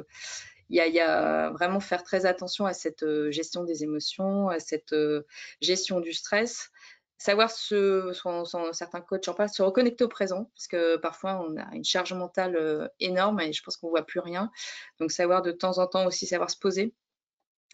il 0.71 0.75
y, 0.75 0.99
a, 0.99 1.51
vraiment 1.51 1.79
faire 1.79 2.01
très 2.01 2.25
attention 2.25 2.65
à 2.65 2.73
cette 2.73 3.05
gestion 3.29 3.63
des 3.63 3.83
émotions, 3.83 4.49
à 4.49 4.57
cette 4.59 4.95
gestion 5.61 5.99
du 5.99 6.11
stress 6.11 6.71
savoir 7.21 7.51
se, 7.51 8.11
certains 8.73 9.01
coachs 9.01 9.27
en 9.27 9.47
se 9.47 9.61
reconnecter 9.61 10.03
au 10.03 10.07
présent, 10.07 10.49
parce 10.55 10.67
que 10.67 10.97
parfois 10.97 11.45
on 11.47 11.55
a 11.55 11.75
une 11.75 11.83
charge 11.83 12.13
mentale 12.13 12.55
euh, 12.55 12.87
énorme 12.99 13.39
et 13.41 13.53
je 13.53 13.61
pense 13.61 13.77
qu'on 13.77 13.89
voit 13.89 14.05
plus 14.05 14.19
rien. 14.19 14.49
Donc 14.99 15.11
savoir 15.11 15.43
de 15.43 15.51
temps 15.51 15.77
en 15.77 15.85
temps 15.85 16.07
aussi 16.07 16.25
savoir 16.25 16.49
se 16.49 16.57
poser, 16.57 16.95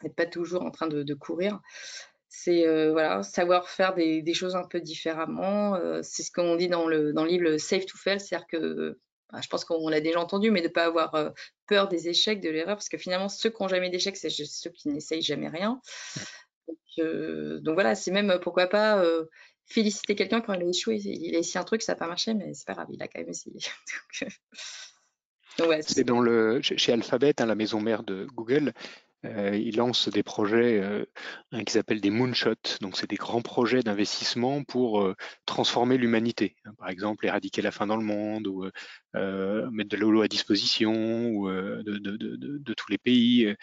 être 0.04 0.16
pas 0.16 0.26
toujours 0.26 0.64
en 0.64 0.72
train 0.72 0.88
de, 0.88 1.14
courir. 1.14 1.62
C'est 2.28 2.68
euh, 2.68 2.92
voilà, 2.92 3.24
savoir 3.24 3.70
faire 3.70 3.94
des, 3.94 4.34
choses 4.34 4.58
un 4.58 4.66
peu 4.66 4.82
différemment. 4.82 5.76
Euh, 5.76 6.02
c'est 6.04 6.24
ce 6.24 6.32
qu'on 6.32 6.58
dit 6.58 6.68
dans 6.68 6.86
le, 6.86 7.14
dans 7.14 7.24
le 7.24 7.30
livre 7.30 7.58
Safe 7.58 7.86
to 7.86 7.98
Fail, 7.98 8.20
c'est-à-dire 8.20 8.48
que 8.48 9.00
bah, 9.32 9.40
je 9.42 9.48
pense 9.48 9.64
qu'on 9.64 9.88
l'a 9.88 10.02
déjà 10.02 10.20
entendu, 10.20 10.52
mais 10.52 10.62
de 10.62 10.68
ne 10.68 10.74
pas 10.74 10.84
avoir 10.84 11.32
peur 11.68 11.88
des 11.88 12.10
échecs, 12.10 12.42
de 12.42 12.50
l'erreur, 12.50 12.76
parce 12.76 12.90
que 12.90 12.98
finalement, 12.98 13.30
ceux 13.30 13.50
qui 13.50 13.64
n'ont 13.64 13.70
jamais 13.70 13.90
d'échecs, 13.90 14.18
c'est 14.18 14.30
ceux 14.30 14.72
qui 14.72 14.90
n'essayent 14.90 15.22
jamais 15.22 15.48
rien. 15.48 15.82
Donc, 16.98 17.74
voilà, 17.74 17.96
c'est 17.96 18.12
même 18.12 18.40
pourquoi 18.42 18.68
pas 18.68 19.04
euh, 19.04 19.26
féliciter 19.66 20.16
quelqu'un 20.16 20.42
quand 20.42 20.54
il 20.54 20.64
a 20.64 20.70
échoué. 20.70 20.98
Il 20.98 21.36
a 21.36 21.40
essayé 21.40 21.60
un 21.60 21.64
truc, 21.64 21.82
ça 21.82 21.94
n'a 21.94 21.98
pas 21.98 22.08
marché, 22.08 22.34
mais 22.34 22.54
c'est 22.54 22.66
pas 22.66 22.74
grave, 22.74 22.88
il 22.92 23.02
a 23.02 23.08
quand 23.08 23.20
même 23.20 23.30
essayé. 23.30 23.60
Euh, 25.60 25.82
c'est 25.82 26.04
dans 26.04 26.20
le 26.20 26.62
chez 26.62 26.94
Alphabet, 26.94 27.42
hein, 27.42 27.46
la 27.46 27.56
maison 27.56 27.82
mère 27.82 28.04
de 28.04 28.28
Google. 28.36 28.74
Euh, 29.26 29.56
ils 29.56 29.76
lancent 29.76 30.10
des 30.10 30.22
projets 30.22 30.80
euh, 30.80 31.04
qui 31.66 31.74
s'appellent 31.74 32.02
des 32.02 32.12
moonshots. 32.12 32.78
Donc, 32.82 32.96
c'est 32.96 33.10
des 33.10 33.16
grands 33.16 33.42
projets 33.42 33.82
d'investissement 33.82 34.64
pour 34.64 35.12
transformer 35.48 35.98
l'humanité. 35.98 36.56
Hein. 36.66 36.74
par 36.78 36.90
exemple, 36.90 37.26
éradiquer 37.26 37.64
la 37.64 37.72
faim 37.72 37.88
dans 37.88 37.98
le 37.98 38.04
monde 38.04 38.48
ou 38.48 38.66
mettre 39.72 39.90
de 39.90 39.98
l'eau 39.98 40.22
à 40.22 40.28
disposition 40.28 41.32
ou 41.32 41.50
de, 41.50 41.98
de, 41.98 42.74
tous 42.76 42.92
les 42.92 43.00
pays. 43.00 43.56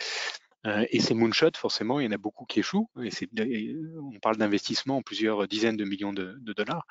Euh, 0.66 0.86
et 0.90 1.00
ces 1.00 1.14
moonshots, 1.14 1.56
forcément, 1.56 2.00
il 2.00 2.04
y 2.04 2.08
en 2.08 2.12
a 2.12 2.18
beaucoup 2.18 2.44
qui 2.44 2.60
échouent. 2.60 2.88
Et 3.02 3.76
on 3.98 4.18
parle 4.20 4.36
d'investissement 4.36 4.98
en 4.98 5.02
plusieurs 5.02 5.46
dizaines 5.46 5.76
de 5.76 5.84
millions 5.84 6.12
de, 6.12 6.38
dollars. 6.40 6.86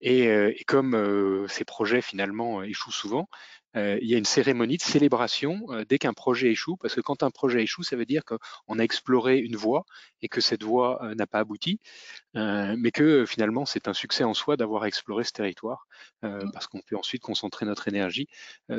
Et, 0.00 0.28
euh, 0.28 0.52
comme 0.66 0.94
euh, 0.94 1.48
ces 1.48 1.64
projets 1.64 2.02
finalement 2.02 2.62
échouent 2.62 2.92
souvent, 2.92 3.28
il 3.74 4.08
y 4.08 4.14
a 4.16 4.18
une 4.18 4.24
cérémonie 4.24 4.76
de 4.76 4.82
célébration 4.82 5.60
dès 5.88 5.98
qu'un 5.98 6.12
projet 6.12 6.50
échoue, 6.50 6.76
parce 6.78 6.96
que 6.96 7.00
quand 7.00 7.22
un 7.22 7.30
projet 7.30 7.62
échoue, 7.62 7.84
ça 7.84 7.94
veut 7.94 8.06
dire 8.06 8.22
qu'on 8.24 8.78
a 8.78 8.82
exploré 8.82 9.38
une 9.38 9.54
voie 9.54 9.84
et 10.20 10.28
que 10.28 10.40
cette 10.40 10.64
voie 10.64 11.00
n'a 11.16 11.28
pas 11.28 11.38
abouti, 11.38 11.78
mais 12.34 12.90
que 12.90 13.24
finalement 13.24 13.66
c'est 13.66 13.86
un 13.86 13.94
succès 13.94 14.24
en 14.24 14.34
soi 14.34 14.56
d'avoir 14.56 14.84
exploré 14.84 15.22
ce 15.22 15.30
territoire, 15.30 15.86
mmh. 16.22 16.50
parce 16.52 16.66
qu'on 16.66 16.80
peut 16.80 16.96
ensuite 16.96 17.22
concentrer 17.22 17.66
notre 17.66 17.86
énergie 17.86 18.26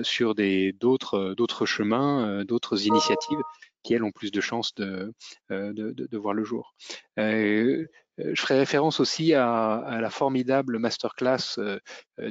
sur 0.02 0.36
d'autres 0.36 1.65
chemins, 1.65 2.43
d'autres 2.43 2.86
initiatives 2.86 3.39
qui 3.83 3.93
elles 3.93 4.03
ont 4.03 4.11
plus 4.11 4.31
de 4.31 4.41
chances 4.41 4.73
de, 4.75 5.13
de, 5.49 5.71
de, 5.91 6.17
voir 6.17 6.33
le 6.33 6.43
jour. 6.43 6.75
Euh, 8.19 8.33
je 8.33 8.41
ferai 8.41 8.57
référence 8.57 8.99
aussi 8.99 9.33
à, 9.33 9.99
la 10.01 10.09
formidable 10.09 10.79
masterclass 10.79 11.57
euh, 11.57 11.67
euh, 11.67 11.79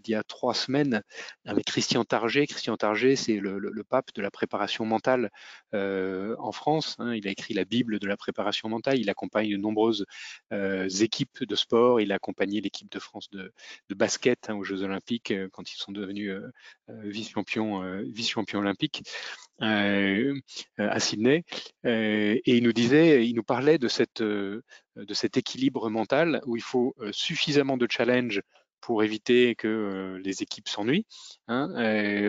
d'il 0.02 0.12
y 0.12 0.14
a 0.14 0.22
trois 0.22 0.54
semaines 0.54 1.02
avec 1.44 1.66
Christian 1.66 2.04
Target. 2.04 2.46
Christian 2.46 2.76
Target, 2.76 3.16
c'est 3.16 3.36
le, 3.36 3.84
pape 3.88 4.12
de 4.14 4.22
la 4.22 4.30
préparation 4.30 4.84
mentale 4.84 5.30
en 5.72 6.52
France. 6.52 6.96
Hein. 6.98 7.14
Il 7.14 7.26
a 7.28 7.30
écrit 7.30 7.54
la 7.54 7.64
Bible 7.64 7.98
de 7.98 8.06
la 8.06 8.16
préparation 8.16 8.68
mentale. 8.68 8.98
Il 8.98 9.10
accompagne 9.10 9.50
de 9.50 9.56
nombreuses 9.56 10.04
équipes 10.50 11.44
de 11.44 11.54
sport. 11.54 12.00
Il 12.00 12.12
a 12.12 12.16
accompagné 12.16 12.60
l'équipe 12.60 12.90
de 12.90 12.98
France 12.98 13.28
de, 13.30 13.52
basket 13.94 14.50
hein, 14.50 14.54
aux 14.54 14.64
Jeux 14.64 14.82
Olympiques 14.82 15.32
quand 15.52 15.72
ils 15.72 15.76
sont 15.76 15.92
devenus 15.92 16.32
vice-champions 16.88 18.02
vice 18.02 18.36
olympiques 18.54 19.02
à 19.60 21.00
Sydney. 21.00 21.44
et 21.84 22.42
il 22.56 22.62
nous 22.62 22.72
disait, 22.72 23.26
il 23.26 23.34
nous 23.34 23.42
parlait 23.42 23.78
de 23.78 23.88
cette 23.88 24.22
de 25.04 25.14
cet 25.14 25.36
équilibre 25.36 25.90
mental 25.90 26.40
où 26.46 26.56
il 26.56 26.62
faut 26.62 26.94
euh, 27.00 27.10
suffisamment 27.12 27.76
de 27.76 27.86
challenge 27.88 28.42
pour 28.80 29.02
éviter 29.02 29.54
que 29.54 30.20
les 30.22 30.42
équipes 30.42 30.68
s'ennuient. 30.68 31.06
Hein, 31.48 31.68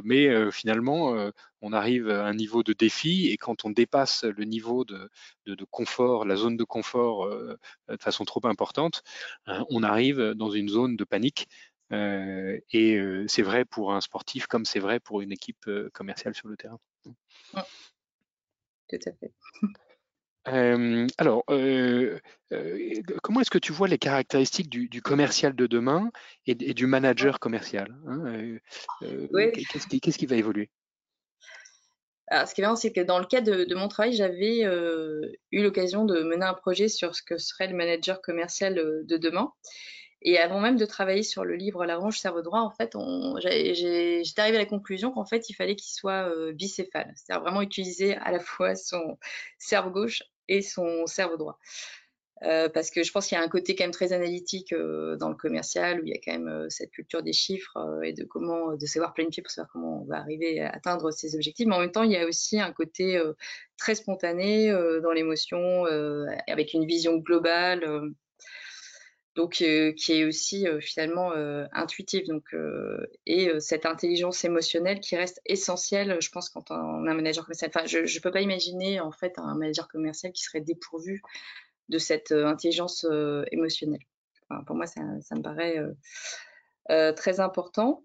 mais 0.03 0.51
finalement, 0.51 1.31
on 1.61 1.73
arrive 1.73 2.09
à 2.09 2.25
un 2.25 2.33
niveau 2.33 2.63
de 2.63 2.73
défi 2.73 3.27
et 3.27 3.37
quand 3.37 3.65
on 3.65 3.69
dépasse 3.69 4.23
le 4.23 4.43
niveau 4.45 4.85
de, 4.85 5.09
confort, 5.71 6.25
la 6.25 6.35
zone 6.35 6.57
de 6.57 6.63
confort 6.63 7.29
de 7.29 7.97
façon 7.99 8.25
trop 8.25 8.45
importante, 8.45 9.03
hein, 9.45 9.65
on 9.69 9.83
arrive 9.83 10.33
dans 10.35 10.49
une 10.49 10.69
zone 10.69 10.95
de 10.95 11.03
panique. 11.03 11.47
et 11.91 13.25
c'est 13.27 13.43
vrai 13.43 13.65
pour 13.65 13.93
un 13.93 14.01
sportif 14.01 14.47
comme 14.47 14.65
c'est 14.65 14.79
vrai 14.79 14.99
pour 14.99 15.21
une 15.21 15.31
équipe 15.31 15.69
commerciale 15.93 16.35
sur 16.35 16.47
le 16.47 16.57
terrain. 16.57 16.79
Tout 18.89 18.99
à 19.05 19.11
fait. 19.11 19.31
Alors, 20.45 21.43
comment 23.23 23.41
est-ce 23.41 23.49
que 23.49 23.57
tu 23.57 23.71
vois 23.71 23.87
les 23.87 23.97
caractéristiques 23.97 24.69
du, 24.69 25.01
commercial 25.01 25.55
de 25.55 25.67
demain 25.67 26.11
et, 26.45 26.55
du 26.55 26.87
manager 26.87 27.39
commercial 27.39 27.95
hein, 28.07 28.57
Qu'est-ce 29.01 30.17
qui, 30.17 30.25
va 30.25 30.35
évoluer? 30.35 30.69
Alors, 32.27 32.47
ce 32.47 32.53
qui 32.53 32.61
est 32.61 32.63
marrant, 32.63 32.75
c'est 32.75 32.91
que 32.91 33.01
dans 33.01 33.19
le 33.19 33.25
cadre 33.25 33.63
de, 33.63 33.75
mon 33.75 33.87
travail, 33.87 34.13
j'avais 34.13 34.63
eu 35.51 35.63
l'occasion 35.63 36.05
de 36.05 36.21
mener 36.23 36.45
un 36.45 36.53
projet 36.53 36.87
sur 36.87 37.15
ce 37.15 37.21
que 37.21 37.37
serait 37.37 37.67
le 37.67 37.75
manager 37.75 38.21
commercial 38.21 38.75
de 38.75 39.17
demain. 39.17 39.51
Et 40.21 40.37
avant 40.37 40.59
même 40.59 40.77
de 40.77 40.85
travailler 40.85 41.23
sur 41.23 41.45
le 41.45 41.55
livre 41.55 41.85
La 41.85 41.97
ronge 41.97 42.19
cerveau 42.19 42.41
droit, 42.41 42.59
en 42.59 42.71
fait, 42.71 42.95
j'étais 43.41 44.41
arrivée 44.41 44.57
à 44.57 44.61
la 44.61 44.65
conclusion 44.65 45.11
qu'en 45.11 45.25
fait, 45.25 45.49
il 45.49 45.53
fallait 45.53 45.75
qu'il 45.75 45.93
soit 45.93 46.29
bicéphale, 46.51 47.13
c'est-à-dire 47.15 47.41
vraiment 47.43 47.61
utiliser 47.61 48.15
à 48.15 48.31
la 48.31 48.39
fois 48.39 48.75
son 48.75 49.17
cerveau 49.57 49.91
gauche 49.91 50.23
et 50.49 50.61
son 50.61 51.05
cerveau 51.05 51.37
droit. 51.37 51.57
Euh, 52.43 52.69
parce 52.69 52.89
que 52.89 53.03
je 53.03 53.11
pense 53.11 53.27
qu'il 53.27 53.37
y 53.37 53.41
a 53.41 53.43
un 53.43 53.49
côté 53.49 53.75
quand 53.75 53.83
même 53.83 53.91
très 53.91 54.13
analytique 54.13 54.71
euh, 54.71 55.17
dans 55.17 55.27
le 55.27 55.35
commercial 55.35 55.99
où 55.99 56.05
il 56.05 56.09
y 56.09 56.13
a 56.13 56.19
quand 56.23 56.31
même 56.31 56.47
euh, 56.47 56.69
cette 56.69 56.91
culture 56.91 57.21
des 57.21 57.33
chiffres 57.33 57.77
et 58.01 58.13
de 58.13 58.23
comment 58.23 58.77
de 58.77 58.85
savoir 58.85 59.13
planifier 59.13 59.43
pour 59.43 59.51
savoir 59.51 59.69
comment 59.71 60.01
on 60.03 60.05
va 60.05 60.19
arriver 60.19 60.61
à 60.61 60.69
atteindre 60.69 61.11
ses 61.11 61.35
objectifs. 61.35 61.67
Mais 61.67 61.75
en 61.75 61.79
même 61.79 61.91
temps, 61.91 62.03
il 62.03 62.11
y 62.11 62.17
a 62.17 62.25
aussi 62.25 62.59
un 62.59 62.71
côté 62.71 63.21
très 63.77 63.95
spontané 63.95 64.71
dans 65.01 65.11
l'émotion 65.11 65.85
avec 66.47 66.73
une 66.73 66.85
vision 66.85 67.17
globale 67.17 68.13
donc 69.35 69.51
qui 69.53 70.13
est 70.13 70.25
aussi 70.25 70.65
finalement 70.81 71.31
intuitive. 71.71 72.27
Donc, 72.27 72.53
et 73.25 73.59
cette 73.59 73.85
intelligence 73.85 74.43
émotionnelle 74.43 74.99
qui 74.99 75.15
reste 75.15 75.41
essentielle, 75.45 76.17
je 76.19 76.29
pense, 76.29 76.49
quand 76.49 76.71
on 76.71 77.07
a 77.07 77.11
un 77.11 77.13
manager 77.13 77.45
commercial. 77.45 77.71
Enfin, 77.73 77.85
je 77.85 77.99
ne 77.99 78.21
peux 78.21 78.31
pas 78.31 78.41
imaginer 78.41 78.99
en 78.99 79.11
fait 79.11 79.37
un 79.37 79.55
manager 79.55 79.87
commercial 79.87 80.31
qui 80.31 80.43
serait 80.43 80.61
dépourvu 80.61 81.21
de 81.89 81.97
cette 81.97 82.31
intelligence 82.31 83.05
émotionnelle. 83.51 84.01
pour 84.65 84.75
moi, 84.75 84.87
ça, 84.87 85.01
me 85.01 85.41
paraît 85.41 85.79
très 87.15 87.39
important. 87.39 88.03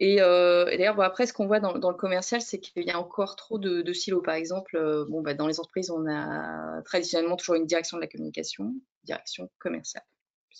Et, 0.00 0.16
d'ailleurs, 0.16 1.00
après, 1.00 1.26
ce 1.26 1.32
qu'on 1.32 1.46
voit 1.46 1.60
dans, 1.60 1.90
le 1.90 1.96
commercial, 1.96 2.40
c'est 2.40 2.58
qu'il 2.58 2.84
y 2.84 2.90
a 2.90 2.98
encore 2.98 3.36
trop 3.36 3.58
de, 3.58 3.92
silos. 3.92 4.22
Par 4.22 4.34
exemple, 4.34 5.04
bon, 5.08 5.22
bah, 5.22 5.34
dans 5.34 5.48
les 5.48 5.60
entreprises, 5.60 5.90
on 5.90 6.06
a 6.08 6.80
traditionnellement 6.82 7.36
toujours 7.36 7.56
une 7.56 7.66
direction 7.66 7.98
de 7.98 8.02
la 8.02 8.08
communication, 8.08 8.74
direction 9.04 9.50
commerciale 9.58 10.04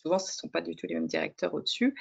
souvent, 0.03 0.19
ce 0.19 0.33
ne 0.33 0.35
sont 0.35 0.49
pas 0.49 0.61
du 0.61 0.77
tout 0.77 0.87
les 0.87 0.95
mêmes 0.95 1.07
directeurs 1.07 1.55
au-dessus. 1.55 1.95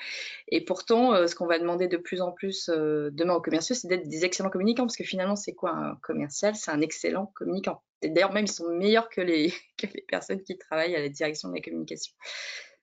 Et 0.48 0.64
pourtant, 0.64 1.14
euh, 1.14 1.28
ce 1.28 1.36
qu'on 1.36 1.46
va 1.46 1.60
demander 1.60 1.88
de 1.88 1.98
plus 1.98 2.22
en 2.22 2.32
plus 2.32 2.70
euh, 2.70 3.10
demain 3.12 3.36
aux 3.36 3.42
commerciaux, 3.42 3.76
c'est 3.76 3.88
d'être 3.88 4.08
des 4.08 4.26
excellents 4.26 4.50
communicants, 4.50 4.84
parce 4.84 4.98
que 4.98 5.04
finalement, 5.04 5.36
c'est 5.36 5.54
quoi 5.54 5.72
un 5.72 5.96
commercial? 5.98 6.56
C'est 6.56 6.72
un 6.72 6.82
excellent 6.82 7.28
communicant. 7.36 7.84
D'ailleurs, 8.04 8.34
même, 8.34 8.46
ils 8.46 8.52
sont 8.52 8.70
meilleurs 8.70 9.10
que 9.16 9.22
les, 9.22 9.54
personnes 10.08 10.42
qui 10.44 10.58
travaillent 10.58 10.96
à 10.96 11.02
la 11.02 11.10
direction 11.10 11.50
de 11.50 11.56
la 11.56 11.62
communication. 11.62 12.14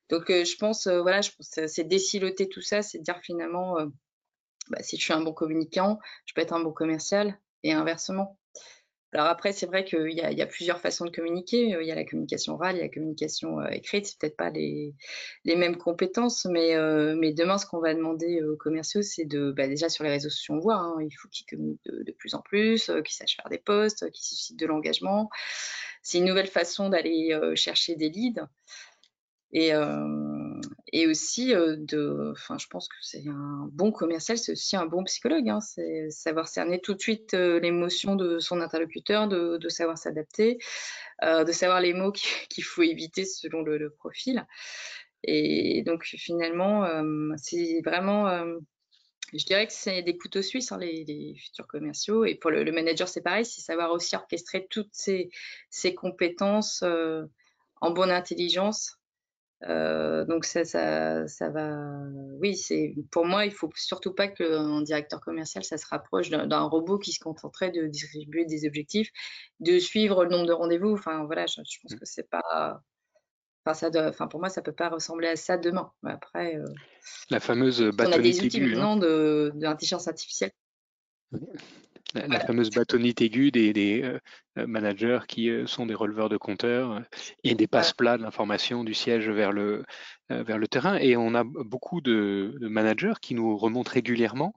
Donc, 0.09 0.29
euh, 0.29 0.43
je 0.43 0.55
pense, 0.57 0.87
voilà, 0.87 1.21
je 1.21 1.31
pense, 1.31 1.59
c'est 1.67 1.83
déciloter 1.83 2.49
tout 2.49 2.61
ça, 2.61 2.81
c'est 2.81 2.99
dire 2.99 3.19
finalement, 3.21 3.77
bah, 4.69 4.81
si 4.81 4.97
je 4.97 5.03
suis 5.03 5.13
un 5.13 5.21
bon 5.21 5.33
communicant, 5.33 5.99
je 6.25 6.33
peux 6.33 6.41
être 6.41 6.53
un 6.53 6.61
bon 6.61 6.71
commercial, 6.71 7.37
et 7.63 7.73
inversement. 7.73 8.37
Alors 9.11 9.25
après, 9.25 9.53
c'est 9.53 9.65
vrai 9.65 9.85
qu'il 9.85 10.11
y, 10.11 10.21
a 10.41 10.45
plusieurs 10.45 10.79
façons 10.79 11.03
de 11.03 11.09
communiquer. 11.09 11.75
Il 11.79 11.87
y 11.87 11.91
a 11.91 11.95
la 11.95 12.05
communication 12.05 12.53
orale, 12.53 12.75
il 12.75 12.77
y 12.77 12.81
a 12.81 12.85
la 12.85 12.93
communication 12.93 13.65
écrite. 13.67 14.05
C'est 14.05 14.19
peut-être 14.19 14.37
pas 14.37 14.51
les, 14.51 14.93
mêmes 15.45 15.77
compétences, 15.77 16.45
mais, 16.45 16.75
mais 17.15 17.33
demain, 17.33 17.57
ce 17.57 17.65
qu'on 17.65 17.79
va 17.79 17.95
demander 17.95 18.43
aux 18.43 18.55
commerciaux, 18.55 19.01
c'est 19.01 19.25
de, 19.25 19.51
bah, 19.51 19.67
déjà 19.67 19.89
sur 19.89 20.03
les 20.03 20.11
réseaux 20.11 20.29
sociaux, 20.29 20.55
on 20.55 20.59
voit, 20.59 20.75
hein, 20.75 20.97
il 21.01 21.11
faut 21.11 21.27
qu'ils 21.27 21.47
communiquent 21.47 21.81
de, 21.85 22.11
plus 22.11 22.35
en 22.35 22.41
plus, 22.41 22.91
qu'ils 23.03 23.15
sachent 23.15 23.35
faire 23.35 23.49
des 23.49 23.57
posts, 23.57 24.11
qu'ils 24.11 24.25
suscitent 24.25 24.59
de 24.59 24.67
l'engagement. 24.67 25.31
C'est 26.03 26.19
une 26.19 26.25
nouvelle 26.25 26.47
façon 26.47 26.89
d'aller 26.89 27.35
chercher 27.55 27.95
des 27.95 28.09
leads. 28.09 28.47
Et, 29.53 29.73
et 30.91 31.07
aussi, 31.07 31.53
de, 31.53 32.31
enfin, 32.31 32.57
je 32.57 32.67
pense 32.67 32.87
que 32.87 32.95
c'est 33.01 33.27
un 33.27 33.69
bon 33.71 33.91
commercial, 33.91 34.37
c'est 34.37 34.53
aussi 34.53 34.75
un 34.75 34.85
bon 34.85 35.03
psychologue. 35.03 35.47
Hein, 35.49 35.61
c'est 35.61 36.09
savoir 36.09 36.47
cerner 36.47 36.79
tout 36.79 36.93
de 36.93 36.99
suite 36.99 37.33
l'émotion 37.33 38.15
de 38.15 38.39
son 38.39 38.61
interlocuteur, 38.61 39.27
de, 39.27 39.69
savoir 39.69 39.97
s'adapter, 39.97 40.57
de 41.21 41.51
savoir 41.51 41.81
les 41.81 41.93
mots 41.93 42.11
qu'il 42.49 42.63
faut 42.63 42.83
éviter 42.83 43.25
selon 43.25 43.61
le, 43.61 43.89
profil. 43.89 44.45
Et 45.23 45.83
donc, 45.83 46.05
finalement, 46.05 46.87
c'est 47.37 47.81
vraiment 47.83 48.45
je 49.33 49.45
dirais 49.45 49.67
que 49.67 49.73
c'est 49.73 50.01
des 50.01 50.17
couteaux 50.17 50.41
suisses, 50.41 50.71
hein, 50.71 50.79
les, 50.79 51.35
futurs 51.37 51.67
commerciaux. 51.67 52.25
Et 52.25 52.35
pour 52.35 52.51
le, 52.51 52.71
manager, 52.71 53.07
c'est 53.07 53.21
pareil, 53.21 53.45
c'est 53.45 53.61
savoir 53.61 53.91
aussi 53.91 54.15
orchestrer 54.15 54.67
toutes 54.69 54.93
ces 54.93 55.95
compétences 55.95 56.83
en 57.81 57.91
bonne 57.91 58.11
intelligence 58.11 58.98
euh, 59.67 60.23
donc 60.25 60.45
ça, 60.45 60.63
ça, 60.63 61.27
ça, 61.27 61.49
va. 61.49 61.77
Oui, 62.39 62.55
c'est 62.55 62.95
pour 63.11 63.25
moi, 63.25 63.45
il 63.45 63.51
faut 63.51 63.69
surtout 63.75 64.13
pas 64.13 64.27
qu'un 64.27 64.81
directeur 64.81 65.19
commercial, 65.19 65.63
ça 65.63 65.77
se 65.77 65.85
rapproche 65.87 66.29
d'un 66.29 66.61
robot 66.61 66.97
qui 66.97 67.11
se 67.11 67.19
contenterait 67.19 67.71
de 67.71 67.85
distribuer 67.87 68.45
des 68.45 68.65
objectifs, 68.65 69.09
de 69.59 69.77
suivre 69.79 70.23
le 70.23 70.31
nombre 70.31 70.45
de 70.45 70.53
rendez-vous. 70.53 70.93
Enfin 70.93 71.25
voilà, 71.25 71.45
je, 71.45 71.55
pense 71.57 71.91
mmh. 71.91 71.99
que 71.99 72.05
c'est 72.05 72.29
pas. 72.29 72.81
Enfin, 73.65 73.73
ça 73.73 73.89
doit... 73.89 74.07
enfin, 74.07 74.27
pour 74.27 74.39
moi, 74.39 74.49
ça 74.49 74.61
peut 74.61 74.71
pas 74.71 74.87
ressembler 74.87 75.27
à 75.27 75.35
ça 75.35 75.57
demain. 75.57 75.91
Après, 76.03 76.55
euh... 76.55 76.63
la 77.29 77.41
fameuse 77.41 77.81
On 77.81 78.11
a 78.11 78.17
des 78.17 78.41
outils 78.41 78.61
maintenant 78.61 79.01
hein. 79.01 79.51
d'intelligence 79.55 80.07
artificielle. 80.07 80.51
La, 82.15 82.39
fameuse 82.39 82.71
bâtonnite 82.71 83.21
aiguë 83.21 83.51
des, 83.51 84.01
euh, 84.03 84.19
euh, 84.57 84.65
managers 84.65 85.19
qui 85.27 85.49
euh, 85.49 85.67
sont 85.67 85.85
des 85.85 85.93
releveurs 85.93 86.29
de 86.29 86.37
compteurs 86.37 87.03
et 87.43 87.53
des 87.53 87.67
passe-plats 87.67 88.17
de 88.17 88.23
l'information 88.23 88.83
du 88.83 88.95
siège 88.95 89.29
vers 89.29 89.51
le, 89.51 89.83
vers 90.29 90.57
le 90.57 90.67
terrain. 90.67 90.95
Et 90.95 91.15
on 91.15 91.35
a 91.35 91.43
beaucoup 91.43 92.01
de, 92.01 92.57
managers 92.61 93.13
qui 93.21 93.35
nous 93.35 93.55
remontent 93.57 93.91
régulièrement 93.91 94.53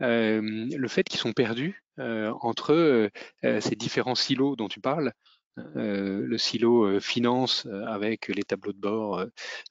le 0.00 0.88
fait 0.88 1.04
qu'ils 1.04 1.20
sont 1.20 1.34
perdus 1.34 1.84
entre 1.98 3.10
ces 3.42 3.76
différents 3.76 4.14
silos 4.14 4.56
dont 4.56 4.68
tu 4.68 4.80
parles, 4.80 5.12
euh, 5.76 6.26
le 6.26 6.38
silo 6.38 6.84
euh, 6.84 7.00
finance 7.00 7.66
euh, 7.66 7.84
avec 7.86 8.28
les 8.28 8.42
tableaux 8.42 8.72
de 8.72 8.78
bord 8.78 9.24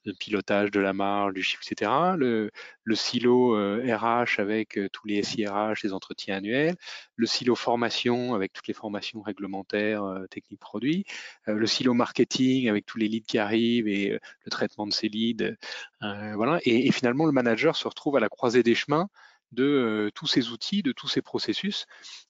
de 0.05 0.11
pilotage 0.11 0.71
de 0.71 0.79
la 0.79 0.93
marge, 0.93 1.33
du 1.33 1.43
chiffre, 1.43 1.63
etc. 1.69 1.91
Le, 2.17 2.51
silo 2.95 3.53
RH 3.53 4.39
avec 4.39 4.79
tous 4.91 5.07
les 5.07 5.23
SIRH, 5.23 5.83
les 5.83 5.93
entretiens 5.93 6.37
annuels. 6.37 6.75
Le 7.15 7.25
silo 7.27 7.55
formation 7.55 8.33
avec 8.33 8.51
toutes 8.51 8.67
les 8.67 8.73
formations 8.73 9.21
réglementaires, 9.21 10.03
techniques 10.31 10.59
produits. 10.59 11.05
le 11.45 11.67
silo 11.67 11.93
marketing 11.93 12.67
avec 12.67 12.85
tous 12.85 12.97
les 12.97 13.07
leads 13.07 13.27
qui 13.27 13.37
arrivent 13.37 13.87
et 13.87 14.09
le 14.45 14.51
traitement 14.51 14.87
de 14.87 14.93
ces 14.93 15.07
leads. 15.07 15.55
voilà. 16.01 16.59
Et, 16.65 16.91
finalement, 16.91 17.25
le 17.25 17.31
manager 17.31 17.75
se 17.75 17.87
retrouve 17.87 18.17
à 18.17 18.19
la 18.19 18.29
croisée 18.29 18.63
des 18.63 18.75
chemins 18.75 19.07
de 19.51 20.11
tous 20.15 20.27
ces 20.27 20.49
outils, 20.49 20.81
de 20.81 20.91
tous 20.91 21.07
ces 21.07 21.21
processus, 21.21 21.85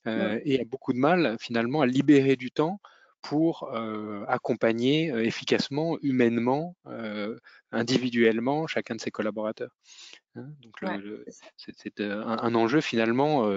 et 0.06 0.60
a 0.60 0.66
beaucoup 0.66 0.92
de 0.92 1.00
mal 1.00 1.38
finalement 1.40 1.82
à 1.82 1.86
libérer 1.86 2.36
du 2.36 2.52
temps 2.52 2.82
pour 3.22 3.72
accompagner 4.28 5.08
efficacement, 5.26 5.98
humainement, 6.02 6.76
individuellement 7.72 8.68
chacun 8.68 8.96
de 8.96 9.02
ses 9.02 9.12
collaborateurs. 9.12 9.72
Hein. 10.36 10.48
donc 10.62 10.76
c'est 11.58 12.02
un, 12.02 12.56
enjeu 12.56 12.82
finalement, 12.82 13.50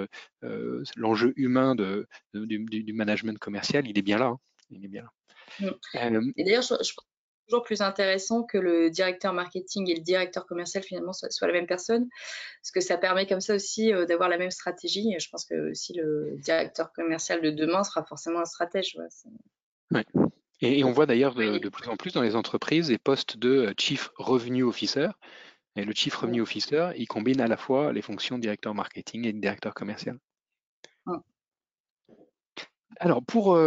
l'enjeu 0.97 1.33
humain 1.37 1.75
de, 1.75 2.09
du, 2.35 2.93
management 2.93 3.39
commercial, 3.39 3.87
il 3.89 3.99
est 3.99 4.03
bien 4.03 4.19
là. 4.19 4.27
Hein. 4.27 4.39
il 4.71 4.85
est 4.85 4.89
bien 4.89 5.03
là. 5.03 5.11
Mmh. 5.61 6.33
et 6.37 6.45
d'ailleurs, 6.45 6.63
je, 6.63 6.93
toujours 7.49 7.63
plus 7.63 7.81
intéressant 7.81 8.43
que 8.43 8.59
le 8.59 8.91
directeur 8.91 9.33
marketing 9.33 9.91
et 9.91 9.95
le 9.95 10.03
directeur 10.03 10.47
commercial 10.47 10.83
finalement 10.83 11.13
soient, 11.13 11.29
la 11.43 11.53
même 11.53 11.67
personne, 11.67 12.09
parce 12.63 12.71
que 12.73 12.81
ça 12.81 12.97
permet 12.97 13.27
comme 13.27 13.41
ça 13.41 13.55
aussi 13.55 13.93
d'avoir 14.09 14.29
la 14.29 14.39
même 14.39 14.51
stratégie. 14.51 15.13
Et 15.15 15.21
je 15.21 15.29
pense 15.29 15.45
que 15.45 15.71
aussi 15.71 15.95
le 15.95 16.37
directeur 16.39 16.93
commercial 16.93 17.43
de 17.43 17.51
demain 17.51 17.85
sera 17.85 18.05
forcément 18.05 18.41
un 18.41 18.45
stratège. 18.45 18.97
Et, 20.63 20.85
on 20.85 20.93
voit 20.93 21.07
d'ailleurs 21.07 21.35
de, 21.35 21.69
plus 21.69 21.89
en 21.89 21.97
plus 21.97 22.13
dans 22.13 22.23
les 22.23 22.37
entreprises 22.37 22.87
des 22.87 22.99
postes 22.99 23.37
de 23.37 23.49
euh, 23.49 23.75
Chief 23.77 24.13
Revenue 24.17 24.63
Officer. 24.63 25.09
Et 25.75 25.85
le 25.85 25.93
Chief 25.93 26.15
Revenue 26.15 26.41
Officer, 26.41 26.91
il 26.97 27.09
combine 27.09 27.41
à 27.41 27.49
la 27.49 27.57
fois 27.57 27.93
les 27.93 28.03
fonctions 28.03 28.37
de 28.37 28.43
directeur 28.43 28.75
marketing 28.75 29.27
et 29.27 29.33
de 29.33 29.41
directeur 29.41 29.75
commercial. 29.75 30.19
Alors, 33.01 33.23
pour, 33.23 33.59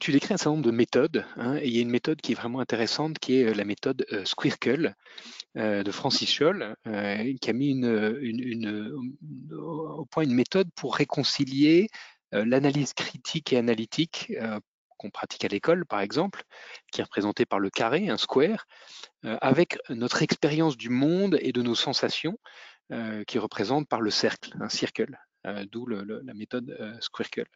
tu 0.00 0.12
décris 0.12 0.34
un 0.34 0.36
certain 0.36 0.50
nombre 0.50 0.64
de 0.64 0.70
méthodes, 0.70 1.24
hein, 1.36 1.58
il 1.58 1.74
y 1.74 1.78
a 1.78 1.82
une 1.82 1.90
méthode 1.90 2.20
qui 2.20 2.32
est 2.32 2.34
vraiment 2.34 2.60
intéressante, 2.60 3.18
qui 3.18 3.40
est 3.40 3.54
la 3.54 3.64
méthode 3.64 4.04
Squircle 4.24 4.94
de 5.54 5.90
Francis 5.90 6.30
Scholl, 6.30 6.74
qui 7.40 7.50
a 7.50 7.52
mis 7.52 7.84
au 9.52 10.04
point 10.06 10.24
une 10.24 10.34
méthode 10.34 10.68
pour 10.74 10.96
réconcilier 10.96 11.88
l'analyse 12.32 12.92
critique 12.92 13.52
et 13.52 13.58
analytique 13.58 14.32
qu'on 14.98 15.10
pratique 15.10 15.44
à 15.44 15.48
l'école, 15.48 15.86
par 15.86 16.00
exemple, 16.00 16.42
qui 16.92 17.00
est 17.00 17.04
représentée 17.04 17.46
par 17.46 17.58
le 17.58 17.70
carré, 17.70 18.08
un 18.10 18.18
square, 18.18 18.66
avec 19.22 19.78
notre 19.88 20.22
expérience 20.22 20.76
du 20.76 20.90
monde 20.90 21.38
et 21.40 21.52
de 21.52 21.62
nos 21.62 21.74
sensations, 21.74 22.38
qui 23.26 23.38
représente 23.38 23.88
par 23.88 24.00
le 24.00 24.10
cercle, 24.10 24.54
un 24.60 24.68
circle. 24.68 25.18
Euh, 25.46 25.64
d'où 25.72 25.86
la 25.86 26.34
méthode 26.34 26.76
euh, 26.80 26.94
Squircle. 27.00 27.46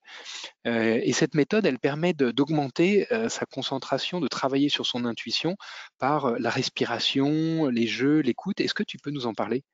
Euh, 0.67 1.01
et 1.03 1.13
cette 1.13 1.35
méthode, 1.35 1.67
elle 1.67 1.79
permet 1.79 2.15
d'augmenter 2.15 3.07
sa 3.29 3.45
concentration, 3.47 4.21
de 4.21 4.29
travailler 4.29 4.69
sur 4.69 4.87
son 4.87 5.05
intuition 5.05 5.57
par 5.99 6.39
la 6.39 6.51
respiration, 6.51 7.67
les 7.69 7.87
jeux, 7.87 8.21
l'écoute. 8.21 8.61
Est-ce 8.61 8.75
que 8.75 8.83
tu 8.83 8.97
peux 8.99 9.11
nous 9.11 9.27
en 9.27 9.35
parler? 9.35 9.65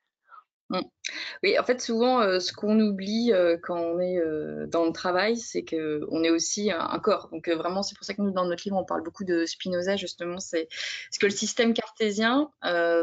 Oui, 1.43 1.57
en 1.57 1.63
fait, 1.63 1.81
souvent, 1.81 2.21
euh, 2.21 2.39
ce 2.39 2.53
qu'on 2.53 2.79
oublie 2.79 3.31
euh, 3.33 3.57
quand 3.61 3.77
on 3.77 3.99
est 3.99 4.19
euh, 4.19 4.67
dans 4.67 4.85
le 4.85 4.91
travail, 4.91 5.37
c'est 5.37 5.63
qu'on 5.63 6.23
est 6.23 6.29
aussi 6.29 6.71
un, 6.71 6.99
corps. 6.99 7.29
Donc, 7.31 7.49
vraiment, 7.49 7.83
c'est 7.83 7.95
pour 7.95 8.05
ça 8.05 8.13
que 8.13 8.21
nous, 8.21 8.31
dans 8.31 8.45
notre 8.45 8.63
livre, 8.65 8.77
on 8.77 8.85
parle 8.85 9.03
beaucoup 9.03 9.23
de 9.23 9.45
Spinoza, 9.45 9.95
justement. 9.97 10.39
C'est 10.39 10.67
parce 11.09 11.17
que 11.19 11.25
le 11.25 11.31
système 11.31 11.73
cartésien, 11.73 12.51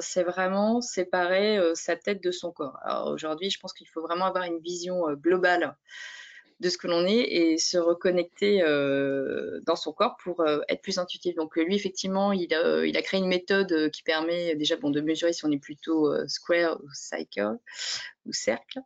c'est 0.00 0.22
vraiment 0.22 0.80
séparer 0.80 1.58
sa 1.74 1.96
tête 1.96 2.22
de 2.22 2.30
son 2.30 2.52
corps. 2.52 2.78
Alors, 2.82 3.08
aujourd'hui, 3.08 3.50
je 3.50 3.58
pense 3.58 3.72
qu'il 3.72 3.88
faut 3.88 4.02
vraiment 4.02 4.26
avoir 4.26 4.44
une 4.44 4.60
vision 4.60 5.12
globale 5.14 5.76
de 6.60 6.68
ce 6.68 6.78
que 6.78 6.88
l'on 6.88 7.06
est 7.06 7.20
et 7.20 7.58
se 7.58 7.78
reconnecter 7.78 8.62
euh, 8.62 9.60
dans 9.64 9.76
son 9.76 9.92
corps 9.92 10.16
pour 10.22 10.40
euh, 10.40 10.60
être 10.68 10.82
plus 10.82 10.98
intuitif. 10.98 11.34
Donc 11.36 11.56
lui, 11.56 11.74
effectivement, 11.74 12.32
il 12.32 12.52
a, 12.54 13.02
créé 13.02 13.20
une 13.20 13.28
méthode 13.28 13.70
euh, 13.72 13.88
qui 13.88 14.02
permet 14.02 14.56
déjà 14.56 14.76
bon, 14.76 14.90
de 14.90 15.00
mesurer 15.00 15.32
si 15.32 15.44
on 15.44 15.52
est 15.52 15.58
plutôt 15.58 16.12
square 16.26 16.80
ou 16.82 16.88
cycle 16.92 17.58
ou 18.26 18.32
cercle. 18.32 18.80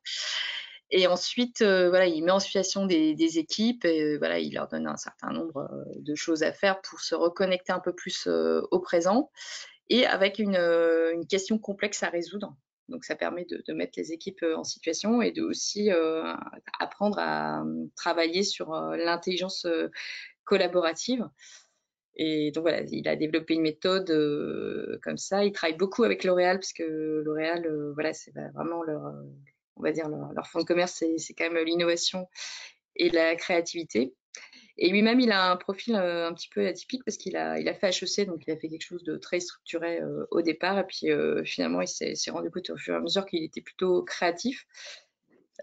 Et 0.91 1.07
ensuite, 1.07 1.63
voilà, 1.63 2.07
il 2.07 2.23
met 2.23 2.33
en 2.33 2.39
situation 2.39 2.85
des, 2.85 3.39
équipes 3.39 3.87
et 3.87 4.19
voilà, 4.19 4.39
il 4.39 4.53
leur 4.53 4.69
donne 4.69 4.87
un 4.87 4.99
certain 4.99 5.33
nombre 5.33 5.71
de 5.97 6.15
choses 6.15 6.43
à 6.43 6.53
faire 6.53 6.83
pour 6.83 7.01
se 7.01 7.15
reconnecter 7.15 7.73
un 7.73 7.81
peu 7.81 7.95
plus 7.95 8.27
au 8.27 8.79
présent 8.79 9.31
et 9.89 10.05
avec 10.05 10.39
une 10.39 11.27
question 11.31 11.57
complexe 11.57 12.03
à 12.03 12.11
résoudre. 12.11 12.55
Donc 12.93 13.05
ça 13.05 13.17
permet 13.17 13.47
de, 13.47 13.73
mettre 13.73 13.95
les 13.97 14.13
équipes 14.13 14.43
euh, 14.43 14.57
en 14.57 14.65
situation 14.65 15.23
et 15.23 15.33
de 15.33 15.43
aussi 15.43 15.91
euh, 15.91 16.23
apprendre 16.79 17.19
à 17.19 17.63
euh, 17.63 17.87
travailler 17.97 18.43
sur 18.43 18.73
l'intelligence 18.73 19.67
collaborative. 20.45 21.29
Et 22.15 22.53
donc 22.53 22.63
voilà, 22.63 22.83
il 22.83 23.09
a 23.09 23.17
développé 23.17 23.55
une 23.55 23.63
méthode 23.63 24.09
comme 25.03 25.17
ça. 25.17 25.45
Il 25.45 25.53
travaille 25.53 25.79
beaucoup 25.79 26.05
avec 26.05 26.25
L'Oréal 26.25 26.59
parce 26.59 26.75
que 26.75 27.23
L'Oréal, 27.25 27.67
voilà, 27.95 28.13
c'est 28.13 28.33
vraiment 28.55 28.83
leur, 28.83 29.15
on 29.77 29.83
va 29.83 29.93
dire 29.93 30.11
leur, 30.11 30.31
leur, 30.35 30.47
fond 30.47 30.59
de 30.59 30.65
commerce, 30.65 31.03
c'est 31.17 31.33
quand 31.33 31.51
même 31.51 31.65
l'innovation 31.65 32.29
et 32.97 33.09
la 33.09 33.35
créativité. 33.35 34.15
Et 34.79 34.89
lui-même, 34.89 35.21
il 35.21 35.31
a 35.33 35.51
un 35.51 35.57
profil 35.57 35.95
euh, 35.97 36.29
un 36.29 36.33
petit 36.33 36.49
peu 36.49 36.67
atypique 36.67 37.05
parce 37.05 37.17
qu'il 37.17 37.37
a, 37.37 37.59
il 37.59 37.69
a 37.69 37.75
fait 37.75 37.89
HEC, 37.89 38.27
donc 38.27 38.43
il 38.47 38.51
a 38.53 38.57
fait 38.57 38.69
quelque 38.69 38.85
chose 38.85 39.05
de 39.05 39.17
très 39.17 39.41
structuré 39.41 40.01
euh, 40.01 40.27
au 40.31 40.43
départ. 40.43 40.79
Et 40.79 40.85
puis 40.85 41.11
euh, 41.11 41.45
finalement, 41.45 41.81
il 41.83 41.89
s'est 41.89 42.31
rendu 42.31 42.51
compte 42.51 42.71
au 42.71 42.77
fur 42.77 42.95
et 42.95 42.97
à 42.97 43.01
mesure 43.01 43.27
qu'il 43.27 43.43
était 43.43 43.61
plutôt 43.61 44.03
créatif. 44.03 44.67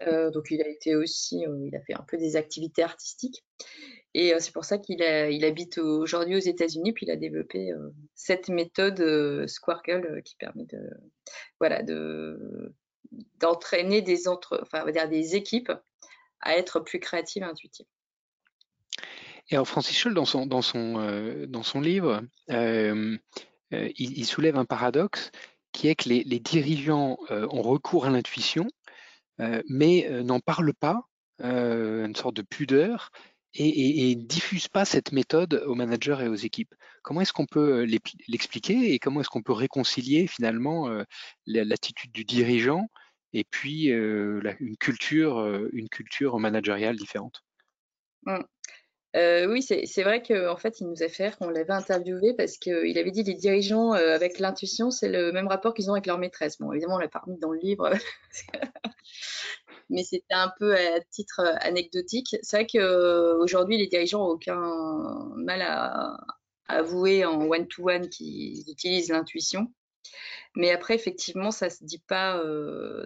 donc 0.06 0.50
il 0.50 0.62
a 0.62 0.68
été 0.68 0.96
aussi, 0.96 1.44
il 1.66 1.76
a 1.76 1.80
fait 1.80 1.94
un 1.94 2.04
peu 2.06 2.16
des 2.16 2.36
activités 2.36 2.82
artistiques. 2.82 3.44
Et 4.14 4.32
c'est 4.40 4.52
pour 4.52 4.64
ça 4.64 4.78
qu'il 4.78 5.00
il 5.02 5.44
habite 5.44 5.78
aujourd'hui 5.78 6.36
aux 6.36 6.38
États-Unis, 6.38 6.92
puis 6.92 7.06
il 7.06 7.12
a 7.12 7.16
développé 7.16 7.72
cette 8.14 8.48
méthode 8.48 9.46
Squircle 9.46 10.22
qui 10.24 10.36
permet 10.36 10.64
de, 10.64 10.90
voilà, 11.60 11.82
de, 11.82 12.74
d'entraîner 13.38 14.02
des 14.02 14.28
entre, 14.28 14.60
enfin, 14.62 14.82
on 14.82 14.86
va 14.86 14.92
dire 14.92 15.08
des 15.08 15.36
équipes 15.36 15.72
à 16.40 16.56
être 16.56 16.80
plus 16.80 17.00
créatives 17.00 17.42
et 17.42 17.46
intuitives. 17.46 17.86
Et 19.50 19.56
alors 19.56 19.66
Francis 19.66 19.96
Scholl, 19.96 20.14
dans 20.14 20.24
son, 20.24 20.46
dans 20.46 20.62
son, 20.62 20.98
euh, 20.98 21.46
dans 21.46 21.64
son 21.64 21.80
livre, 21.80 22.22
euh, 22.50 23.16
euh, 23.72 23.90
il, 23.96 24.24
soulève 24.24 24.56
un 24.56 24.64
paradoxe 24.64 25.32
qui 25.72 25.88
est 25.88 25.96
que 25.96 26.08
les, 26.08 26.24
dirigeants 26.40 27.18
ont 27.30 27.62
recours 27.62 28.06
à 28.06 28.10
l'intuition, 28.10 28.66
mais 29.68 30.08
n'en 30.24 30.40
parlent 30.40 30.74
pas, 30.74 31.02
une 31.38 32.16
sorte 32.16 32.34
de 32.34 32.42
pudeur, 32.42 33.12
et, 33.54 34.16
ne 34.16 34.22
diffusent 34.22 34.68
pas 34.68 34.84
cette 34.84 35.12
méthode 35.12 35.62
aux 35.66 35.76
managers 35.76 36.18
et 36.22 36.28
aux 36.28 36.34
équipes. 36.34 36.74
Comment 37.02 37.20
est-ce 37.20 37.32
qu'on 37.32 37.46
peut 37.46 37.86
l'expliquer 38.26 38.92
et 38.92 38.98
comment 38.98 39.20
est-ce 39.20 39.28
qu'on 39.28 39.42
peut 39.42 39.52
réconcilier 39.52 40.26
finalement 40.26 40.90
l'attitude 41.46 42.10
du 42.10 42.24
dirigeant 42.24 42.88
et 43.32 43.44
puis 43.44 43.84
une 43.84 44.76
culture, 44.80 45.68
une 45.72 45.88
culture 45.88 46.40
managériale 46.40 46.96
différente? 46.96 47.44
Mmh. 48.26 48.40
Euh, 49.16 49.46
oui, 49.46 49.62
c'est 49.62 50.02
vrai 50.04 50.22
qu'en 50.22 50.56
fait, 50.56 50.80
il 50.80 50.86
nous 50.86 51.02
a 51.02 51.08
fait 51.08 51.36
qu'on 51.36 51.50
l'avait 51.50 51.72
interviewé 51.72 52.32
parce 52.34 52.58
qu'il 52.58 52.96
avait 52.96 53.10
dit 53.10 53.24
les 53.24 53.34
dirigeants 53.34 53.92
euh, 53.94 54.14
avec 54.14 54.38
l'intuition, 54.38 54.90
c'est 54.90 55.08
le 55.08 55.32
même 55.32 55.48
rapport 55.48 55.74
qu'ils 55.74 55.90
ont 55.90 55.94
avec 55.94 56.06
leur 56.06 56.18
maîtresse. 56.18 56.58
Bon, 56.58 56.72
évidemment, 56.72 56.94
on 56.94 56.98
l'a 56.98 57.08
pas 57.08 57.18
remis 57.18 57.38
dans 57.38 57.50
le 57.50 57.58
livre, 57.58 57.90
mais 59.90 60.04
c'était 60.04 60.34
un 60.34 60.52
peu 60.58 60.76
à 60.76 61.00
titre 61.10 61.40
euh, 61.40 61.56
anecdotique. 61.60 62.36
C'est 62.42 62.58
vrai 62.58 62.66
qu'aujourd'hui, 62.68 63.78
les 63.78 63.88
dirigeants 63.88 64.20
n'ont 64.20 64.34
aucun 64.34 65.32
mal 65.34 65.62
à, 65.62 66.16
avouer 66.68 67.24
en 67.24 67.48
one-to-one 67.48 68.08
qu'ils 68.08 68.70
utilisent 68.70 69.10
l'intuition. 69.10 69.72
Mais 70.54 70.70
après, 70.70 70.94
effectivement, 70.94 71.50
ça 71.50 71.66
ne 71.66 71.70
se 71.70 71.82
dit 71.82 72.02
pas 72.06 72.40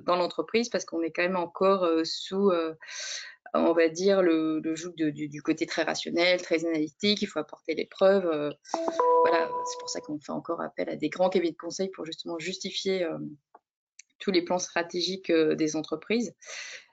dans 0.03 0.17
l'entreprise 0.17 0.69
parce 0.69 0.85
qu'on 0.85 1.01
est 1.03 1.11
quand 1.11 1.23
même 1.23 1.37
encore 1.37 1.89
sous 2.05 2.53
on 3.55 3.73
va 3.73 3.89
dire, 3.89 4.21
le, 4.21 4.61
le 4.61 4.75
joug 4.75 4.95
du, 4.95 5.43
côté 5.43 5.67
très 5.67 5.83
rationnel, 5.83 6.43
très 6.43 6.65
analytique, 6.67 7.23
il 7.23 7.27
faut 7.27 7.39
apporter 7.39 7.75
les 7.75 7.87
preuves. 7.87 8.27
Euh, 8.27 8.51
voilà, 9.25 9.49
c'est 9.67 9.79
pour 9.79 9.89
ça 9.89 10.01
qu'on 10.01 10.19
fait 10.19 10.33
encore 10.33 10.61
appel 10.61 10.89
à 10.89 10.97
des 10.97 11.09
grands 11.09 11.31
cabinets 11.31 11.53
de 11.53 11.57
conseil 11.57 11.89
pour 11.91 12.05
justement 12.05 12.39
justifier 12.39 13.05
euh, 13.05 13.17
tous 14.19 14.33
les 14.33 14.43
plans 14.43 14.59
stratégiques 14.59 15.31
euh, 15.31 15.55
des 15.55 15.77
entreprises. 15.77 16.35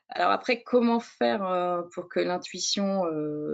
Alors 0.10 0.32
après, 0.32 0.62
comment 0.62 1.00
faire 1.00 1.86
pour 1.94 2.10
que 2.10 2.20
l'intuition 2.20 3.06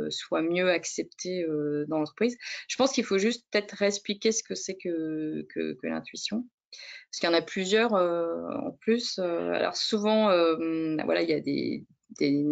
soit 0.09 0.41
mieux 0.41 0.71
acceptée 0.71 1.45
dans 1.87 1.99
l'entreprise? 1.99 2.35
Je 2.67 2.75
pense 2.77 2.93
qu'il 2.93 3.03
faut 3.03 3.19
juste 3.19 3.45
peut-être 3.51 3.79
expliquer 3.83 4.31
ce 4.31 4.41
que 4.41 4.55
c'est 4.55 4.75
que, 4.75 5.45
que 5.53 5.77
l'intuition. 5.83 6.47
Parce 6.71 7.19
qu'il 7.19 7.29
y 7.29 7.31
en 7.31 7.37
a 7.37 7.43
plusieurs 7.43 7.93
en 7.93 8.71
plus. 8.71 9.19
alors 9.19 9.75
souvent, 9.75 10.29
voilà, 11.05 11.21
il 11.21 11.29
y 11.29 11.33
a 11.33 11.41
des, 11.41 11.85
des, 12.17 12.43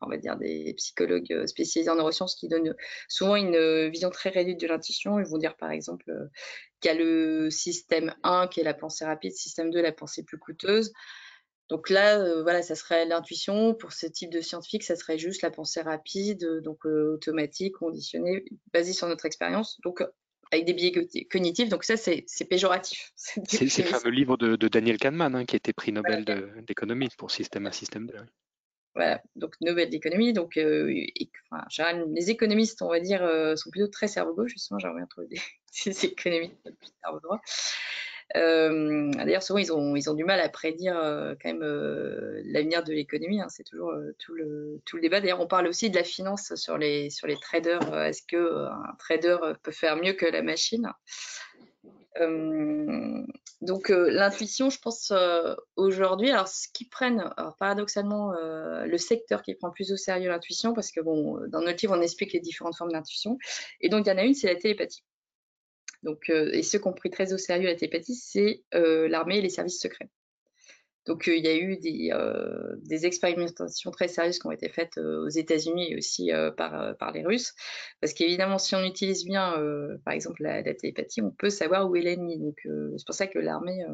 on 0.00 0.08
va 0.08 0.16
dire 0.16 0.36
des 0.36 0.74
psychologues 0.74 1.32
euh, 1.32 1.46
spécialisés 1.46 1.90
en 1.90 1.96
neurosciences 1.96 2.34
qui 2.34 2.48
donnent 2.48 2.74
souvent 3.08 3.36
une 3.36 3.54
euh, 3.54 3.88
vision 3.88 4.10
très 4.10 4.30
réduite 4.30 4.60
de 4.60 4.66
l'intuition. 4.66 5.18
Ils 5.18 5.26
vont 5.26 5.38
dire 5.38 5.56
par 5.56 5.70
exemple 5.70 6.10
euh, 6.10 6.26
qu'il 6.80 6.92
y 6.92 6.94
a 6.94 6.98
le 6.98 7.50
système 7.50 8.14
1 8.22 8.48
qui 8.48 8.60
est 8.60 8.64
la 8.64 8.74
pensée 8.74 9.04
rapide, 9.04 9.32
système 9.32 9.70
2 9.70 9.80
la 9.80 9.92
pensée 9.92 10.22
plus 10.24 10.38
coûteuse. 10.38 10.92
Donc 11.68 11.88
là, 11.88 12.42
voilà, 12.42 12.62
ça 12.62 12.74
serait 12.74 13.06
l'intuition. 13.06 13.74
Pour 13.74 13.92
ce 13.92 14.06
type 14.06 14.30
de 14.32 14.40
scientifique, 14.40 14.82
ça 14.82 14.96
serait 14.96 15.18
juste 15.18 15.42
la 15.42 15.52
pensée 15.52 15.80
rapide, 15.80 16.44
donc 16.64 16.84
automatique, 16.84 17.76
conditionnée, 17.76 18.44
basée 18.72 18.92
sur 18.92 19.06
notre 19.06 19.24
expérience. 19.24 19.78
Donc 19.84 20.02
avec 20.50 20.64
des 20.64 20.74
biais 20.74 20.92
cognitifs. 21.30 21.68
Donc 21.68 21.84
ça, 21.84 21.96
c'est 21.96 22.24
péjoratif. 22.48 23.12
C'est 23.16 23.60
le 23.62 23.84
fameux 23.84 24.10
livre 24.10 24.36
de, 24.36 24.56
Daniel 24.68 24.98
Kahneman 24.98 25.34
hein, 25.34 25.44
qui 25.44 25.56
a 25.56 25.58
été 25.58 25.72
prix 25.72 25.92
Nobel 25.92 26.24
d'économie 26.66 27.08
pour 27.16 27.30
système 27.30 27.66
1, 27.66 27.72
système 27.72 28.06
2. 28.06 28.14
Voilà, 28.94 29.22
donc 29.36 29.54
nouvelle 29.60 29.88
d'économie. 29.88 30.32
Donc, 30.32 30.56
euh, 30.56 30.86
les 30.88 32.30
économistes, 32.30 32.82
on 32.82 32.88
va 32.88 32.98
dire, 33.00 33.22
euh, 33.22 33.54
sont 33.54 33.70
plutôt 33.70 33.86
très 33.86 34.08
cerveau 34.08 34.34
gauche. 34.34 34.52
Justement, 34.52 34.78
j'aimerais 34.78 34.98
bien 34.98 35.06
trouver 35.06 35.28
des, 35.28 35.40
économistes 36.06 36.56
plus 36.62 36.90
cerveau 37.02 37.20
droit. 37.20 37.40
Euh, 38.36 39.10
D'ailleurs, 39.12 39.42
souvent, 39.42 39.58
ils 39.58 39.72
ont, 39.72 40.14
du 40.14 40.24
mal 40.24 40.40
à 40.40 40.48
prédire 40.48 40.94
quand 41.40 41.52
même 41.52 41.62
l'avenir 42.44 42.82
de 42.82 42.92
l'économie. 42.92 43.40
Hein. 43.40 43.48
C'est 43.48 43.64
toujours 43.64 43.92
tout, 44.18 44.34
le, 44.34 44.80
tout 44.84 44.96
le 44.96 45.02
débat. 45.02 45.20
D'ailleurs, 45.20 45.40
on 45.40 45.46
parle 45.46 45.68
aussi 45.68 45.90
de 45.90 45.96
la 45.96 46.04
finance 46.04 46.54
sur 46.56 46.76
les, 46.76 47.10
sur 47.10 47.26
les 47.26 47.36
traders. 47.36 47.94
Est-ce 48.04 48.22
qu'un 48.26 48.94
trader 48.98 49.36
peut 49.62 49.72
faire 49.72 49.96
mieux 49.96 50.14
que 50.14 50.26
la 50.26 50.42
machine? 50.42 50.92
Euh, 52.18 53.24
donc 53.60 53.90
euh, 53.90 54.10
l'intuition, 54.10 54.70
je 54.70 54.78
pense 54.80 55.10
euh, 55.10 55.54
aujourd'hui, 55.76 56.30
alors 56.30 56.48
ce 56.48 56.66
qui 56.72 56.88
prennent, 56.88 57.30
paradoxalement, 57.58 58.32
le 58.32 58.98
secteur 58.98 59.42
qui 59.42 59.54
prend 59.54 59.70
plus 59.70 59.92
au 59.92 59.96
sérieux 59.96 60.28
l'intuition, 60.28 60.74
parce 60.74 60.90
que 60.90 61.00
bon, 61.00 61.40
dans 61.48 61.60
notre 61.60 61.78
livre 61.82 61.96
on 61.96 62.00
explique 62.00 62.32
les 62.32 62.40
différentes 62.40 62.76
formes 62.76 62.92
d'intuition, 62.92 63.38
et 63.80 63.88
donc 63.88 64.06
il 64.06 64.10
y 64.10 64.12
en 64.12 64.18
a 64.18 64.24
une, 64.24 64.34
c'est 64.34 64.52
la 64.52 64.58
télépathie. 64.58 65.04
Donc, 66.02 66.30
et 66.30 66.62
ceux 66.62 66.78
qui 66.78 66.88
ont 66.88 66.94
pris 66.94 67.10
très 67.10 67.32
au 67.34 67.38
sérieux 67.38 67.66
la 67.66 67.74
télépathie, 67.74 68.14
c'est 68.14 68.64
l'armée 68.72 69.38
et 69.38 69.42
les 69.42 69.50
services 69.50 69.80
secrets. 69.80 70.08
Donc, 71.10 71.26
il 71.26 71.44
y 71.44 71.48
a 71.48 71.56
eu 71.56 71.76
des, 71.76 72.12
des, 72.84 73.04
expérimentations 73.04 73.90
très 73.90 74.06
sérieuses 74.06 74.38
qui 74.38 74.46
ont 74.46 74.52
été 74.52 74.68
faites 74.68 74.96
aux 74.96 75.28
États-Unis 75.28 75.90
et 75.90 75.96
aussi 75.96 76.30
par, 76.56 76.96
par 76.98 77.10
les 77.10 77.24
Russes. 77.24 77.52
Parce 78.00 78.14
qu'évidemment, 78.14 78.58
si 78.58 78.76
on 78.76 78.84
utilise 78.84 79.24
bien, 79.24 79.56
par 80.04 80.14
exemple, 80.14 80.40
la, 80.44 80.62
la, 80.62 80.72
télépathie, 80.72 81.20
on 81.20 81.32
peut 81.32 81.50
savoir 81.50 81.90
où 81.90 81.96
est 81.96 82.02
l'ennemi. 82.02 82.38
Donc, 82.38 82.60
c'est 82.96 83.06
pour 83.06 83.14
ça 83.16 83.26
que 83.26 83.40
l'armée 83.40 83.84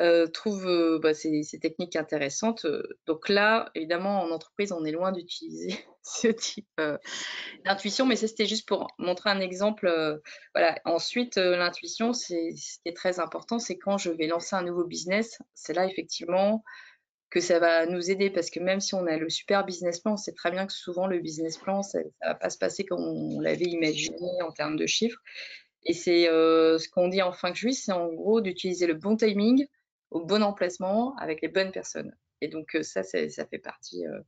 euh, 0.00 0.26
trouve 0.26 0.66
euh, 0.66 0.98
bah, 1.00 1.14
ces, 1.14 1.44
techniques 1.60 1.94
intéressantes. 1.94 2.64
Euh, 2.64 2.82
donc 3.06 3.28
là, 3.28 3.70
évidemment, 3.76 4.22
en 4.22 4.32
entreprise, 4.32 4.72
on 4.72 4.84
est 4.84 4.90
loin 4.90 5.12
d'utiliser 5.12 5.72
ce 6.02 6.28
type 6.28 6.68
d'intuition, 7.64 8.04
mais 8.04 8.16
c'était 8.16 8.46
juste 8.46 8.66
pour 8.66 8.88
montrer 8.98 9.30
un 9.30 9.40
exemple. 9.40 9.88
voilà. 10.54 10.80
Ensuite, 10.84 11.36
l'intuition, 11.36 12.12
c'est 12.12 12.50
ce 12.56 12.78
qui 12.80 12.88
est 12.88 12.96
très 12.96 13.20
important, 13.20 13.58
c'est 13.58 13.78
quand 13.78 13.96
je 13.96 14.10
vais 14.10 14.26
lancer 14.26 14.56
un 14.56 14.62
nouveau 14.62 14.84
business, 14.84 15.38
c'est 15.54 15.74
là 15.74 15.86
effectivement 15.86 16.64
que 17.30 17.40
ça 17.40 17.58
va 17.58 17.86
nous 17.86 18.10
aider 18.10 18.30
parce 18.30 18.50
que 18.50 18.60
même 18.60 18.80
si 18.80 18.94
on 18.94 19.06
a 19.06 19.16
le 19.16 19.28
super 19.28 19.64
business 19.64 19.98
plan, 20.00 20.12
on 20.12 20.16
sait 20.16 20.34
très 20.34 20.50
bien 20.50 20.66
que 20.66 20.72
souvent 20.72 21.06
le 21.06 21.18
business 21.18 21.56
plan, 21.56 21.82
ça, 21.82 22.00
ne 22.00 22.04
va 22.22 22.34
pas 22.34 22.50
se 22.50 22.58
passer 22.58 22.84
comme 22.84 23.00
on 23.00 23.40
l'avait 23.40 23.64
imaginé 23.64 24.42
en 24.42 24.52
termes 24.52 24.76
de 24.76 24.86
chiffres. 24.86 25.20
Et 25.84 25.94
c'est 25.94 26.24
ce 26.26 26.88
qu'on 26.90 27.08
dit 27.08 27.22
en 27.22 27.32
fin 27.32 27.50
de 27.50 27.56
juillet, 27.56 27.74
c'est 27.74 27.92
en 27.92 28.12
gros 28.12 28.40
d'utiliser 28.40 28.86
le 28.86 28.94
bon 28.94 29.16
timing, 29.16 29.66
au 30.10 30.24
bon 30.24 30.42
emplacement 30.42 31.16
avec 31.16 31.42
les 31.42 31.48
bonnes 31.48 31.72
personnes. 31.72 32.14
Et 32.40 32.48
donc 32.48 32.74
euh, 32.76 32.82
ça, 32.82 33.02
ça 33.02 33.46
fait 33.46 33.58
partie 33.58 34.06
euh, 34.06 34.20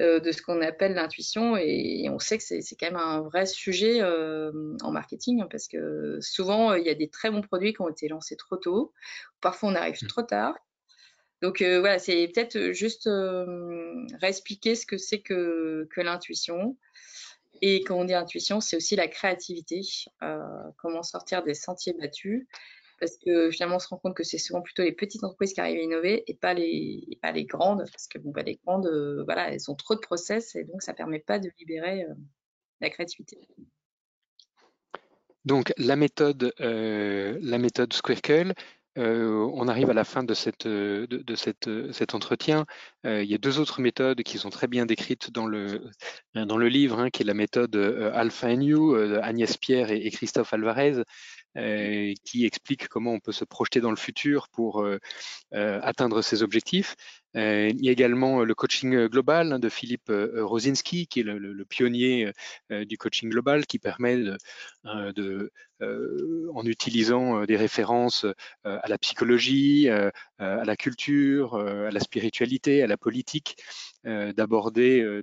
euh, 0.00 0.20
de 0.20 0.32
ce 0.32 0.42
qu'on 0.42 0.60
appelle 0.60 0.94
l'intuition 0.94 1.56
et, 1.56 2.08
on 2.10 2.18
sait 2.18 2.38
que 2.38 2.44
c'est 2.44 2.76
quand 2.78 2.86
même 2.86 2.96
un 2.96 3.22
vrai 3.22 3.46
sujet 3.46 4.02
en 4.02 4.90
marketing 4.90 5.40
hein, 5.40 5.48
parce 5.50 5.68
que 5.68 6.18
souvent 6.20 6.74
il 6.74 6.84
y 6.84 6.90
a 6.90 6.94
des 6.94 7.08
très 7.08 7.30
bons 7.30 7.42
produits 7.42 7.72
qui 7.72 7.80
ont 7.80 7.88
été 7.88 8.08
lancés 8.08 8.36
trop 8.36 8.56
tôt, 8.56 8.92
parfois 9.40 9.70
on 9.70 9.74
arrive 9.74 10.02
mmh. 10.02 10.06
trop 10.06 10.22
tard. 10.22 10.54
Donc 11.42 11.62
voilà, 11.62 11.98
c'est 11.98 12.28
peut-être 12.28 12.72
juste 12.72 13.08
réexpliquer 14.20 14.74
ce 14.74 14.86
que 14.86 14.96
c'est 14.96 15.20
que, 15.20 15.86
que 15.90 16.00
l'intuition. 16.00 16.78
Et 17.60 17.82
quand 17.82 17.96
on 17.96 18.04
dit 18.04 18.14
intuition, 18.14 18.60
c'est 18.60 18.76
aussi 18.76 18.96
la 18.96 19.08
créativité, 19.08 19.82
comment 20.78 21.02
sortir 21.02 21.42
des 21.42 21.54
sentiers 21.54 21.92
battus 21.92 22.46
parce 22.98 23.16
que 23.18 23.50
finalement 23.50 23.76
on 23.76 23.80
se 23.80 23.88
rend 23.88 23.98
compte 23.98 24.14
que 24.14 24.24
c'est 24.24 24.38
souvent 24.38 24.62
plutôt 24.62 24.82
les 24.82 24.92
petites 24.92 25.24
entreprises 25.24 25.52
qui 25.52 25.60
arrivent 25.60 25.78
à 25.78 25.82
innover 25.82 26.24
et 26.26 26.34
pas 26.34 26.54
les, 26.54 27.18
pas 27.22 27.32
les 27.32 27.44
grandes, 27.44 27.84
parce 27.90 28.06
que 28.08 28.18
bah, 28.18 28.42
les 28.42 28.60
grandes, 28.64 28.86
euh, 28.86 29.22
voilà, 29.24 29.52
elles 29.52 29.70
ont 29.70 29.74
trop 29.74 29.94
de 29.94 30.00
process 30.00 30.54
et 30.56 30.64
donc 30.64 30.82
ça 30.82 30.92
ne 30.92 30.96
permet 30.96 31.18
pas 31.18 31.38
de 31.38 31.50
libérer 31.58 32.04
euh, 32.04 32.14
la 32.80 32.90
créativité. 32.90 33.38
Donc 35.44 35.72
la 35.76 35.96
méthode, 35.96 36.54
euh, 36.60 37.38
la 37.42 37.58
méthode 37.58 37.92
Squircle, 37.92 38.54
on 38.96 39.66
arrive 39.66 39.90
à 39.90 39.92
la 39.92 40.04
fin 40.04 40.22
de, 40.22 40.34
cette, 40.34 40.68
de, 40.68 41.34
cette, 41.34 41.68
cet 41.92 42.14
entretien. 42.14 42.64
il 43.02 43.24
y 43.24 43.34
a 43.34 43.38
deux 43.38 43.58
autres 43.58 43.80
méthodes 43.80 44.22
qui 44.22 44.38
sont 44.38 44.50
très 44.50 44.68
bien 44.68 44.86
décrites 44.86 45.32
dans 45.32 45.46
le, 45.46 45.90
dans 46.36 46.56
le 46.56 46.68
livre, 46.68 47.00
hein, 47.00 47.10
qui 47.10 47.22
est 47.22 47.26
la 47.26 47.34
méthode 47.34 47.74
Alpha 48.14 48.54
NU, 48.54 48.96
Agnès 49.20 49.56
Pierre 49.56 49.90
et 49.90 50.08
Christophe 50.12 50.54
Alvarez. 50.54 51.02
Euh, 51.56 52.12
qui 52.24 52.46
explique 52.46 52.88
comment 52.88 53.12
on 53.12 53.20
peut 53.20 53.30
se 53.30 53.44
projeter 53.44 53.80
dans 53.80 53.90
le 53.90 53.96
futur 53.96 54.48
pour 54.48 54.82
euh, 54.82 54.98
euh, 55.52 55.78
atteindre 55.84 56.20
ses 56.20 56.42
objectifs. 56.42 56.96
Il 57.34 57.84
y 57.84 57.88
a 57.88 57.92
également 57.92 58.44
le 58.44 58.54
coaching 58.54 59.08
global 59.08 59.52
hein, 59.52 59.58
de 59.58 59.68
Philippe 59.68 60.10
Rosinski, 60.10 61.06
qui 61.06 61.20
est 61.20 61.24
le, 61.24 61.64
pionnier 61.64 62.32
du 62.70 62.96
coaching 62.98 63.30
global, 63.30 63.66
qui 63.66 63.78
permet 63.78 64.22
en 64.84 66.64
utilisant 66.64 67.44
des 67.44 67.56
références 67.56 68.26
à 68.64 68.88
la 68.88 68.98
psychologie, 68.98 69.88
à 69.88 70.12
la 70.38 70.76
culture, 70.76 71.56
à 71.56 71.90
la 71.90 72.00
spiritualité, 72.00 72.82
à 72.82 72.86
la 72.86 72.96
politique, 72.96 73.56
d'aborder 74.04 75.22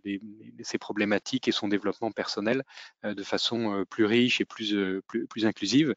ces 0.64 0.78
problématiques 0.78 1.48
et 1.48 1.52
son 1.52 1.68
développement 1.68 2.12
personnel 2.12 2.64
de 3.04 3.24
façon 3.24 3.86
plus 3.90 4.06
riche 4.06 4.42
et 4.42 4.46
plus 4.46 5.02
inclusive. 5.44 5.96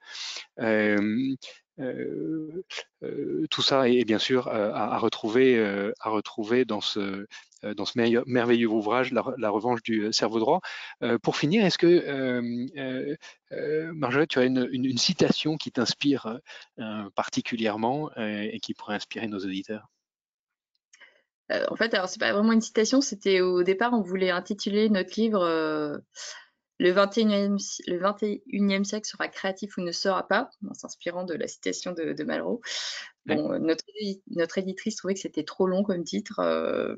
Tout 1.79 3.63
ça 3.63 3.89
est 3.89 4.05
bien 4.05 4.19
sûr 4.19 4.49
à, 4.49 4.99
retrouver, 4.99 5.59
à 6.01 6.09
retrouver 6.11 6.65
dans 6.65 6.81
ce, 6.81 7.27
merveilleux 8.27 8.69
ouvrage, 8.69 9.13
la, 9.13 9.51
revanche 9.51 9.83
du 9.83 10.13
cerveau 10.13 10.39
droit. 10.39 10.61
pour 11.23 11.37
finir, 11.37 11.65
est-ce 11.65 11.79
que, 11.79 13.17
Marjorie, 13.93 14.27
tu 14.29 14.39
as 14.39 14.45
une, 14.45 14.69
une 14.73 14.99
citation 14.99 15.57
qui 15.57 15.73
t'inspire 15.73 16.39
particulièrement 17.15 18.11
et 18.17 18.59
qui 18.61 18.75
pourrait 18.75 18.97
inspirer 18.97 19.27
nos 19.27 19.39
auditeurs? 19.39 19.89
Euh, 21.53 21.65
en 21.71 21.77
fait, 21.77 21.93
alors 21.95 22.09
c'est 22.09 22.21
pas 22.21 22.33
vraiment 22.33 22.53
une 22.53 22.61
citation, 22.61 23.01
c'était 23.01 23.41
au 23.41 23.63
départ, 23.63 23.93
on 23.93 24.01
voulait 24.01 24.31
intituler 24.31 24.89
notre 24.89 25.21
livre 25.21 25.43
euh, 25.43 25.99
le, 26.79 26.93
21e, 26.93 27.59
le 27.87 27.99
21e 27.99 28.85
siècle 28.85 29.09
sera 29.09 29.29
créatif 29.29 29.77
ou 29.77 29.83
ne 29.83 29.93
sera 29.93 30.27
pas, 30.27 30.51
en 30.69 30.75
s'inspirant 30.75 31.25
de 31.25 31.35
la 31.35 31.49
citation 31.49 31.93
de, 31.93 32.13
de 32.13 32.25
Malraux. 32.25 32.61
Bon, 33.27 33.53
euh, 33.53 33.59
notre, 33.59 33.85
notre, 34.31 34.59
éditrice 34.59 34.97
trouvait 34.97 35.15
que 35.15 35.21
c'était 35.21 35.45
trop 35.45 35.67
long 35.67 35.83
comme 35.83 36.05
titre, 36.05 36.41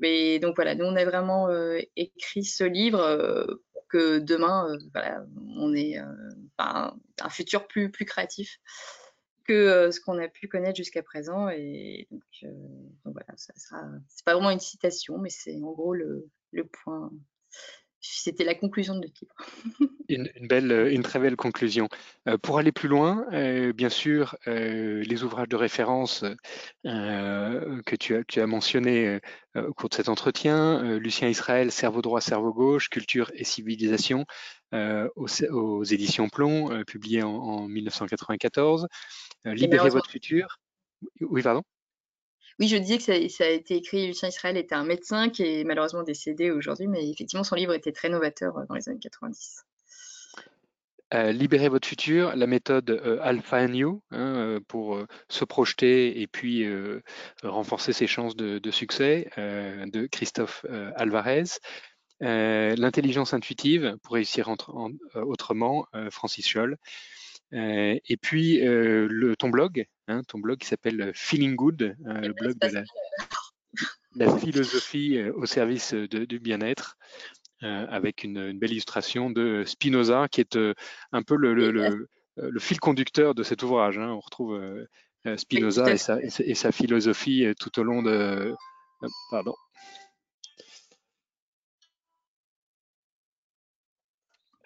mais 0.00 0.38
donc 0.38 0.56
voilà, 0.56 0.74
nous 0.74 0.84
on 0.84 0.96
a 0.96 1.04
vraiment 1.04 1.48
écrit 1.96 2.44
ce 2.44 2.64
livre 2.64 3.60
pour 3.72 3.86
que 3.88 4.18
demain, 4.18 4.76
voilà, 4.92 5.24
on 5.56 5.74
ait 5.74 5.98
un, 5.98 6.96
un, 7.20 7.30
futur 7.30 7.66
plus, 7.68 7.90
plus 7.90 8.04
créatif 8.04 8.58
que 9.46 9.52
euh, 9.52 9.90
ce 9.90 10.00
qu'on 10.00 10.18
a 10.18 10.28
pu 10.28 10.48
connaître 10.48 10.76
jusqu'à 10.76 11.02
présent. 11.02 11.48
Et 11.48 12.08
donc, 12.10 12.22
euh, 12.44 12.50
voilà, 13.04 13.28
ça 13.36 13.52
sera. 13.56 13.82
C'est 14.08 14.24
pas 14.24 14.34
vraiment 14.34 14.50
une 14.50 14.60
citation, 14.60 15.18
mais 15.18 15.30
c'est 15.30 15.56
en 15.62 15.72
gros 15.72 15.94
le, 15.94 16.28
le 16.52 16.64
point. 16.64 17.10
C'était 18.08 18.44
la 18.44 18.54
conclusion 18.54 18.94
de 18.94 19.06
livre. 19.06 19.34
une, 20.08 20.28
belle, 20.48 20.88
une 20.90 21.02
très 21.02 21.18
belle 21.18 21.36
conclusion. 21.36 21.88
Euh, 22.28 22.38
pour 22.38 22.58
aller 22.58 22.72
plus 22.72 22.88
loin, 22.88 23.26
bien 23.72 23.88
sûr, 23.88 24.36
les 24.46 25.22
ouvrages 25.24 25.48
de 25.48 25.56
référence 25.56 26.24
que 26.84 27.96
tu 27.96 28.16
as, 28.16 28.24
tu 28.24 28.40
as 28.40 28.46
mentionnés 28.46 29.20
au 29.54 29.72
cours 29.72 29.88
de 29.88 29.94
cet 29.94 30.08
entretien, 30.08 30.98
Lucien 30.98 31.28
Israël, 31.28 31.70
Cerveau 31.70 32.02
droit, 32.02 32.20
cerveau 32.20 32.52
gauche, 32.52 32.88
Culture 32.88 33.30
et 33.34 33.44
civilisation, 33.44 34.24
aux, 34.72 35.84
éditions 35.84 36.28
Plomb, 36.28 36.84
publié 36.84 37.22
en, 37.22 37.34
en 37.34 37.68
1994. 37.68 38.86
Euh, 39.46 39.54
libérez 39.54 39.90
votre 39.90 40.10
futur. 40.10 40.58
Oui, 41.20 41.42
pardon? 41.42 41.62
Oui, 42.58 42.68
je 42.68 42.76
disais 42.76 42.96
que 42.96 43.28
ça, 43.28 43.44
a 43.44 43.48
été 43.48 43.76
écrit, 43.76 44.06
Lucien 44.06 44.28
Israël 44.28 44.56
était 44.56 44.74
un 44.74 44.84
médecin 44.84 45.28
qui 45.28 45.42
est 45.42 45.64
malheureusement 45.64 46.02
décédé 46.02 46.50
aujourd'hui, 46.50 46.86
mais 46.86 47.08
effectivement, 47.08 47.44
son 47.44 47.54
livre 47.54 47.74
était 47.74 47.92
très 47.92 48.08
novateur 48.08 48.56
euh, 48.56 48.64
dans 48.68 48.74
les 48.74 48.88
années 48.88 48.98
90. 48.98 49.64
Euh, 51.14 51.32
libérer 51.32 51.68
votre 51.68 51.86
futur, 51.86 52.34
la 52.34 52.46
méthode 52.46 52.90
Alpha 53.22 53.58
and 53.62 53.74
You 53.74 54.02
hein, 54.10 54.58
pour 54.66 54.98
se 55.28 55.44
projeter 55.44 56.20
et 56.20 56.26
puis 56.26 56.66
renforcer 57.44 57.92
ses 57.92 58.08
chances 58.08 58.34
de, 58.34 58.70
succès 58.72 59.30
de 59.36 60.06
Christophe 60.06 60.66
Alvarez. 60.96 61.44
L'intelligence 62.18 63.34
intuitive 63.34 63.96
pour 64.02 64.14
réussir 64.14 64.52
autrement, 65.14 65.86
Francis 66.10 66.48
Scholl. 66.48 66.76
Euh, 67.52 67.98
et 68.08 68.16
puis 68.16 68.66
euh, 68.66 69.06
le, 69.08 69.36
ton 69.36 69.48
blog, 69.50 69.86
hein, 70.08 70.22
ton 70.26 70.38
blog 70.38 70.58
qui 70.58 70.66
s'appelle 70.66 71.12
Feeling 71.14 71.54
Good, 71.54 71.82
euh, 71.82 72.20
le 72.20 72.32
blog 72.32 72.58
de 72.58 72.84
la, 74.16 74.38
philosophie 74.38 75.22
au 75.34 75.46
service 75.46 75.94
du 75.94 76.40
bien-être, 76.40 76.96
avec 77.60 78.24
une, 78.24 78.58
belle 78.58 78.72
illustration 78.72 79.30
de 79.30 79.64
Spinoza, 79.66 80.28
qui 80.28 80.40
est 80.40 80.58
un 81.12 81.22
peu 81.22 81.36
le, 81.36 82.08
fil 82.58 82.80
conducteur 82.80 83.34
de 83.34 83.42
cet 83.42 83.62
ouvrage. 83.62 83.98
Hein. 83.98 84.08
On 84.08 84.20
retrouve 84.20 84.58
Spinoza 85.36 85.92
et 85.92 85.98
sa, 85.98 86.18
et 86.22 86.54
sa, 86.54 86.72
philosophie 86.72 87.46
tout 87.60 87.78
au 87.78 87.82
long 87.82 88.02
de... 88.02 88.54
Pardon. 89.30 89.54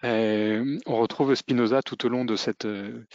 On 0.03 0.97
retrouve 0.97 1.35
Spinoza 1.35 1.81
tout 1.83 2.05
au 2.05 2.09
long 2.09 2.25
de, 2.25 2.35
cette, 2.35 2.65
euh, 2.65 3.05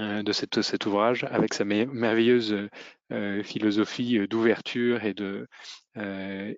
de 0.00 0.32
cette, 0.32 0.62
cet 0.62 0.86
ouvrage 0.86 1.26
avec 1.30 1.52
sa 1.52 1.64
merveilleuse 1.64 2.68
euh, 3.12 3.42
philosophie 3.42 4.26
d'ouverture 4.28 5.04
et 5.04 5.14
de 5.14 5.46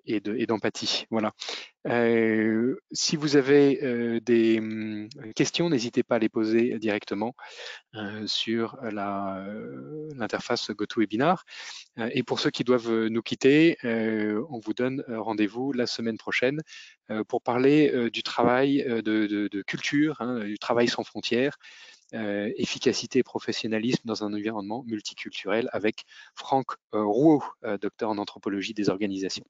et 0.05 0.45
d'empathie. 0.45 1.05
voilà. 1.09 1.33
si 2.91 3.15
vous 3.15 3.35
avez 3.35 4.19
des 4.21 4.59
hum, 4.59 5.09
questions, 5.35 5.71
n'hésitez 5.71 6.03
pas 6.03 6.17
à 6.17 6.19
les 6.19 6.29
poser 6.29 6.77
directement 6.77 7.33
sur 8.27 8.77
l'interface 8.83 10.69
GoToWebinar. 10.69 11.43
et 11.97 12.21
pour 12.21 12.39
ceux 12.39 12.51
qui 12.51 12.63
doivent 12.63 13.07
nous 13.07 13.23
quitter, 13.23 13.77
on 13.83 14.59
vous 14.63 14.73
donne 14.75 15.03
rendez-vous 15.09 15.73
la 15.73 15.87
semaine 15.87 16.19
prochaine 16.19 16.61
pour 17.27 17.41
parler 17.41 18.09
du 18.11 18.21
travail 18.21 18.85
de, 19.03 19.61
culture, 19.63 20.21
hein, 20.21 20.43
du 20.43 20.59
travail 20.59 20.87
sans 20.87 21.03
frontières, 21.03 21.57
efficacité 22.13 23.19
et 23.19 23.23
professionnalisme 23.23 24.01
dans 24.05 24.23
un 24.23 24.33
environnement 24.33 24.83
multiculturel 24.85 25.69
avec 25.73 26.05
Franck 26.35 26.73
Rouault, 26.91 27.43
docteur 27.81 28.09
en 28.09 28.17
anthropologie 28.17 28.73
des 28.73 28.89
organisations. 28.89 29.45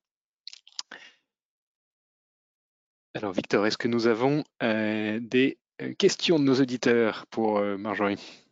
Alors 3.15 3.33
Victor, 3.33 3.65
est-ce 3.67 3.77
que 3.77 3.87
nous 3.87 4.07
avons 4.07 4.43
des 4.61 5.57
questions 5.97 6.39
de 6.39 6.43
nos 6.43 6.55
auditeurs 6.55 7.25
pour 7.27 7.59
Marjorie? 7.61 8.43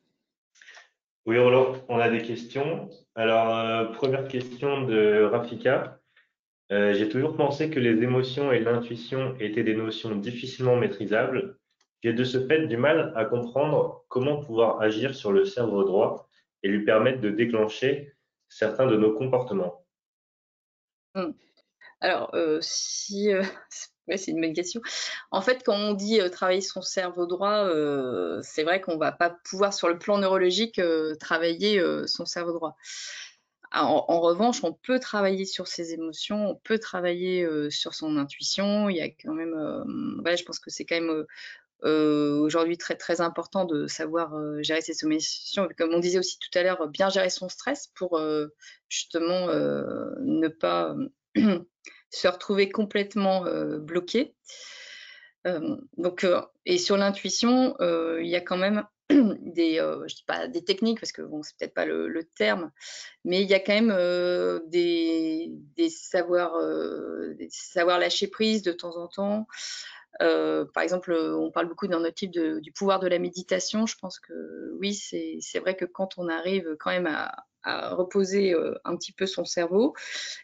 Oui, 1.25 1.37
on 1.37 1.99
a 1.99 2.09
des 2.09 2.21
questions. 2.21 2.89
Alors, 3.15 3.91
première 3.93 4.27
question 4.27 4.81
de 4.81 5.23
Rafika. 5.23 6.01
Euh, 6.71 6.93
j'ai 6.93 7.09
toujours 7.09 7.35
pensé 7.35 7.69
que 7.69 7.79
les 7.79 8.01
émotions 8.01 8.51
et 8.51 8.59
l'intuition 8.59 9.35
étaient 9.39 9.63
des 9.63 9.75
notions 9.75 10.15
difficilement 10.15 10.77
maîtrisables. 10.77 11.57
J'ai 12.03 12.13
de 12.13 12.23
ce 12.23 12.45
fait 12.47 12.67
du 12.67 12.77
mal 12.77 13.13
à 13.15 13.25
comprendre 13.25 14.05
comment 14.07 14.43
pouvoir 14.43 14.81
agir 14.81 15.13
sur 15.13 15.31
le 15.31 15.45
cerveau 15.45 15.83
droit 15.83 16.27
et 16.63 16.67
lui 16.67 16.83
permettre 16.83 17.21
de 17.21 17.29
déclencher 17.29 18.15
certains 18.49 18.87
de 18.87 18.95
nos 18.97 19.13
comportements. 19.13 19.85
Hmm. 21.15 21.31
Alors, 21.99 22.33
euh, 22.33 22.57
si, 22.61 23.31
euh, 23.31 23.43
c'est 24.15 24.31
une 24.31 24.41
bonne 24.41 24.53
question. 24.53 24.81
En 25.29 25.41
fait, 25.41 25.61
quand 25.63 25.75
on 25.75 25.93
dit 25.93 26.19
travailler 26.31 26.61
son 26.61 26.81
cerveau 26.81 27.27
droit, 27.27 27.69
c'est 28.41 28.63
vrai 28.63 28.81
qu'on 28.81 28.97
va 28.97 29.11
pas 29.11 29.35
pouvoir, 29.49 29.73
sur 29.73 29.87
le 29.87 29.99
plan 29.99 30.17
neurologique, 30.17 30.81
travailler 31.19 31.81
son 32.07 32.25
cerveau 32.25 32.53
droit. 32.53 32.75
En, 33.73 34.19
revanche, 34.19 34.63
on 34.63 34.73
peut 34.73 34.99
travailler 34.99 35.45
sur 35.45 35.67
ses 35.67 35.93
émotions, 35.93 36.49
on 36.49 36.55
peut 36.55 36.77
travailler 36.77 37.47
sur 37.69 37.93
son 37.93 38.17
intuition. 38.17 38.89
Il 38.89 38.97
y 38.97 39.01
a 39.01 39.07
quand 39.07 39.33
même, 39.33 39.55
je 40.25 40.43
pense 40.43 40.59
que 40.59 40.69
c'est 40.69 40.83
quand 40.83 40.99
même 40.99 41.25
aujourd'hui 41.83 42.77
très 42.77 42.95
très 42.95 43.21
important 43.21 43.63
de 43.63 43.87
savoir 43.87 44.33
gérer 44.61 44.81
ses 44.81 45.05
émotions. 45.05 45.69
Comme 45.77 45.93
on 45.93 45.99
disait 45.99 46.19
aussi 46.19 46.37
tout 46.37 46.57
à 46.57 46.63
l'heure, 46.63 46.85
bien 46.89 47.09
gérer 47.09 47.29
son 47.29 47.47
stress 47.47 47.87
pour 47.95 48.21
justement 48.89 49.47
ne 49.47 50.47
pas 50.49 50.93
se 52.09 52.27
retrouver 52.27 52.69
complètement 52.69 53.45
bloqué. 53.79 54.35
donc, 55.97 56.27
et 56.65 56.77
sur 56.77 56.97
l'intuition, 56.97 57.77
il 57.79 58.27
y 58.27 58.35
a 58.35 58.41
quand 58.41 58.57
même 58.57 58.85
des, 59.41 59.79
euh, 59.79 60.07
je 60.07 60.15
dis 60.15 60.23
pas 60.23 60.47
des 60.47 60.63
techniques 60.63 60.99
parce 60.99 61.11
que 61.11 61.21
bon, 61.21 61.43
c'est 61.43 61.57
peut-être 61.57 61.73
pas 61.73 61.85
le, 61.85 62.23
terme, 62.35 62.71
mais 63.25 63.41
il 63.41 63.49
y 63.49 63.53
a 63.53 63.59
quand 63.59 63.73
même 63.73 63.93
euh, 63.95 64.59
des, 64.67 65.51
des, 65.75 65.89
savoirs, 65.89 66.55
euh, 66.55 67.35
lâcher 67.75 68.27
prise 68.27 68.61
de 68.61 68.71
temps 68.71 68.97
en 68.97 69.07
temps. 69.07 69.47
par 70.19 70.83
exemple, 70.83 71.13
on 71.13 71.51
parle 71.51 71.67
beaucoup 71.67 71.87
dans 71.87 71.99
notre 71.99 72.25
livre 72.25 72.59
du 72.59 72.71
pouvoir 72.71 72.99
de 72.99 73.07
la 73.07 73.19
méditation. 73.19 73.85
Je 73.85 73.95
pense 73.97 74.19
que 74.19 74.73
oui, 74.79 74.93
c'est 74.93 75.59
vrai 75.59 75.75
que 75.75 75.85
quand 75.85 76.17
on 76.17 76.29
arrive 76.29 76.75
quand 76.79 76.91
même 76.91 77.07
à, 77.07 77.35
à 77.63 77.93
reposer 77.95 78.55
un 78.85 78.95
petit 78.95 79.13
peu 79.13 79.25
son 79.25 79.45
cerveau, 79.45 79.95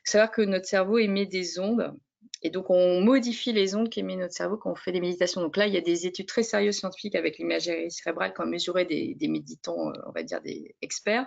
savoir 0.04 0.32
que 0.32 0.42
notre 0.42 0.66
cerveau 0.66 0.98
émet 0.98 1.26
des 1.26 1.60
ondes 1.60 1.96
et 2.44 2.50
donc, 2.50 2.70
on 2.70 3.02
modifie 3.02 3.52
les 3.52 3.76
ondes 3.76 3.90
qu'émet 3.90 4.16
notre 4.16 4.34
cerveau 4.34 4.58
quand 4.58 4.72
on 4.72 4.76
fait 4.76 4.92
des 4.92 5.02
méditations. 5.02 5.42
Donc 5.42 5.58
là, 5.58 5.68
il 5.68 5.74
y 5.74 5.78
a 5.78 5.82
des 5.82 6.06
études 6.06 6.28
très 6.28 6.44
sérieuses 6.44 6.78
scientifiques 6.78 7.16
avec 7.16 7.38
l'imagerie 7.38 7.90
cérébrale 7.92 8.34
qui 8.34 8.42
ont 8.42 8.46
mesuré 8.46 8.86
des, 8.86 9.28
méditants, 9.28 9.90
euh, 9.90 10.00
on 10.08 10.12
va 10.12 10.24
dire 10.24 10.42
des 10.42 10.76
experts. 10.82 11.26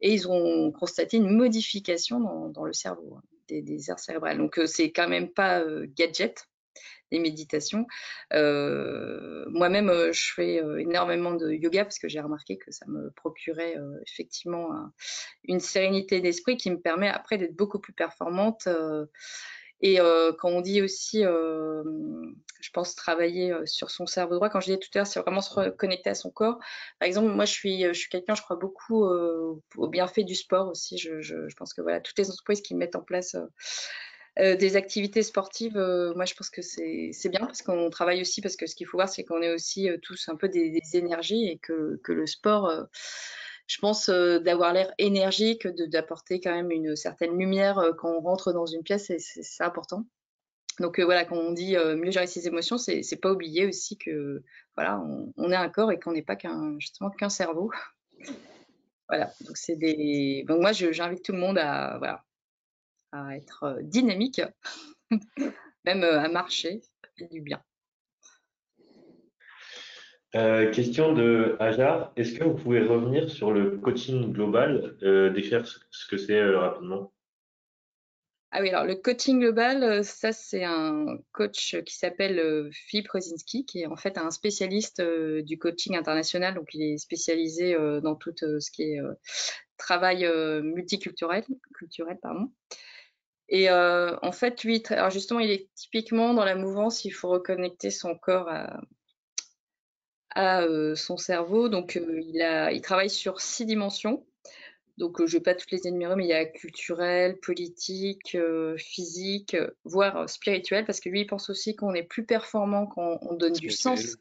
Et 0.00 0.12
ils 0.12 0.28
ont 0.28 0.72
constaté 0.72 1.16
une 1.16 1.30
modification 1.30 2.48
dans, 2.50 2.64
le 2.64 2.72
cerveau, 2.72 3.16
hein, 3.16 3.22
des, 3.48 3.90
aires 3.90 3.98
cérébrales. 3.98 4.38
Donc, 4.38 4.58
euh, 4.58 4.66
c'est 4.66 4.92
quand 4.92 5.08
même 5.08 5.28
pas 5.28 5.60
euh, 5.60 5.86
gadget, 5.96 6.46
les 7.10 7.18
méditations. 7.18 7.86
Moi-même, 8.30 9.92
je 10.12 10.32
fais 10.34 10.62
énormément 10.78 11.34
de 11.34 11.50
yoga 11.50 11.84
parce 11.84 11.98
que 11.98 12.08
j'ai 12.08 12.20
remarqué 12.20 12.56
que 12.56 12.70
ça 12.70 12.86
me 12.88 13.10
procurait 13.10 13.76
effectivement 14.06 14.70
une 15.44 15.60
sérénité 15.60 16.22
d'esprit 16.22 16.56
qui 16.56 16.70
me 16.70 16.80
permet 16.80 17.08
après 17.08 17.36
d'être 17.36 17.54
beaucoup 17.54 17.80
plus 17.80 17.92
performante 17.92 18.66
et 19.82 20.00
euh, 20.00 20.32
quand 20.32 20.48
on 20.48 20.60
dit 20.60 20.80
aussi, 20.80 21.24
euh, 21.24 21.82
je 22.60 22.70
pense, 22.70 22.94
travailler 22.94 23.52
euh, 23.52 23.66
sur 23.66 23.90
son 23.90 24.06
cerveau 24.06 24.36
droit, 24.36 24.48
quand 24.48 24.60
je 24.60 24.66
disais 24.66 24.78
tout 24.78 24.88
à 24.94 24.98
l'heure, 24.98 25.06
c'est 25.08 25.20
vraiment 25.20 25.40
se 25.40 25.52
reconnecter 25.52 26.08
à 26.08 26.14
son 26.14 26.30
corps. 26.30 26.58
Par 27.00 27.08
exemple, 27.08 27.28
moi, 27.32 27.44
je 27.44 27.52
suis, 27.52 27.82
je 27.82 27.92
suis 27.92 28.08
quelqu'un, 28.08 28.36
je 28.36 28.42
crois 28.42 28.56
beaucoup 28.56 29.04
au 29.04 29.88
bienfait 29.88 30.22
du 30.22 30.36
sport 30.36 30.68
aussi. 30.68 30.98
Je, 30.98 31.54
pense 31.56 31.74
que 31.74 31.82
voilà, 31.82 32.00
toutes 32.00 32.18
les 32.18 32.30
entreprises 32.30 32.62
qui 32.62 32.76
mettent 32.76 32.96
en 32.96 33.02
place 33.02 33.36
des 34.38 34.76
activités 34.76 35.22
sportives, 35.22 35.74
moi, 35.74 36.24
je 36.24 36.34
pense 36.34 36.48
que 36.48 36.62
c'est 36.62 37.28
bien 37.28 37.40
parce 37.40 37.62
qu'on 37.62 37.90
travaille 37.90 38.20
aussi, 38.20 38.40
parce 38.40 38.56
que 38.56 38.66
ce 38.66 38.76
qu'il 38.76 38.86
faut 38.86 38.96
voir, 38.96 39.08
c'est 39.08 39.24
qu'on 39.24 39.42
est 39.42 39.52
aussi 39.52 39.88
tous 40.02 40.28
un 40.28 40.36
peu 40.36 40.48
des, 40.48 40.80
énergies 40.94 41.48
et 41.48 41.58
que 41.58 42.12
le 42.12 42.26
sport 42.26 42.86
je 43.66 43.78
pense 43.78 44.08
euh, 44.08 44.38
d'avoir 44.38 44.72
l'air 44.72 44.92
énergique, 44.98 45.66
d'apporter 45.66 46.40
quand 46.40 46.54
même 46.54 46.70
une 46.70 46.96
certaine 46.96 47.38
lumière 47.38 47.78
euh, 47.78 47.92
quand 47.92 48.10
on 48.10 48.20
rentre 48.20 48.52
dans 48.52 48.66
une 48.66 48.82
pièce, 48.82 49.12
c'est 49.18 49.64
important. 49.64 50.04
Donc 50.80 50.98
euh, 50.98 51.04
voilà, 51.04 51.24
quand 51.24 51.36
on 51.36 51.52
dit 51.52 51.76
mieux 51.76 52.10
gérer 52.10 52.26
ses 52.26 52.46
émotions, 52.46 52.78
c'est 52.78 53.20
pas 53.20 53.32
oublier 53.32 53.66
aussi 53.66 53.98
que 53.98 54.42
voilà, 54.76 55.02
on, 55.36 55.50
est 55.50 55.56
un 55.56 55.68
corps 55.68 55.92
et 55.92 55.98
qu'on 55.98 56.12
n'est 56.12 56.22
pas 56.22 56.36
qu'un 56.36 56.78
justement 56.78 57.10
qu'un 57.10 57.28
cerveau. 57.28 57.70
voilà, 59.08 59.30
donc 59.42 59.56
c'est 59.56 59.76
des. 59.76 60.44
Donc 60.48 60.60
moi, 60.60 60.72
j'invite 60.72 61.22
tout 61.22 61.32
le 61.32 61.38
monde 61.38 61.58
à 61.58 61.98
voilà 61.98 62.24
à 63.12 63.36
être 63.36 63.80
dynamique, 63.82 64.40
même 65.84 66.02
à 66.02 66.28
marcher, 66.28 66.80
du 67.30 67.42
bien. 67.42 67.62
Euh, 70.34 70.70
question 70.70 71.12
de 71.12 71.56
Ajar, 71.60 72.10
est-ce 72.16 72.38
que 72.38 72.44
vous 72.44 72.54
pouvez 72.54 72.80
revenir 72.80 73.30
sur 73.30 73.52
le 73.52 73.76
coaching 73.76 74.32
global, 74.32 74.96
euh, 75.02 75.28
décrire 75.30 75.66
ce 75.66 76.06
que 76.06 76.16
c'est 76.16 76.38
euh, 76.38 76.58
rapidement? 76.58 77.12
Ah 78.50 78.62
oui, 78.62 78.70
alors 78.70 78.84
le 78.84 78.94
coaching 78.94 79.40
global, 79.40 80.02
ça 80.04 80.32
c'est 80.32 80.64
un 80.64 81.18
coach 81.32 81.76
qui 81.86 81.96
s'appelle 81.96 82.70
Philippe 82.70 83.08
Rosinski, 83.08 83.64
qui 83.64 83.80
est 83.80 83.86
en 83.86 83.96
fait 83.96 84.18
un 84.18 84.30
spécialiste 84.30 85.02
du 85.02 85.58
coaching 85.58 85.96
international, 85.96 86.54
donc 86.54 86.74
il 86.74 86.82
est 86.82 86.98
spécialisé 86.98 87.74
dans 88.02 88.14
tout 88.14 88.34
ce 88.36 88.70
qui 88.70 88.82
est 88.82 89.00
travail 89.78 90.30
multiculturel, 90.62 91.44
culturel, 91.74 92.18
pardon. 92.20 92.52
Et 93.48 93.70
en 93.70 94.32
fait, 94.32 94.64
lui, 94.64 94.82
alors 94.90 95.08
justement, 95.08 95.40
il 95.40 95.50
est 95.50 95.70
typiquement 95.74 96.34
dans 96.34 96.44
la 96.44 96.54
mouvance, 96.54 97.06
il 97.06 97.10
faut 97.10 97.30
reconnecter 97.30 97.90
son 97.90 98.18
corps 98.18 98.50
à, 98.50 98.82
à 100.34 100.66
son 100.94 101.16
cerveau. 101.16 101.68
Donc, 101.68 102.00
il, 102.00 102.42
a, 102.42 102.72
il 102.72 102.80
travaille 102.80 103.10
sur 103.10 103.40
six 103.40 103.66
dimensions. 103.66 104.24
Donc, 104.98 105.18
je 105.18 105.24
ne 105.24 105.30
vais 105.38 105.40
pas 105.40 105.54
toutes 105.54 105.70
les 105.70 105.86
énumérer, 105.86 106.16
mais 106.16 106.24
il 106.24 106.28
y 106.28 106.34
a 106.34 106.44
culturel, 106.44 107.38
politique, 107.38 108.36
physique, 108.76 109.56
voire 109.84 110.28
spirituel, 110.28 110.84
parce 110.84 111.00
que 111.00 111.08
lui, 111.08 111.22
il 111.22 111.26
pense 111.26 111.48
aussi 111.48 111.74
qu'on 111.74 111.94
est 111.94 112.02
plus 112.02 112.26
performant 112.26 112.86
quand 112.86 113.18
on 113.22 113.34
donne 113.34 113.54
du 113.54 113.70
sens 113.70 114.18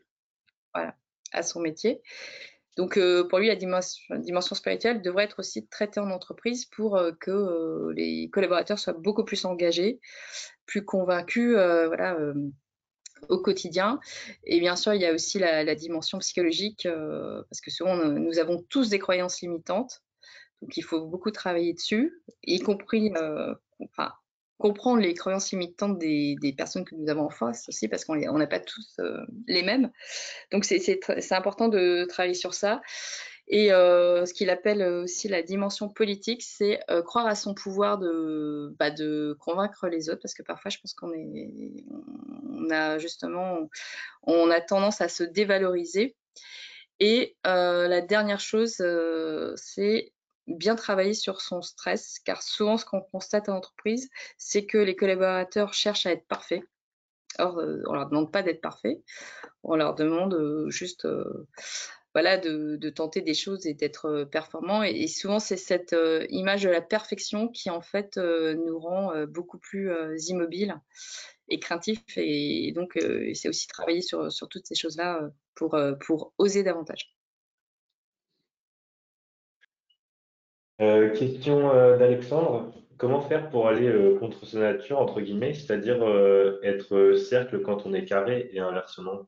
à 0.74 1.44
son 1.44 1.60
métier. 1.60 2.02
Donc, 2.78 2.98
pour 3.30 3.40
lui, 3.40 3.48
la 3.48 3.58
dimension, 3.58 4.16
dimension, 4.16 4.56
spirituelle 4.56 5.02
devrait 5.02 5.26
être 5.26 5.40
aussi 5.40 5.68
traitée 5.68 6.00
en 6.00 6.10
entreprise 6.10 6.66
pour 6.66 6.98
que 7.20 7.92
les 7.94 8.30
collaborateurs 8.32 8.80
soient 8.80 8.94
beaucoup 8.94 9.26
plus 9.26 9.44
engagés, 9.44 10.00
plus 10.66 10.86
convaincus, 10.86 11.52
voilà, 11.52 12.18
au 13.30 13.40
quotidien. 13.40 14.00
Et 14.44 14.60
bien 14.60 14.76
sûr, 14.76 14.94
il 14.94 15.02
y 15.02 15.06
a 15.06 15.14
aussi 15.14 15.40
la, 15.40 15.76
dimension 15.76 16.20
psychologique, 16.20 16.86
euh, 16.86 17.44
parce 17.50 17.62
que 17.62 17.72
souvent, 17.72 17.96
nous, 17.96 18.40
avons 18.40 18.62
tous 18.70 18.90
des 18.90 19.00
croyances 19.00 19.42
limitantes. 19.42 20.02
Donc, 20.62 20.78
il 20.78 20.84
faut 20.84 21.06
beaucoup 21.06 21.32
travailler 21.32 21.74
dessus, 21.74 22.22
y 22.44 22.60
compris 22.60 23.12
euh, 23.16 23.56
comprendre 24.58 25.02
les 25.02 25.16
croyances 25.16 25.52
limitantes 25.52 25.98
des, 25.98 26.54
personnes 26.56 26.86
que 26.86 26.94
nous 26.96 27.10
avons 27.10 27.26
en 27.26 27.30
face 27.30 27.68
aussi, 27.68 27.88
parce 27.88 28.06
qu'on 28.06 28.16
n'a 28.16 28.48
pas 28.48 28.60
tous 28.60 28.96
euh, 29.00 29.26
les 29.48 29.64
mêmes. 29.64 29.92
Donc, 30.52 30.66
c'est 30.66 31.32
important 31.32 31.68
de 31.68 32.06
travailler 32.08 32.36
sur 32.36 32.54
ça. 32.54 32.82
Et 33.48 33.74
euh, 33.74 34.26
ce 34.26 34.34
qu'il 34.34 34.50
appelle 34.50 34.82
aussi 34.82 35.28
la 35.28 35.42
dimension 35.42 35.90
politique, 35.90 36.42
c'est 36.42 36.80
euh, 36.90 37.02
croire 37.02 37.28
à 37.28 37.36
son 37.36 37.54
pouvoir 37.54 37.98
de, 37.98 38.74
bah, 38.80 38.92
de 38.92 39.36
convaincre 39.40 39.88
les 39.88 40.10
autres, 40.10 40.22
parce 40.22 40.34
que 40.34 40.44
parfois, 40.44 40.72
je 40.72 40.78
pense 40.80 40.94
qu'on 40.94 41.12
a 42.72 42.98
justement, 42.98 43.70
on 44.24 44.50
a 44.50 44.62
tendance 44.62 45.02
à 45.02 45.10
se 45.10 45.24
dévaloriser. 45.24 46.16
Et 47.00 47.36
euh, 47.48 47.88
la 47.88 48.02
dernière 48.02 48.40
chose, 48.40 48.82
c'est 49.56 50.14
bien 50.48 50.76
travailler 50.76 51.14
sur 51.14 51.42
son 51.42 51.62
stress, 51.62 52.20
car 52.20 52.44
souvent, 52.44 52.78
ce 52.78 52.86
qu'on 52.86 53.02
constate 53.02 53.50
en 53.50 53.58
entreprise, 53.58 54.10
c'est 54.38 54.66
que 54.66 54.78
les 54.78 54.96
collaborateurs 54.96 55.74
cherchent 55.74 56.06
à 56.06 56.12
être 56.12 56.28
parfaits. 56.28 56.64
Or, 57.40 57.58
on 57.88 57.94
leur 57.94 58.08
demande 58.10 58.32
pas 58.32 58.44
d'être 58.44 58.62
parfaits, 58.62 59.02
on 59.64 59.76
leur 59.76 59.96
demande 59.96 60.68
juste 60.70 61.08
voilà, 62.14 62.38
de, 62.38 62.90
tenter 62.90 63.22
des 63.22 63.34
choses 63.34 63.66
et 63.66 63.74
d'être 63.74 64.06
euh, 64.06 64.26
performant. 64.26 64.84
Et, 64.84 65.08
souvent, 65.08 65.40
c'est 65.40 65.58
cette 65.58 65.94
euh, 65.94 66.26
image 66.30 66.64
de 66.64 66.70
la 66.70 66.82
perfection 66.82 67.48
qui, 67.48 67.70
en 67.70 67.82
fait, 67.82 68.18
euh, 68.18 68.56
nous 68.56 68.80
rend 68.80 69.12
beaucoup 69.28 69.58
plus 69.58 69.92
immobile 70.28 70.76
et 71.50 71.60
craintif. 71.60 72.00
Et, 72.18 72.72
donc, 72.76 73.00
c'est 73.34 73.50
aussi 73.50 73.68
travailler 73.68 74.02
sur, 74.02 74.30
toutes 74.50 74.66
ces 74.66 74.76
choses-là 74.76 75.30
pour, 75.56 75.78
pour 76.06 76.34
oser 76.38 76.64
davantage. 76.64 77.16
question 80.80 81.70
d'Alexandre. 81.98 82.74
Comment 82.98 83.22
faire 83.22 83.50
pour 83.50 83.68
aller 83.68 84.16
contre 84.20 84.46
sa 84.46 84.60
nature, 84.60 85.00
entre 85.00 85.22
guillemets, 85.22 85.54
c'est-à-dire 85.54 86.04
être 86.64 87.16
cercle 87.18 87.62
quand 87.62 87.86
on 87.86 87.94
est 87.94 88.06
carré 88.06 88.50
et 88.54 88.60
inversement? 88.60 89.28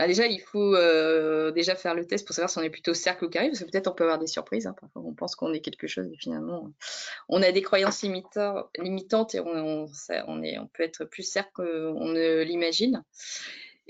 Bah, 0.00 0.06
déjà, 0.06 0.26
il 0.26 0.40
faut 0.40 0.74
euh, 0.74 1.50
déjà 1.50 1.74
faire 1.74 1.94
le 1.94 2.06
test 2.06 2.26
pour 2.26 2.34
savoir 2.34 2.48
si 2.48 2.56
on 2.56 2.62
est 2.62 2.70
plutôt 2.70 2.94
cercle 2.94 3.26
ou 3.26 3.28
carré, 3.28 3.48
parce 3.48 3.58
que 3.58 3.64
peut-être 3.66 3.86
on 3.86 3.92
peut 3.92 4.04
avoir 4.04 4.18
des 4.18 4.26
surprises. 4.26 4.66
Hein. 4.66 4.74
Parfois, 4.80 5.02
on 5.04 5.12
pense 5.12 5.36
qu'on 5.36 5.52
est 5.52 5.60
quelque 5.60 5.86
chose, 5.86 6.06
mais 6.10 6.16
finalement, 6.16 6.70
on 7.28 7.42
a 7.42 7.52
des 7.52 7.60
croyances 7.60 8.00
limitantes 8.00 9.34
et 9.34 9.40
on, 9.40 9.86
peut 10.72 10.84
être 10.84 11.04
plus 11.04 11.22
cercle 11.22 11.50
qu'on 11.52 12.06
ne 12.06 12.40
l'imagine. 12.40 13.04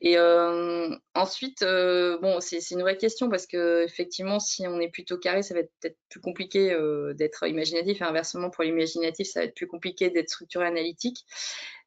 Et 0.00 0.16
euh, 0.16 0.88
ensuite, 1.14 1.62
euh, 1.62 2.18
bon, 2.18 2.40
c'est 2.40 2.58
une 2.70 2.80
vraie 2.80 2.96
question 2.96 3.28
parce 3.28 3.46
que 3.46 3.84
effectivement, 3.84 4.40
si 4.40 4.66
on 4.66 4.80
est 4.80 4.88
plutôt 4.88 5.18
carré, 5.18 5.42
ça 5.42 5.54
va 5.54 5.60
être 5.60 5.72
peut-être 5.80 5.98
plus 6.08 6.20
compliqué 6.20 6.76
d'être 7.14 7.46
imaginatif. 7.46 8.00
Et 8.00 8.04
inversement, 8.04 8.50
pour 8.50 8.64
l'imaginatif, 8.64 9.28
ça 9.28 9.40
va 9.40 9.46
être 9.46 9.54
plus 9.54 9.66
compliqué 9.66 10.10
d'être 10.10 10.30
structuré 10.30 10.66
analytique. 10.66 11.24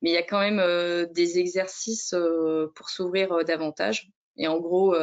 Mais 0.01 0.11
il 0.11 0.14
y 0.14 0.18
a 0.18 0.24
quand 0.24 0.39
même 0.39 1.07
des 1.11 1.39
exercices 1.39 2.16
pour 2.76 2.89
s'ouvrir 2.89 3.43
davantage. 3.45 4.11
Et 4.38 4.47
en 4.47 4.59
gros, 4.59 4.95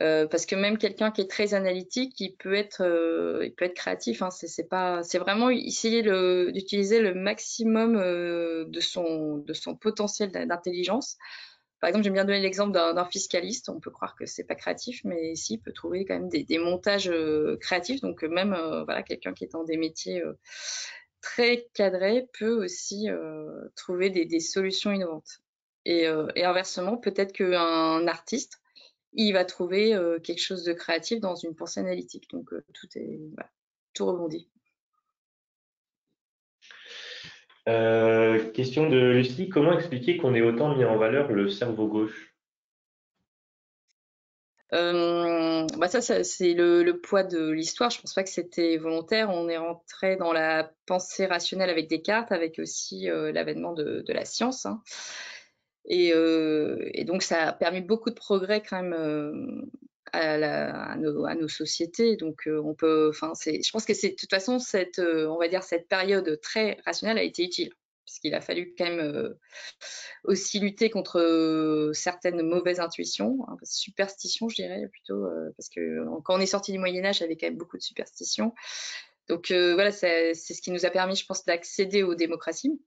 euh, 0.00 0.24
euh, 0.24 0.26
parce 0.26 0.46
que 0.46 0.54
même 0.54 0.78
quelqu'un 0.78 1.10
qui 1.10 1.20
est 1.20 1.30
très 1.30 1.54
analytique, 1.54 2.20
il 2.20 2.34
peut 2.36 2.54
être, 2.54 2.82
euh, 2.82 3.44
il 3.44 3.54
peut 3.54 3.64
être 3.64 3.74
créatif. 3.74 4.22
Hein, 4.22 4.30
c'est 4.30 4.68
pas, 4.68 5.02
c'est 5.02 5.18
vraiment 5.18 5.50
essayer 5.50 6.02
d'utiliser 6.02 7.00
le 7.00 7.14
maximum 7.14 7.96
de 7.96 8.80
son 8.80 9.38
de 9.38 9.52
son 9.52 9.76
potentiel 9.76 10.30
d'intelligence. 10.30 11.16
Par 11.80 11.88
exemple, 11.88 12.04
j'aime 12.04 12.14
bien 12.14 12.24
donner 12.24 12.40
l'exemple 12.40 12.72
d'un 12.72 13.04
fiscaliste. 13.04 13.68
On 13.68 13.80
peut 13.80 13.90
croire 13.90 14.16
que 14.16 14.26
c'est 14.26 14.44
pas 14.44 14.54
créatif, 14.54 15.02
mais 15.04 15.32
ici, 15.32 15.54
il 15.54 15.58
peut 15.58 15.72
trouver 15.72 16.04
quand 16.06 16.14
même 16.14 16.28
des, 16.28 16.58
montages 16.58 17.10
créatifs. 17.60 18.00
Donc 18.00 18.22
même 18.22 18.56
voilà, 18.86 19.02
quelqu'un 19.02 19.34
qui 19.34 19.44
est 19.44 19.52
dans 19.52 19.64
des 19.64 19.76
métiers 19.76 20.22
très 21.20 21.68
cadrés 21.74 22.28
peut 22.38 22.64
aussi 22.64 23.08
trouver 23.76 24.10
des, 24.10 24.40
solutions 24.40 24.90
innovantes. 24.92 25.42
Euh, 25.88 26.28
et, 26.34 26.44
inversement, 26.44 26.96
peut-être 26.96 27.32
qu'un 27.32 28.06
artiste, 28.06 28.60
il 29.16 29.32
va 29.32 29.44
trouver 29.44 29.94
euh, 29.94 30.18
quelque 30.20 30.40
chose 30.40 30.62
de 30.62 30.72
créatif 30.72 31.20
dans 31.20 31.34
une 31.34 31.54
pensée 31.54 31.80
analytique. 31.80 32.30
Donc 32.30 32.52
euh, 32.52 32.64
tout 32.74 32.86
est 32.96 33.18
tout 33.94 34.06
rebondit. 34.06 34.48
question 38.54 38.88
de 38.88 39.10
Lucie, 39.10 39.48
comment 39.48 39.72
expliquer 39.72 40.18
qu'on 40.18 40.34
ait 40.34 40.40
autant 40.40 40.76
mis 40.76 40.84
en 40.84 40.96
valeur 40.96 41.32
le 41.32 41.48
cerveau 41.48 41.88
gauche? 41.88 42.34
Bah 44.70 45.88
ça, 45.88 46.00
c'est 46.00 46.54
le, 46.54 46.92
poids 46.92 47.24
de 47.24 47.50
l'histoire. 47.50 47.90
Je 47.90 48.00
pense 48.00 48.14
pas 48.14 48.22
que 48.22 48.30
c'était 48.30 48.76
volontaire. 48.76 49.30
On 49.30 49.48
est 49.48 49.56
rentré 49.56 50.16
dans 50.16 50.32
la 50.32 50.70
pensée 50.86 51.26
rationnelle 51.26 51.70
avec 51.70 51.88
Descartes, 51.88 52.30
avec 52.30 52.58
aussi 52.58 53.06
l'avènement 53.06 53.72
de, 53.72 54.04
la 54.08 54.24
science. 54.24 54.66
Hein. 54.66 54.82
Euh, 55.90 56.88
et, 56.92 57.04
donc, 57.04 57.22
ça 57.22 57.48
a 57.48 57.52
permis 57.52 57.80
beaucoup 57.80 58.10
de 58.10 58.14
progrès 58.14 58.62
quand 58.62 58.82
même 58.82 58.92
euh, 58.92 59.66
à, 60.12 60.96
nos, 60.96 61.48
sociétés. 61.48 62.16
Donc, 62.16 62.46
euh, 62.46 62.60
on 62.64 62.74
peut, 62.74 63.12
je 63.12 63.70
pense 63.70 63.84
que 63.84 63.94
c'est 63.94 64.10
de 64.10 64.14
toute 64.16 64.30
façon 64.30 64.58
cette, 64.58 64.98
on 64.98 65.38
va 65.38 65.48
dire 65.48 65.62
cette 65.62 65.88
période 65.88 66.40
très 66.40 66.78
rationnelle 66.84 67.18
a 67.18 67.22
été 67.22 67.44
utile 67.44 67.72
parce 68.04 68.20
qu'il 68.20 68.34
a 68.36 68.40
fallu 68.40 68.72
quand 68.78 68.84
même 68.84 69.34
aussi 70.22 70.60
lutter 70.60 70.90
contre 70.90 71.90
certaines 71.92 72.40
mauvaises 72.40 72.78
intuitions, 72.78 73.44
hein, 73.48 73.56
superstitions, 73.64 74.48
je 74.48 74.54
dirais 74.54 74.86
plutôt, 74.86 75.26
parce 75.56 75.68
que 75.68 76.04
quand 76.22 76.36
on 76.36 76.40
est 76.40 76.46
sorti 76.46 76.70
du 76.70 76.78
Moyen 76.78 77.04
Âge, 77.04 77.18
il 77.18 77.22
y 77.22 77.24
avait 77.24 77.36
quand 77.36 77.48
même 77.48 77.56
beaucoup 77.56 77.76
de 77.76 77.82
superstitions. 77.82 78.54
Donc 79.28 79.50
voilà, 79.50 79.90
c'est 79.90 80.34
ce 80.34 80.62
qui 80.62 80.70
nous 80.70 80.86
a 80.86 80.90
permis, 80.90 81.16
je 81.16 81.26
pense, 81.26 81.44
d'accéder 81.44 82.04
aux 82.04 82.14
démocraties. 82.14 82.80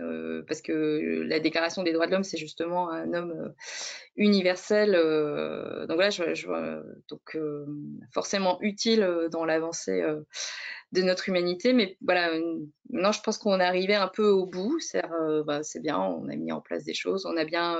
Euh, 0.00 0.42
parce 0.46 0.62
que 0.62 1.22
la 1.26 1.40
Déclaration 1.40 1.82
des 1.82 1.92
droits 1.92 2.06
de 2.06 2.12
l'homme, 2.12 2.24
c'est 2.24 2.36
justement 2.36 2.90
un 2.90 3.12
homme 3.14 3.32
euh, 3.32 3.48
universel. 4.16 4.94
Euh, 4.94 5.86
donc 5.86 6.00
je, 6.10 6.82
donc 7.08 7.38
forcément 8.12 8.58
utile 8.62 9.28
dans 9.30 9.44
l'avancée 9.44 10.04
de 10.92 11.02
notre 11.02 11.28
humanité. 11.28 11.72
Mais 11.72 11.96
voilà, 12.00 12.32
maintenant 12.90 13.12
je 13.12 13.20
pense 13.20 13.38
qu'on 13.38 13.60
est 13.60 13.64
arrivé 13.64 13.94
un 13.94 14.08
peu 14.08 14.28
au 14.28 14.46
bout. 14.46 14.78
Bah, 15.46 15.62
c'est 15.62 15.80
bien, 15.80 15.98
on 15.98 16.28
a 16.28 16.36
mis 16.36 16.52
en 16.52 16.60
place 16.60 16.84
des 16.84 16.94
choses, 16.94 17.26
on 17.26 17.36
a 17.36 17.44
bien 17.44 17.78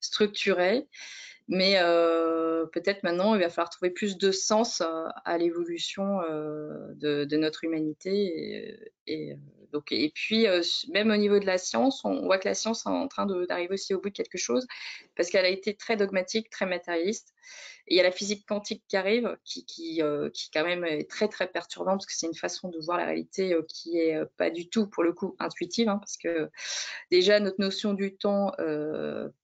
structuré. 0.00 0.86
Mais 1.48 1.74
peut-être 2.72 3.02
maintenant, 3.02 3.34
il 3.34 3.40
va 3.40 3.50
falloir 3.50 3.68
trouver 3.68 3.90
plus 3.90 4.16
de 4.16 4.30
sens 4.30 4.80
à, 4.80 5.38
l'évolution 5.38 6.20
de, 6.20 7.36
notre 7.36 7.64
humanité. 7.64 8.78
Et 9.90 10.12
puis, 10.14 10.46
même 10.92 11.10
au 11.10 11.16
niveau 11.16 11.38
de 11.38 11.46
la 11.46 11.58
science, 11.58 12.04
on 12.04 12.22
voit 12.22 12.38
que 12.38 12.48
la 12.48 12.54
science 12.54 12.86
est 12.86 12.90
en 12.90 13.08
train 13.08 13.26
d'arriver 13.26 13.74
aussi 13.74 13.94
au 13.94 14.00
bout 14.00 14.10
de 14.10 14.14
quelque 14.14 14.38
chose, 14.38 14.66
parce 15.16 15.30
qu'elle 15.30 15.44
a 15.44 15.48
été 15.48 15.74
très 15.74 15.96
dogmatique, 15.96 16.50
très 16.50 16.66
matérialiste. 16.66 17.34
Il 17.88 17.96
y 17.96 18.00
a 18.00 18.04
la 18.04 18.12
physique 18.12 18.46
quantique 18.46 18.84
qui 18.86 18.96
arrive, 18.96 19.36
qui, 19.44 19.64
qui, 19.66 20.00
qui 20.32 20.50
quand 20.52 20.64
même 20.64 20.84
est 20.84 21.10
très, 21.10 21.28
très 21.28 21.48
perturbante, 21.48 21.98
parce 21.98 22.06
que 22.06 22.14
c'est 22.14 22.26
une 22.26 22.34
façon 22.34 22.68
de 22.68 22.78
voir 22.78 22.98
la 22.98 23.06
réalité 23.06 23.56
qui 23.68 23.98
est 23.98 24.24
pas 24.36 24.50
du 24.50 24.68
tout, 24.68 24.86
pour 24.86 25.02
le 25.02 25.12
coup, 25.12 25.34
intuitive, 25.38 25.88
hein, 25.88 25.98
parce 25.98 26.16
que 26.16 26.50
déjà, 27.10 27.40
notre 27.40 27.60
notion 27.60 27.94
du 27.94 28.16
temps 28.16 28.52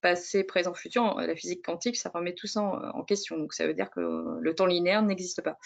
passé, 0.01 0.45
présent, 0.45 0.74
futur, 0.74 1.14
la 1.16 1.35
physique 1.35 1.64
quantique, 1.64 1.97
ça 1.97 2.11
remet 2.11 2.35
tout 2.35 2.47
ça 2.47 2.62
en, 2.62 3.03
question. 3.05 3.39
Donc, 3.39 3.55
ça 3.55 3.66
veut 3.66 3.74
dire 3.74 3.91
que 3.91 4.01
le 4.41 4.55
temps 4.55 4.66
linéaire 4.66 5.03
n'existe 5.03 5.43
pas. 5.43 5.59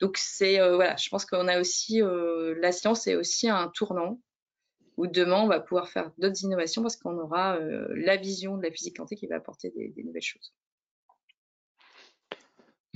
Donc, 0.00 0.16
c'est 0.18 0.58
voilà, 0.58 0.96
je 0.96 1.08
pense 1.08 1.24
qu'on 1.24 1.48
a 1.48 1.58
aussi, 1.60 2.00
la 2.00 2.72
science 2.72 3.06
est 3.06 3.14
aussi 3.14 3.48
un 3.48 3.68
tournant 3.68 4.20
où 4.96 5.06
demain, 5.06 5.42
on 5.42 5.48
va 5.48 5.60
pouvoir 5.60 5.88
faire 5.88 6.10
d'autres 6.18 6.42
innovations 6.42 6.82
parce 6.82 6.96
qu'on 6.96 7.18
aura 7.18 7.58
la 7.60 8.16
vision 8.16 8.56
de 8.56 8.62
la 8.62 8.70
physique 8.70 8.96
quantique 8.96 9.20
qui 9.20 9.26
va 9.26 9.36
apporter 9.36 9.70
des 9.70 10.02
nouvelles 10.04 10.22
choses. 10.22 10.52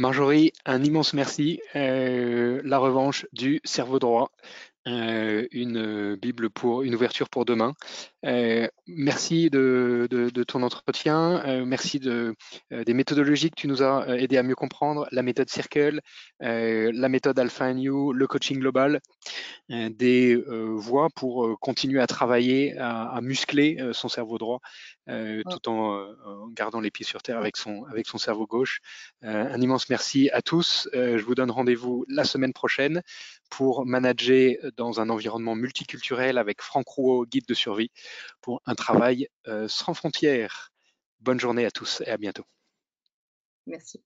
Marjorie, 0.00 0.54
un 0.64 0.82
immense 0.82 1.12
merci. 1.12 1.60
Euh, 1.76 2.62
la 2.64 2.78
revanche 2.78 3.26
du 3.34 3.60
cerveau 3.64 3.98
droit. 3.98 4.32
Euh, 4.88 5.46
une 5.52 6.16
Bible 6.16 6.48
pour 6.48 6.82
une 6.82 6.94
ouverture 6.94 7.28
pour 7.28 7.44
demain. 7.44 7.74
Euh, 8.24 8.66
merci 8.86 9.50
de, 9.50 10.08
ton 10.48 10.62
entretien, 10.62 11.64
merci 11.66 12.00
de, 12.00 12.34
des 12.70 12.94
méthodologies 12.94 13.50
que 13.50 13.60
tu 13.60 13.68
nous 13.68 13.82
as 13.82 14.06
aidé 14.18 14.38
à 14.38 14.42
mieux 14.42 14.54
comprendre, 14.54 15.06
la 15.12 15.22
méthode 15.22 15.50
Circle, 15.50 16.00
la 16.40 17.08
méthode 17.08 17.38
Alpha 17.38 17.72
New, 17.74 18.12
le 18.12 18.26
coaching 18.26 18.58
global, 18.58 19.00
des 19.68 20.34
voies 20.36 21.08
pour 21.14 21.58
continuer 21.60 22.00
à 22.00 22.06
travailler, 22.06 22.76
à, 22.78 23.20
muscler 23.22 23.78
son 23.92 24.08
cerveau 24.08 24.38
droit, 24.38 24.60
tout 25.06 25.68
en, 25.68 26.06
gardant 26.52 26.80
les 26.80 26.90
pieds 26.90 27.06
sur 27.06 27.22
terre 27.22 27.38
avec 27.38 27.56
son, 27.56 27.84
avec 27.84 28.06
son 28.06 28.18
cerveau 28.18 28.46
gauche. 28.46 28.80
un 29.22 29.60
immense 29.60 29.88
merci 29.88 30.30
à 30.30 30.42
tous. 30.42 30.88
je 30.92 31.22
vous 31.22 31.34
donne 31.34 31.50
rendez-vous 31.50 32.04
la 32.08 32.24
semaine 32.24 32.52
prochaine 32.52 33.02
pour 33.50 33.84
manager 33.84 34.56
dans 34.76 35.00
un 35.00 35.10
environnement 35.10 35.54
multiculturel 35.54 36.38
avec 36.38 36.62
Franck 36.62 36.88
Rouault, 36.88 37.26
guide 37.26 37.46
de 37.46 37.54
survie, 37.54 37.90
pour 38.40 38.62
un 38.64 38.74
travail 38.74 39.28
euh, 39.48 39.68
sans 39.68 39.92
frontières. 39.92 40.72
Bonne 41.20 41.40
journée 41.40 41.66
à 41.66 41.70
tous 41.70 42.02
et 42.06 42.10
à 42.10 42.16
bientôt. 42.16 42.44
Merci. 43.66 44.00